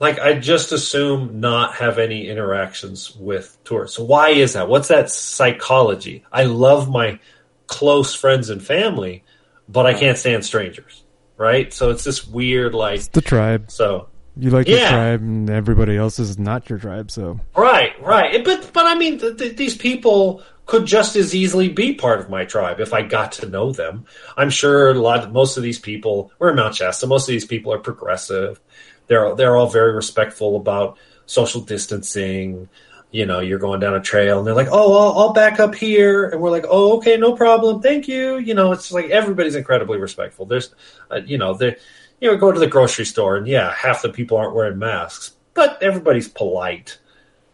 [0.00, 3.96] Like I just assume not have any interactions with tourists.
[3.96, 4.68] So why is that?
[4.68, 6.24] What's that psychology?
[6.32, 7.18] I love my
[7.66, 9.24] close friends and family,
[9.68, 11.04] but I can't stand strangers.
[11.36, 11.72] Right?
[11.72, 13.70] So it's this weird like The tribe.
[13.70, 17.10] So You like your tribe, and everybody else is not your tribe.
[17.10, 18.42] So Right, right.
[18.44, 22.30] But but I mean, th- th- these people could just as easily be part of
[22.30, 24.06] my tribe if I got to know them.
[24.36, 26.32] I'm sure a lot, most of these people.
[26.38, 27.06] We're in Mount Shasta.
[27.06, 28.60] Most of these people are progressive.
[29.06, 32.68] They're they're all very respectful about social distancing.
[33.10, 35.74] You know, you're going down a trail, and they're like, "Oh, I'll, I'll back up
[35.74, 39.54] here," and we're like, "Oh, okay, no problem, thank you." You know, it's like everybody's
[39.54, 40.46] incredibly respectful.
[40.46, 40.74] There's,
[41.10, 41.76] uh, you know, they,
[42.22, 45.32] you know, go to the grocery store, and yeah, half the people aren't wearing masks,
[45.54, 46.98] but everybody's polite.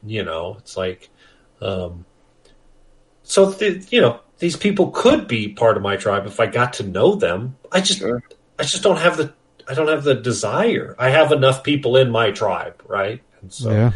[0.05, 1.09] You know, it's like,
[1.63, 2.05] um,
[3.23, 6.75] so th- you know, these people could be part of my tribe if I got
[6.75, 7.57] to know them.
[7.73, 9.33] I just, I just don't have the,
[9.67, 10.95] I don't have the desire.
[10.99, 13.23] I have enough people in my tribe, right?
[13.41, 13.93] And so, Yeah.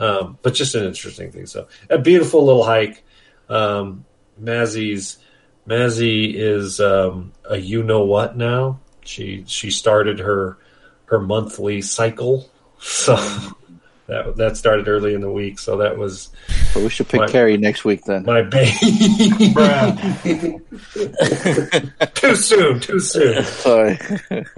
[0.00, 1.46] um, but just an interesting thing.
[1.46, 3.04] So a beautiful little hike.
[3.48, 4.04] Um,
[4.42, 5.18] Mazzy's
[5.68, 8.80] Mazzy is um, a you know what now.
[9.06, 10.58] She she started her
[11.06, 12.50] her monthly cycle,
[12.80, 13.14] so
[14.06, 15.58] that that started early in the week.
[15.58, 16.30] So that was
[16.72, 18.24] So we should pick My- Carrie next week then.
[18.24, 18.72] my baby.
[22.14, 23.42] too soon, too soon.
[23.44, 23.98] Sorry.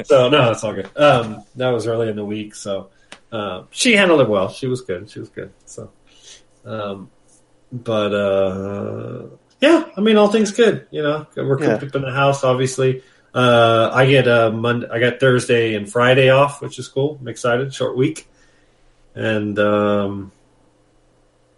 [0.04, 0.88] so no, it's all good.
[0.96, 2.90] Um, that was early in the week, so
[3.32, 4.48] uh, she handled it well.
[4.48, 5.10] She was good.
[5.10, 5.52] She was good.
[5.66, 5.90] So,
[6.64, 7.10] um,
[7.72, 9.26] but uh,
[9.60, 10.86] yeah, I mean, all things good.
[10.90, 11.88] You know, we're cooped Yeah.
[11.88, 13.02] up in the house, obviously.
[13.34, 17.18] Uh, I get uh, Monday, I got Thursday and Friday off, which is cool.
[17.20, 17.74] I'm excited.
[17.74, 18.26] Short week,
[19.14, 20.32] and um,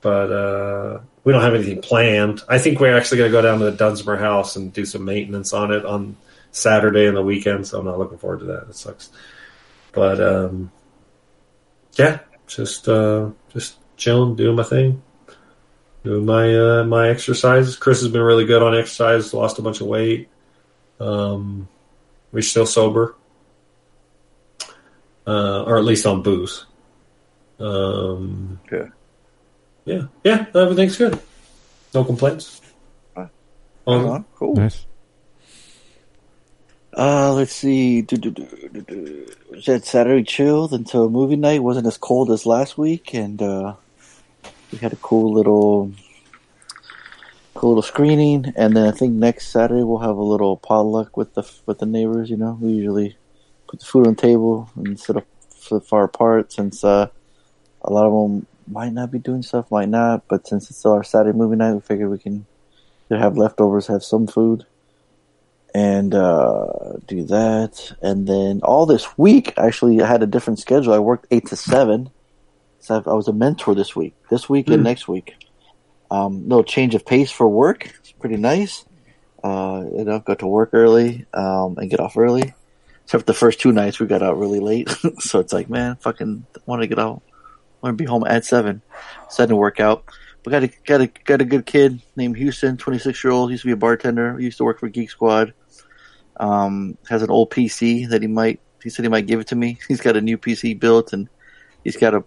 [0.00, 2.42] but uh, we don't have anything planned.
[2.48, 5.04] I think we're actually going to go down to the Dunsmuir house and do some
[5.04, 6.16] maintenance on it on
[6.50, 7.66] Saturday and the weekend.
[7.66, 8.66] So I'm not looking forward to that.
[8.68, 9.10] It sucks,
[9.92, 10.72] but um,
[11.94, 15.02] yeah, just uh, just chilling, doing my thing,
[16.02, 17.76] doing my uh, my exercises.
[17.76, 19.32] Chris has been really good on exercise.
[19.32, 20.28] Lost a bunch of weight.
[21.00, 21.66] Um,
[22.30, 23.16] we're still sober,
[25.26, 26.66] uh, or at least on booze.
[27.58, 28.88] Um, Okay.
[29.86, 31.18] yeah, yeah, everything's good.
[31.94, 32.60] No complaints.
[33.16, 33.30] Um,
[33.86, 34.54] Uh-huh, Cool.
[34.56, 34.86] Nice.
[36.96, 38.02] Uh, let's see.
[38.02, 39.26] Do, do, do, do, do.
[39.64, 41.62] Had Saturday chilled until movie night.
[41.62, 43.74] wasn't as cold as last week, and uh,
[44.72, 45.92] we had a cool little,
[47.60, 48.54] cool little screening.
[48.56, 51.86] And then I think next Saturday we'll have a little potluck with the with the
[51.86, 52.30] neighbors.
[52.30, 53.18] You know, we usually
[53.68, 55.26] put the food on the table and sit up
[55.84, 57.08] far apart since uh,
[57.82, 60.26] a lot of them might not be doing stuff, might not.
[60.26, 62.46] But since it's still our Saturday movie night, we figured we can
[63.10, 64.64] have leftovers, have some food
[65.74, 67.92] and uh, do that.
[68.00, 70.94] And then all this week, actually, I had a different schedule.
[70.94, 72.10] I worked eight to seven.
[72.78, 74.84] So I've, was a mentor this week, this week and Hmm.
[74.84, 75.34] next week.
[76.10, 77.86] Um, little change of pace for work.
[78.00, 78.84] It's pretty nice.
[79.42, 82.54] Uh, you know, got to work early um, and get off early.
[83.04, 84.88] Except the first two nights, we got out really late.
[85.18, 87.22] so it's like, man, fucking want to get out.
[87.80, 88.82] Want to be home at seven.
[89.30, 90.04] So that didn't work out.
[90.44, 93.50] We got a got a got a good kid named Houston, twenty six year old.
[93.50, 94.38] Used to be a bartender.
[94.40, 95.54] Used to work for Geek Squad.
[96.38, 98.60] Um, has an old PC that he might.
[98.82, 99.78] He said he might give it to me.
[99.88, 101.28] He's got a new PC built, and
[101.84, 102.24] he's got a,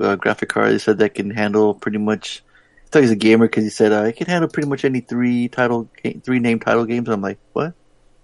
[0.00, 0.72] uh graphic card.
[0.72, 2.42] He said that can handle pretty much.
[2.90, 4.98] I thought he's a gamer because he said uh, it can handle pretty much any
[5.00, 5.88] three title,
[6.24, 7.08] three name title games.
[7.08, 7.66] I'm like, what?
[7.66, 7.74] What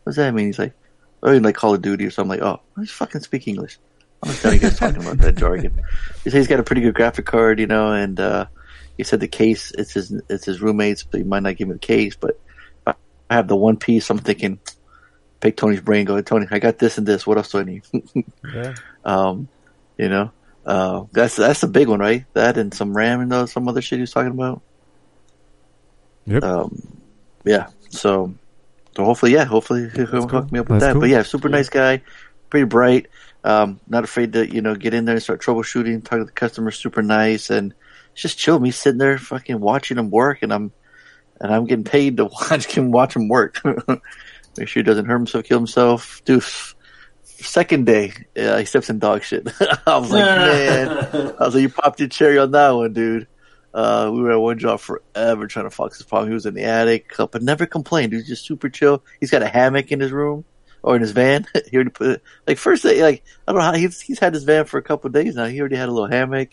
[0.07, 0.47] does that mean?
[0.47, 0.73] He's like,
[1.23, 2.41] oh, you like Call of Duty or something.
[2.41, 3.79] I'm like, oh, let's fucking speak English.
[4.25, 5.81] I'm not you guys talking about that jargon.
[6.25, 8.47] He said he's got a pretty good graphic card, you know, and uh,
[8.97, 11.75] he said the case it's his it's his roommates, but he might not give me
[11.75, 12.17] the case.
[12.17, 12.41] But
[12.87, 12.95] I
[13.31, 14.11] have the one piece.
[14.11, 14.59] I'm thinking,
[15.41, 16.07] pick Tony's brain.
[16.07, 17.25] Go, Tony, I got this and this.
[17.25, 17.85] What else do I need?
[18.53, 18.75] Yeah.
[19.05, 19.49] um,
[19.97, 20.31] you know,
[20.67, 22.25] uh, that's that's the big one, right?
[22.35, 24.63] That and some RAM and uh, some other shit he was talking about.
[26.27, 26.43] Yep.
[26.43, 26.99] Um,
[27.45, 27.69] yeah.
[27.91, 28.35] So,
[28.97, 30.49] so hopefully, yeah, hopefully he'll That's hook cool.
[30.51, 30.93] me up with That's that.
[30.95, 31.03] cool.
[31.03, 32.03] But yeah, super nice guy,
[32.51, 33.07] pretty bright.
[33.45, 36.33] Um, not afraid to you know get in there and start troubleshooting, talk to the
[36.33, 37.73] customer, super nice, and
[38.15, 38.59] just chill.
[38.59, 40.73] Me sitting there, fucking watching him work, and I'm
[41.41, 43.61] and I'm getting paid to watch him watch him work.
[44.59, 46.23] Make sure he doesn't hurt himself, kill himself.
[46.25, 46.43] Dude,
[47.45, 49.49] second day, yeah, he steps in dog shit.
[49.87, 50.89] I was like, man,
[51.39, 53.27] I was like, you popped your cherry on that one, dude.
[53.75, 56.31] Uh, we were at one job forever trying to fox his problem.
[56.31, 58.13] He was in the attic, but never complained.
[58.13, 59.05] He was just super chill.
[59.21, 60.47] He's got a hammock in his room
[60.83, 61.47] or in his van.
[61.71, 64.33] he already put it, like first day, like I don't know how he's he's had
[64.33, 65.45] his van for a couple of days now.
[65.45, 66.51] He already had a little hammock.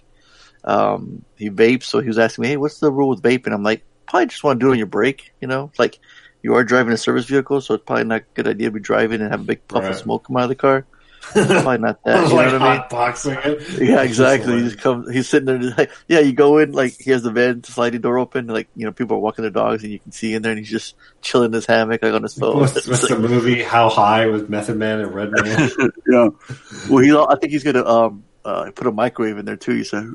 [0.66, 3.64] Um, he vapes, so he was asking me, "Hey, what's the rule with vaping?" I'm
[3.64, 6.00] like, probably just want to do it on your break, you know, like
[6.44, 8.80] you are driving a service vehicle, so it's probably not a good idea to be
[8.80, 9.92] driving and have a big puff Right.
[9.92, 10.86] of smoke come out of the car.
[11.32, 12.18] probably not that.
[12.18, 12.84] I was you know like what I mean?
[12.90, 13.82] boxing it.
[13.82, 14.46] Yeah, exactly.
[14.48, 14.72] He hilarious.
[14.74, 15.10] just comes.
[15.12, 15.58] He's sitting there.
[15.58, 18.48] Just like, yeah, you go in like he has the van sliding door open.
[18.48, 20.60] Like you know, people are walking their dogs, and you can see in there, and
[20.60, 22.60] he's just chilling in his hammock, like on his phone.
[22.60, 23.64] What's, It's what's the movie?
[23.64, 25.46] How High with Method Man and Redman?
[26.10, 26.28] yeah.
[26.90, 27.16] Well, he.
[27.16, 29.78] I think he's gonna um uh put a microwave in there too.
[29.78, 30.10] You said.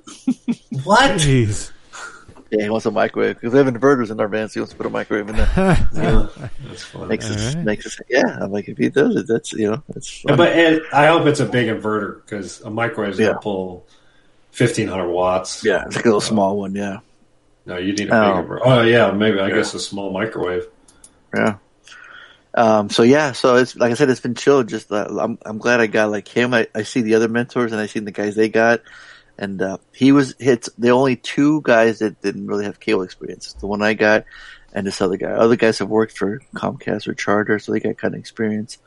[0.84, 1.12] what?
[1.12, 1.72] Jeez.
[2.50, 4.72] Yeah, he wants a microwave because we have inverters in our van, so he wants
[4.72, 5.48] to put a microwave in there.
[5.94, 6.28] Yeah,
[6.66, 7.06] that's funny.
[7.08, 7.64] makes us Alright.
[7.66, 8.38] makes us yeah.
[8.40, 10.36] I'm like, if he does it, that's you know, that's fun.
[10.36, 13.26] but it, I hope it's a big inverter because a microwave is Yeah.
[13.28, 13.86] gonna pull
[14.50, 15.62] fifteen hundred watts.
[15.64, 16.74] Yeah, it's like a little small one.
[16.74, 17.00] Yeah.
[17.66, 18.40] No, you need a Oh.
[18.42, 18.60] bigger.
[18.66, 19.56] Oh yeah, maybe I Yeah.
[19.56, 20.64] guess a small microwave.
[21.34, 21.56] Yeah.
[22.54, 24.62] Um, so yeah, so it's like I said, it's been chill.
[24.64, 26.54] Just uh, I'm I'm glad I got like him.
[26.54, 28.80] I, I see the other mentors and I seen the guys they got,
[29.38, 33.52] and uh, he was it's the only two guys that didn't really have cable experience.
[33.54, 34.24] The one I got
[34.72, 35.30] and this other guy.
[35.30, 38.78] Other guys have worked for Comcast or Charter, so they got kind of experience.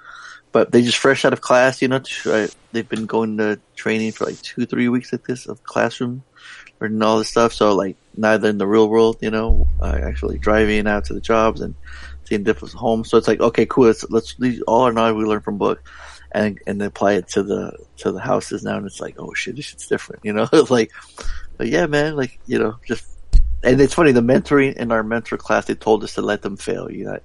[0.51, 1.99] But they just fresh out of class, you know.
[1.99, 6.23] Try, they've been going to training for like two, three weeks like this of classroom
[6.81, 7.53] learning all this stuff.
[7.53, 11.21] So like neither in the real world, you know, uh, actually driving out to the
[11.21, 11.75] jobs and
[12.25, 13.09] seeing different homes.
[13.09, 13.85] So it's like, okay, cool.
[13.85, 14.35] Let's, let's
[14.67, 15.87] all our knowledge we learn from book
[16.31, 18.77] and, and apply it to the, to the houses now.
[18.77, 20.91] And it's like, oh shit, this shit's different, you know, like,
[21.57, 23.05] but yeah, man, like, you know, just,
[23.63, 26.57] and it's funny, the mentoring in our mentor class, they told us to let them
[26.57, 26.91] fail.
[26.91, 27.19] You know,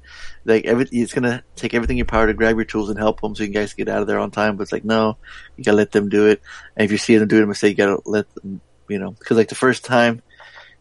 [0.44, 3.20] like every, it's gonna take everything in your power to grab your tools and help
[3.20, 4.56] them so you guys get out of there on time.
[4.56, 5.16] But it's like, no,
[5.56, 6.42] you gotta let them do it.
[6.76, 9.38] And if you see them doing a mistake, you gotta let them, you know, cause
[9.38, 10.22] like the first time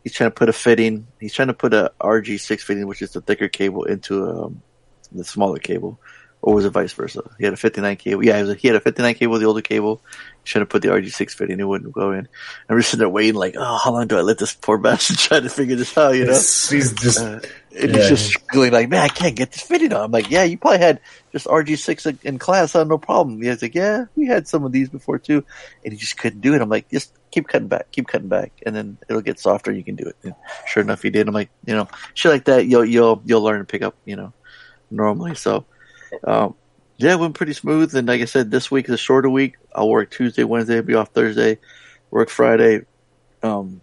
[0.03, 3.11] he's trying to put a fitting, he's trying to put a RG6 fitting, which is
[3.11, 4.61] the thicker cable into, um,
[5.13, 5.99] the smaller cable.
[6.45, 7.23] Or was it vice versa?
[7.39, 8.23] He had a 59 cable.
[8.23, 9.99] Yeah, he, was he had a 59 cable, the older cable.
[10.43, 11.59] He's trying to put the RG6 fitting.
[11.59, 12.19] It wouldn't go in.
[12.19, 12.27] And
[12.69, 15.39] we're sitting there waiting like, oh, how long do I let this poor bastard try
[15.39, 16.33] to figure this out, you know?
[16.33, 17.39] He's- he's just- Uh,
[17.77, 17.97] and yeah.
[17.97, 20.01] he's just struggling like, man, I can't get this fitting on.
[20.03, 21.01] I'm like, yeah, you probably had
[21.31, 22.73] just RG6 in- class.
[22.73, 22.83] huh?
[22.83, 23.41] no problem.
[23.41, 25.43] He's like, yeah, we had some of these before too.
[25.83, 26.61] And he just couldn't do it.
[26.61, 28.51] I'm like, just keep cutting back, keep cutting back.
[28.67, 29.71] And then it'll get softer.
[29.71, 30.15] You can do it.
[30.23, 30.35] And
[30.67, 31.27] sure enough, he did.
[31.27, 34.15] I'm like, you know, shit like that, you'll, you'll, you'll learn to pick up, you
[34.15, 34.31] know,
[34.91, 35.33] normally.
[35.35, 35.65] So,
[36.23, 36.55] um,
[36.97, 37.95] yeah, it went pretty smooth.
[37.95, 39.55] And like I said, this week is a shorter week.
[39.73, 41.59] I'll work Tuesday, Wednesday, be off Thursday,
[42.09, 42.81] work Friday.
[43.43, 43.81] Um,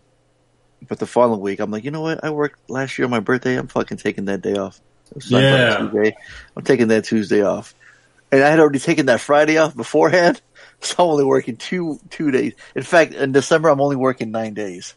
[0.88, 2.24] but the following week, I'm like, you know what?
[2.24, 3.56] I worked last year on my birthday.
[3.56, 4.80] I'm fucking taking that day off.
[5.26, 5.76] Yeah.
[5.78, 6.16] Tuesday.
[6.56, 7.74] I'm taking that Tuesday off.
[8.30, 10.40] And I had already taken that Friday off beforehand.
[10.84, 12.54] So I'm only working two, two days.
[12.74, 14.94] In fact, in December, I'm only working nine days.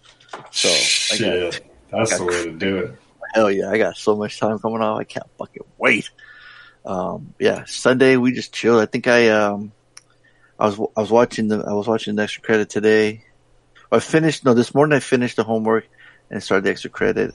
[0.49, 2.99] So I got, Shit, that's the way to do it.
[3.35, 4.99] Hell yeah, I got so much time coming off.
[4.99, 6.09] I can't fucking wait.
[6.85, 8.81] Um, yeah, Sunday we just chilled.
[8.81, 9.71] I think I um,
[10.59, 13.23] I was I was watching the I was watching the extra credit today.
[13.91, 14.95] I finished no this morning.
[14.95, 15.87] I finished the homework
[16.29, 17.33] and started the extra credit,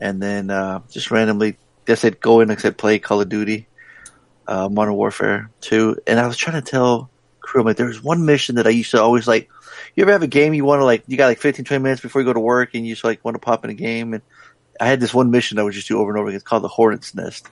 [0.00, 2.50] and then uh, just randomly I said go in.
[2.50, 3.66] I said play Call of Duty,
[4.46, 7.10] uh, Modern Warfare Two, and I was trying to tell
[7.40, 9.50] crew I'm like there's one mission that I used to always like.
[9.94, 11.04] You ever have a game you want to like?
[11.06, 13.24] You got like 15, 20 minutes before you go to work, and you just like
[13.24, 14.22] want to pop in a game and
[14.78, 16.36] I had this one mission I would just do over and over again.
[16.36, 17.48] It's called the Hornet's Nest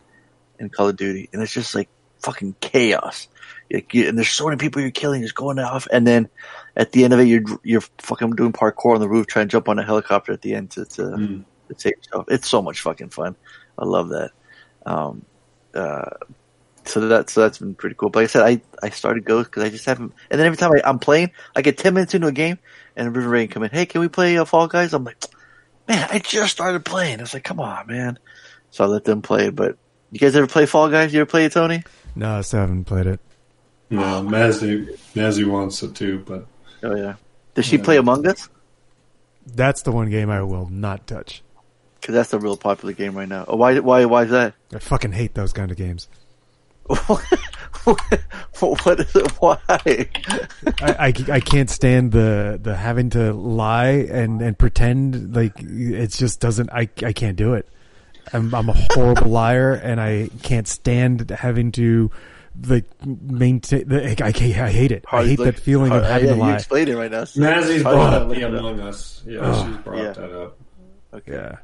[0.58, 1.88] in Call of Duty, and it's just like
[2.22, 3.28] fucking chaos.
[3.72, 6.28] Like, you- and there's so many people you're killing, just going off, and then
[6.76, 9.52] at the end of it, you're you're fucking doing parkour on the roof, trying to
[9.52, 11.02] jump on a helicopter at the end to to,
[11.68, 12.26] to save yourself.
[12.28, 13.36] It's so much fucking fun.
[13.78, 14.30] I love that.
[14.86, 15.24] Um,
[15.74, 16.10] uh,
[16.84, 18.10] so that's so that's been pretty cool.
[18.10, 20.12] But like I said, I I started Ghost because I just haven't.
[20.30, 22.58] And then every time I, I'm playing, I get ten minutes into a game,
[22.96, 23.70] and River Rain come in.
[23.70, 24.92] Hey, can we play uh, Fall Guys?
[24.92, 25.24] I'm like,
[25.88, 27.20] man, I just started playing.
[27.20, 28.18] It's like, come on, man.
[28.70, 29.48] So I let them play.
[29.50, 29.78] But
[30.14, 31.12] you guys ever play Fall Guys?
[31.12, 31.82] You ever play it, Tony?
[32.14, 33.20] No, I still haven't played it.
[33.90, 36.46] No, Mazzy, Mazzy wants it too, but
[36.84, 37.14] Oh yeah.
[37.54, 38.48] Does she play Among Us?
[39.46, 41.42] That's the one game I will not touch.
[42.00, 43.44] Because that's a real popular game right now.
[43.48, 43.78] Oh, why?
[43.78, 44.04] Why?
[44.04, 44.54] Why is that?
[44.74, 46.08] I fucking hate those kind of games.
[46.86, 47.22] what
[49.00, 49.30] is it?
[49.40, 49.58] Why?
[49.68, 50.08] I,
[50.82, 56.40] I, I can't stand the the having to lie and, and pretend like it just
[56.40, 57.66] doesn't I I can't do it.
[58.32, 62.10] I'm I'm a horrible liar and I can't stand having to
[62.66, 63.88] like maintain.
[63.88, 64.30] The, I, I,
[64.70, 65.04] hate it.
[65.10, 66.48] I hate that feeling of having yeah, to lie.
[66.50, 67.24] You explain it right now.
[67.24, 68.50] so- Mazzy's brought hard- up the it up.
[68.60, 69.22] Among Us.
[69.26, 69.66] Yeah, Oh.
[69.66, 70.12] she's brought Yeah.
[70.12, 70.58] that up.
[71.14, 71.32] Okay.
[71.32, 71.56] Yeah,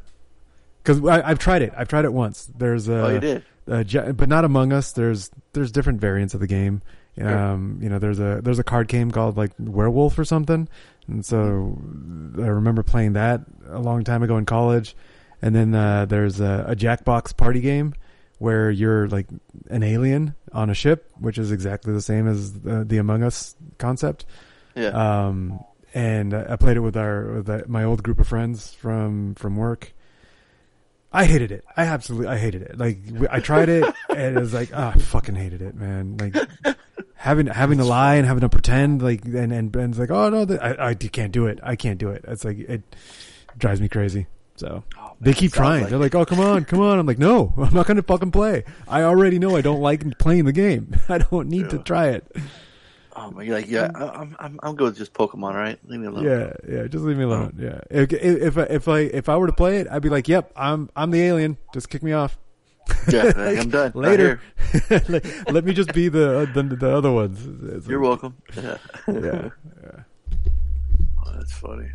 [0.83, 1.73] because I've tried it.
[1.77, 2.49] I've tried it once.
[2.57, 3.45] There's a, Oh, you did?
[3.67, 4.93] a but not Among Us.
[4.93, 6.83] There's there's different variants of the game.
[7.21, 10.69] Um, you know, there's a there's a card game called like Werewolf or something,
[11.07, 11.77] and so
[12.39, 14.97] I remember playing that a long time ago in college.
[15.43, 17.95] And then uh, there's a, a Jackbox party game
[18.39, 19.27] where you're like
[19.69, 23.55] an alien on a ship, which is exactly the same as the, the Among Us
[23.79, 24.25] concept.
[24.75, 24.89] Yeah.
[24.89, 25.61] Um,
[25.95, 29.93] and I played it with our with my old group of friends from from work.
[31.13, 31.65] I hated it.
[31.77, 32.79] I absolutely I hated it.
[32.79, 32.99] Like
[33.31, 36.17] I tried it and it was like ah, I fucking hated it, man.
[36.17, 36.77] Like
[37.15, 40.57] having having to lie and having to pretend like and and Ben's like oh no
[40.59, 41.59] I I can't do it.
[41.63, 42.25] I can't do it.
[42.29, 42.83] It's like it
[43.59, 44.27] drives me crazy.
[44.61, 45.81] So oh, they keep trying.
[45.81, 48.03] like They're like, "Oh, come on, come on." I'm like, "No, I'm not going to
[48.03, 48.65] fucking play.
[48.87, 50.95] I already know I don't like playing the game.
[51.09, 52.31] I don't need to try it."
[53.17, 53.43] Oh my!
[53.43, 55.79] You're like, yeah, I'm, I'm, I'm good with just Pokemon, all right?
[55.89, 56.25] Leave me alone.
[56.25, 56.87] Yeah, yeah.
[56.89, 57.29] Just leave me oh.
[57.29, 57.57] alone.
[57.59, 57.81] Yeah.
[57.91, 60.53] If if I, if I if I were to play it, I'd be like, "Yep,
[60.55, 61.57] I'm I'm the alien.
[61.73, 62.39] Just kick me off."
[63.11, 63.93] Yeah, like, I'm done.
[63.95, 64.43] Later.
[64.91, 67.47] let, let me just be the uh, the, the other ones.
[67.77, 68.37] It's You're like- welcome.
[68.55, 68.77] Yeah.
[69.09, 69.49] yeah.
[71.25, 71.89] Oh, that's funny.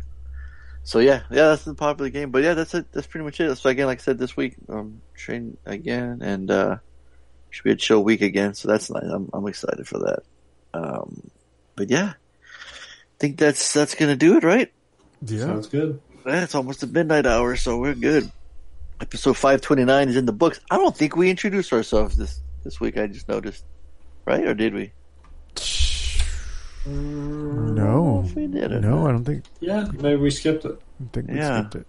[0.86, 2.30] So yeah, yeah, that's the popular game.
[2.30, 2.92] But yeah, that's it.
[2.92, 3.56] That's pretty much it.
[3.56, 6.76] So again, like I said, this week, um, train again, and uh,
[7.50, 8.54] should be a chill week again.
[8.54, 9.02] So that's nice.
[9.02, 10.20] I'm I'm excited for that.
[10.72, 11.28] Um,
[11.74, 14.72] but yeah, I think that's that's gonna do it, right?
[15.22, 15.40] Yeah.
[15.40, 16.00] Sounds good.
[16.24, 18.30] Yeah, it's almost the midnight hour, so we're good.
[19.00, 20.60] Episode five twenty nine is in the books.
[20.70, 22.96] I don't think we introduced ourselves this this week.
[22.96, 23.64] I just noticed,
[24.24, 24.46] right?
[24.46, 24.92] Or did we?
[26.86, 28.24] No.
[28.34, 29.06] we did or No.
[29.06, 29.44] I don't think.
[29.60, 30.78] Yeah, maybe we skipped it.
[31.00, 31.60] I think we Yeah.
[31.60, 31.86] skipped it.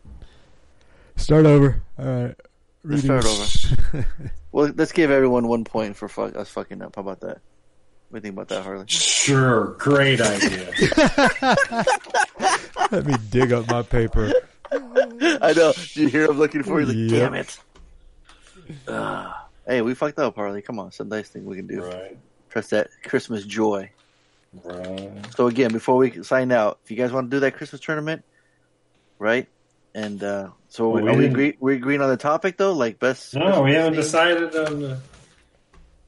[1.15, 1.81] Start over.
[1.99, 2.35] All right.
[2.83, 4.05] Let's start over.
[4.51, 6.95] well, let's give everyone one point for fuck, us fucking up.
[6.95, 7.39] How about that?
[8.09, 8.85] What do you think about that, Harley?
[8.87, 10.71] Sure, great idea.
[12.91, 14.31] Let me dig up my paper.
[14.71, 15.73] I know.
[15.73, 16.85] Did you hear him looking for you?
[16.87, 17.09] Like, Yep.
[17.09, 17.59] damn it.
[18.87, 19.47] Ah.
[19.65, 20.61] hey, we fucked up, Harley.
[20.61, 21.83] Come on, some nice thing we can do.
[21.83, 22.17] Right.
[22.49, 23.89] Press that Christmas joy.
[24.63, 25.11] Right.
[25.35, 28.23] So again, before we sign out, if you guys want to do that Christmas tournament,
[29.19, 29.47] right?
[29.93, 32.99] And uh so Well, we are we agree, we agreeing on the topic though, like
[32.99, 33.33] best.
[33.35, 34.01] No, we haven't scene?
[34.01, 34.99] decided on the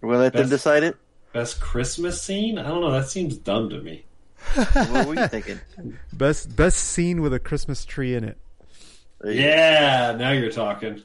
[0.01, 0.95] We're gonna let them decide it.
[1.33, 2.57] best Christmas scene.
[2.57, 2.91] I don't know.
[2.91, 4.05] That seems dumb to me.
[4.55, 5.59] what were you thinking?
[6.13, 8.37] Best best scene with a Christmas tree in it.
[9.23, 11.03] Yeah, now you're talking.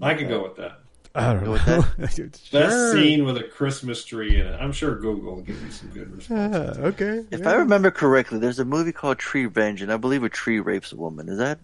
[0.00, 0.80] I could go with that.
[1.18, 1.84] I don't Go know.
[1.98, 2.08] with
[2.50, 2.92] Best Sure.
[2.92, 4.56] scene with a Christmas tree in it.
[4.60, 6.78] I'm sure Google will give you some good responses.
[6.78, 7.24] Ah, okay.
[7.30, 7.50] If yeah.
[7.50, 10.92] I remember correctly, there's a movie called Tree Revenge, and I believe a tree rapes
[10.92, 11.28] a woman.
[11.28, 11.58] Is that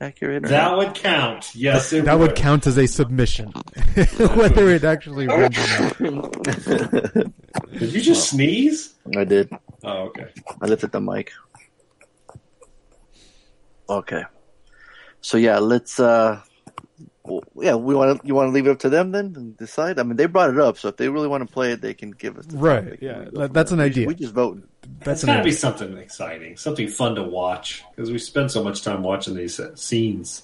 [0.00, 0.44] accurate?
[0.44, 0.78] Or That not?
[0.78, 1.54] would count.
[1.54, 3.48] Yes, it that would count as a submission,
[4.34, 5.56] whether it actually wins
[6.00, 6.32] or not.
[7.78, 8.94] Did you just sneeze?
[9.16, 9.50] I did.
[9.84, 10.26] Oh, okay.
[10.60, 11.30] I lifted the mic.
[13.88, 14.22] Okay.
[15.20, 16.00] So yeah, let's.
[16.00, 16.40] uh
[17.26, 18.26] well, Yeah, we want to.
[18.26, 19.98] You want to leave it up to them then and decide.
[19.98, 21.94] I mean, they brought it up, so if they really want to play it, they
[21.94, 22.46] can give us.
[22.46, 22.98] The Right, topic.
[23.02, 24.06] yeah, We go that- from that's an We- idea.
[24.08, 24.62] We just vote.
[24.82, 28.50] That's That's an got to be something exciting, something fun to watch because we spend
[28.52, 30.42] so much time watching these uh, scenes.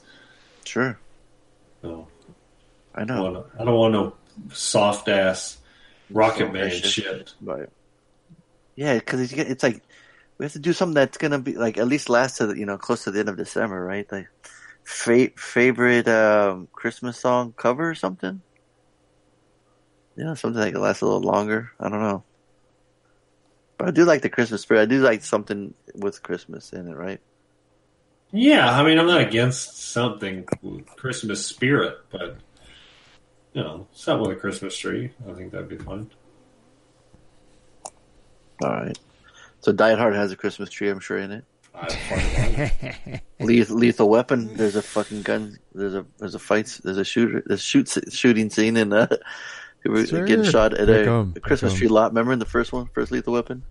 [0.64, 0.98] Sure,
[1.82, 2.09] No,
[2.94, 3.14] I I know.
[3.14, 4.14] don't want no, I don't want no
[4.52, 5.59] soft ass
[6.10, 6.84] Rocket Soft Man shit.
[6.86, 7.34] shit.
[7.40, 7.68] Right.
[8.74, 9.82] Yeah, because it's, it's like
[10.39, 12.66] we have to do something that's gonna be like at least last to the, you
[12.66, 14.10] know close to the end of December, right?
[14.10, 14.28] Like
[14.85, 18.43] fa- favorite um, Christmas song cover or something.
[20.17, 21.70] Yeah, something that can last a little longer.
[21.81, 22.25] I don't know,
[23.78, 24.83] but I do like the Christmas spirit.
[24.83, 27.20] I do like something with Christmas in it, right?
[28.31, 32.36] Yeah, I mean, I'm not against something with Christmas spirit, but
[33.52, 35.12] you know, something with a Christmas tree.
[35.28, 36.11] I think that'd be fun.
[38.62, 38.99] All right.
[39.61, 41.44] So Die Hard has a Christmas tree, I'm sure, in it.
[41.75, 44.55] I fucking Lethal, lethal Weapon.
[44.57, 45.59] There's a fucking gun.
[45.75, 46.78] There's a there's a fight.
[46.84, 47.42] There's a shooter.
[47.47, 49.07] There's shoot shooting scene in uh,
[49.83, 50.25] he was Sure.
[50.26, 51.89] getting shot at Pick a, 'em, a Christmas pick 'em.
[51.89, 52.10] tree lot.
[52.12, 53.62] Remember in the first one, first Lethal Weapon.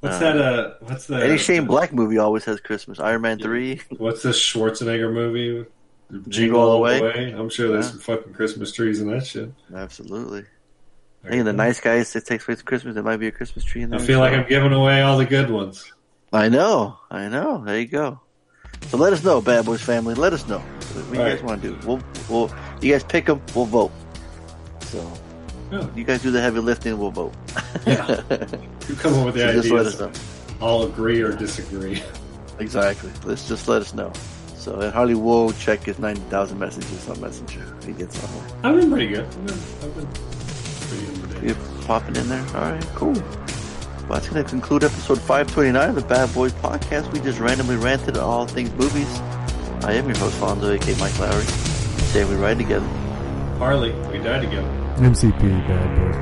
[0.00, 0.36] What's Uh, that?
[0.36, 3.00] Uh, what's the Any Shane Black movie always has Christmas.
[3.00, 3.80] Iron Man three.
[3.96, 5.66] What's this Schwarzenegger movie?
[6.28, 7.32] Jingle All the Way?
[7.32, 7.90] I'm sure there's Yeah.
[7.90, 9.50] some fucking Christmas trees in that shit.
[9.74, 10.44] Absolutely.
[11.24, 12.14] I think the nice guys.
[12.16, 12.94] It takes place at Christmas.
[12.94, 13.98] There might be a Christmas tree in there.
[13.98, 15.92] I feel like I'm giving away all the good ones.
[16.32, 16.98] I know.
[17.10, 17.64] I know.
[17.64, 18.20] There you go.
[18.88, 20.14] So let us know, Bad Boys family.
[20.14, 21.86] Let us know what you guys want to do.
[21.86, 22.50] We'll, we'll,
[22.80, 23.42] you guys pick them.
[23.54, 23.92] We'll vote.
[24.80, 25.10] So
[25.72, 25.86] Yeah.
[25.94, 26.98] you guys do the heavy lifting.
[26.98, 27.34] We'll vote.
[27.86, 28.22] Yeah.
[28.88, 29.64] You come up with the So ideas.
[29.68, 30.66] just let us know.
[30.66, 32.02] I'll agree or disagree.
[32.58, 33.10] Exactly.
[33.24, 34.10] Let's just let us know.
[34.56, 37.62] So and Harley will check his nine thousand messages on Messenger.
[37.84, 38.56] He gets on there.
[38.64, 39.26] I've been pretty good.
[39.26, 40.06] I've been, I've been
[41.28, 41.48] pretty good.
[41.50, 41.54] You
[41.86, 42.44] popping in there.
[42.56, 43.14] All right, cool.
[44.08, 47.12] Well, that's going to conclude episode 529 of the Bad Boys Podcast.
[47.12, 49.06] We just randomly ranted on all things movies.
[49.84, 52.06] I am your host, Fonzo, aka Mike Lowrey.
[52.08, 52.86] Today we ride together.
[53.58, 54.66] Harley, we died together.
[54.96, 56.16] MCP Bad Boys.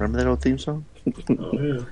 [0.00, 0.84] Remember that old theme song?
[1.06, 1.84] Oh, yeah.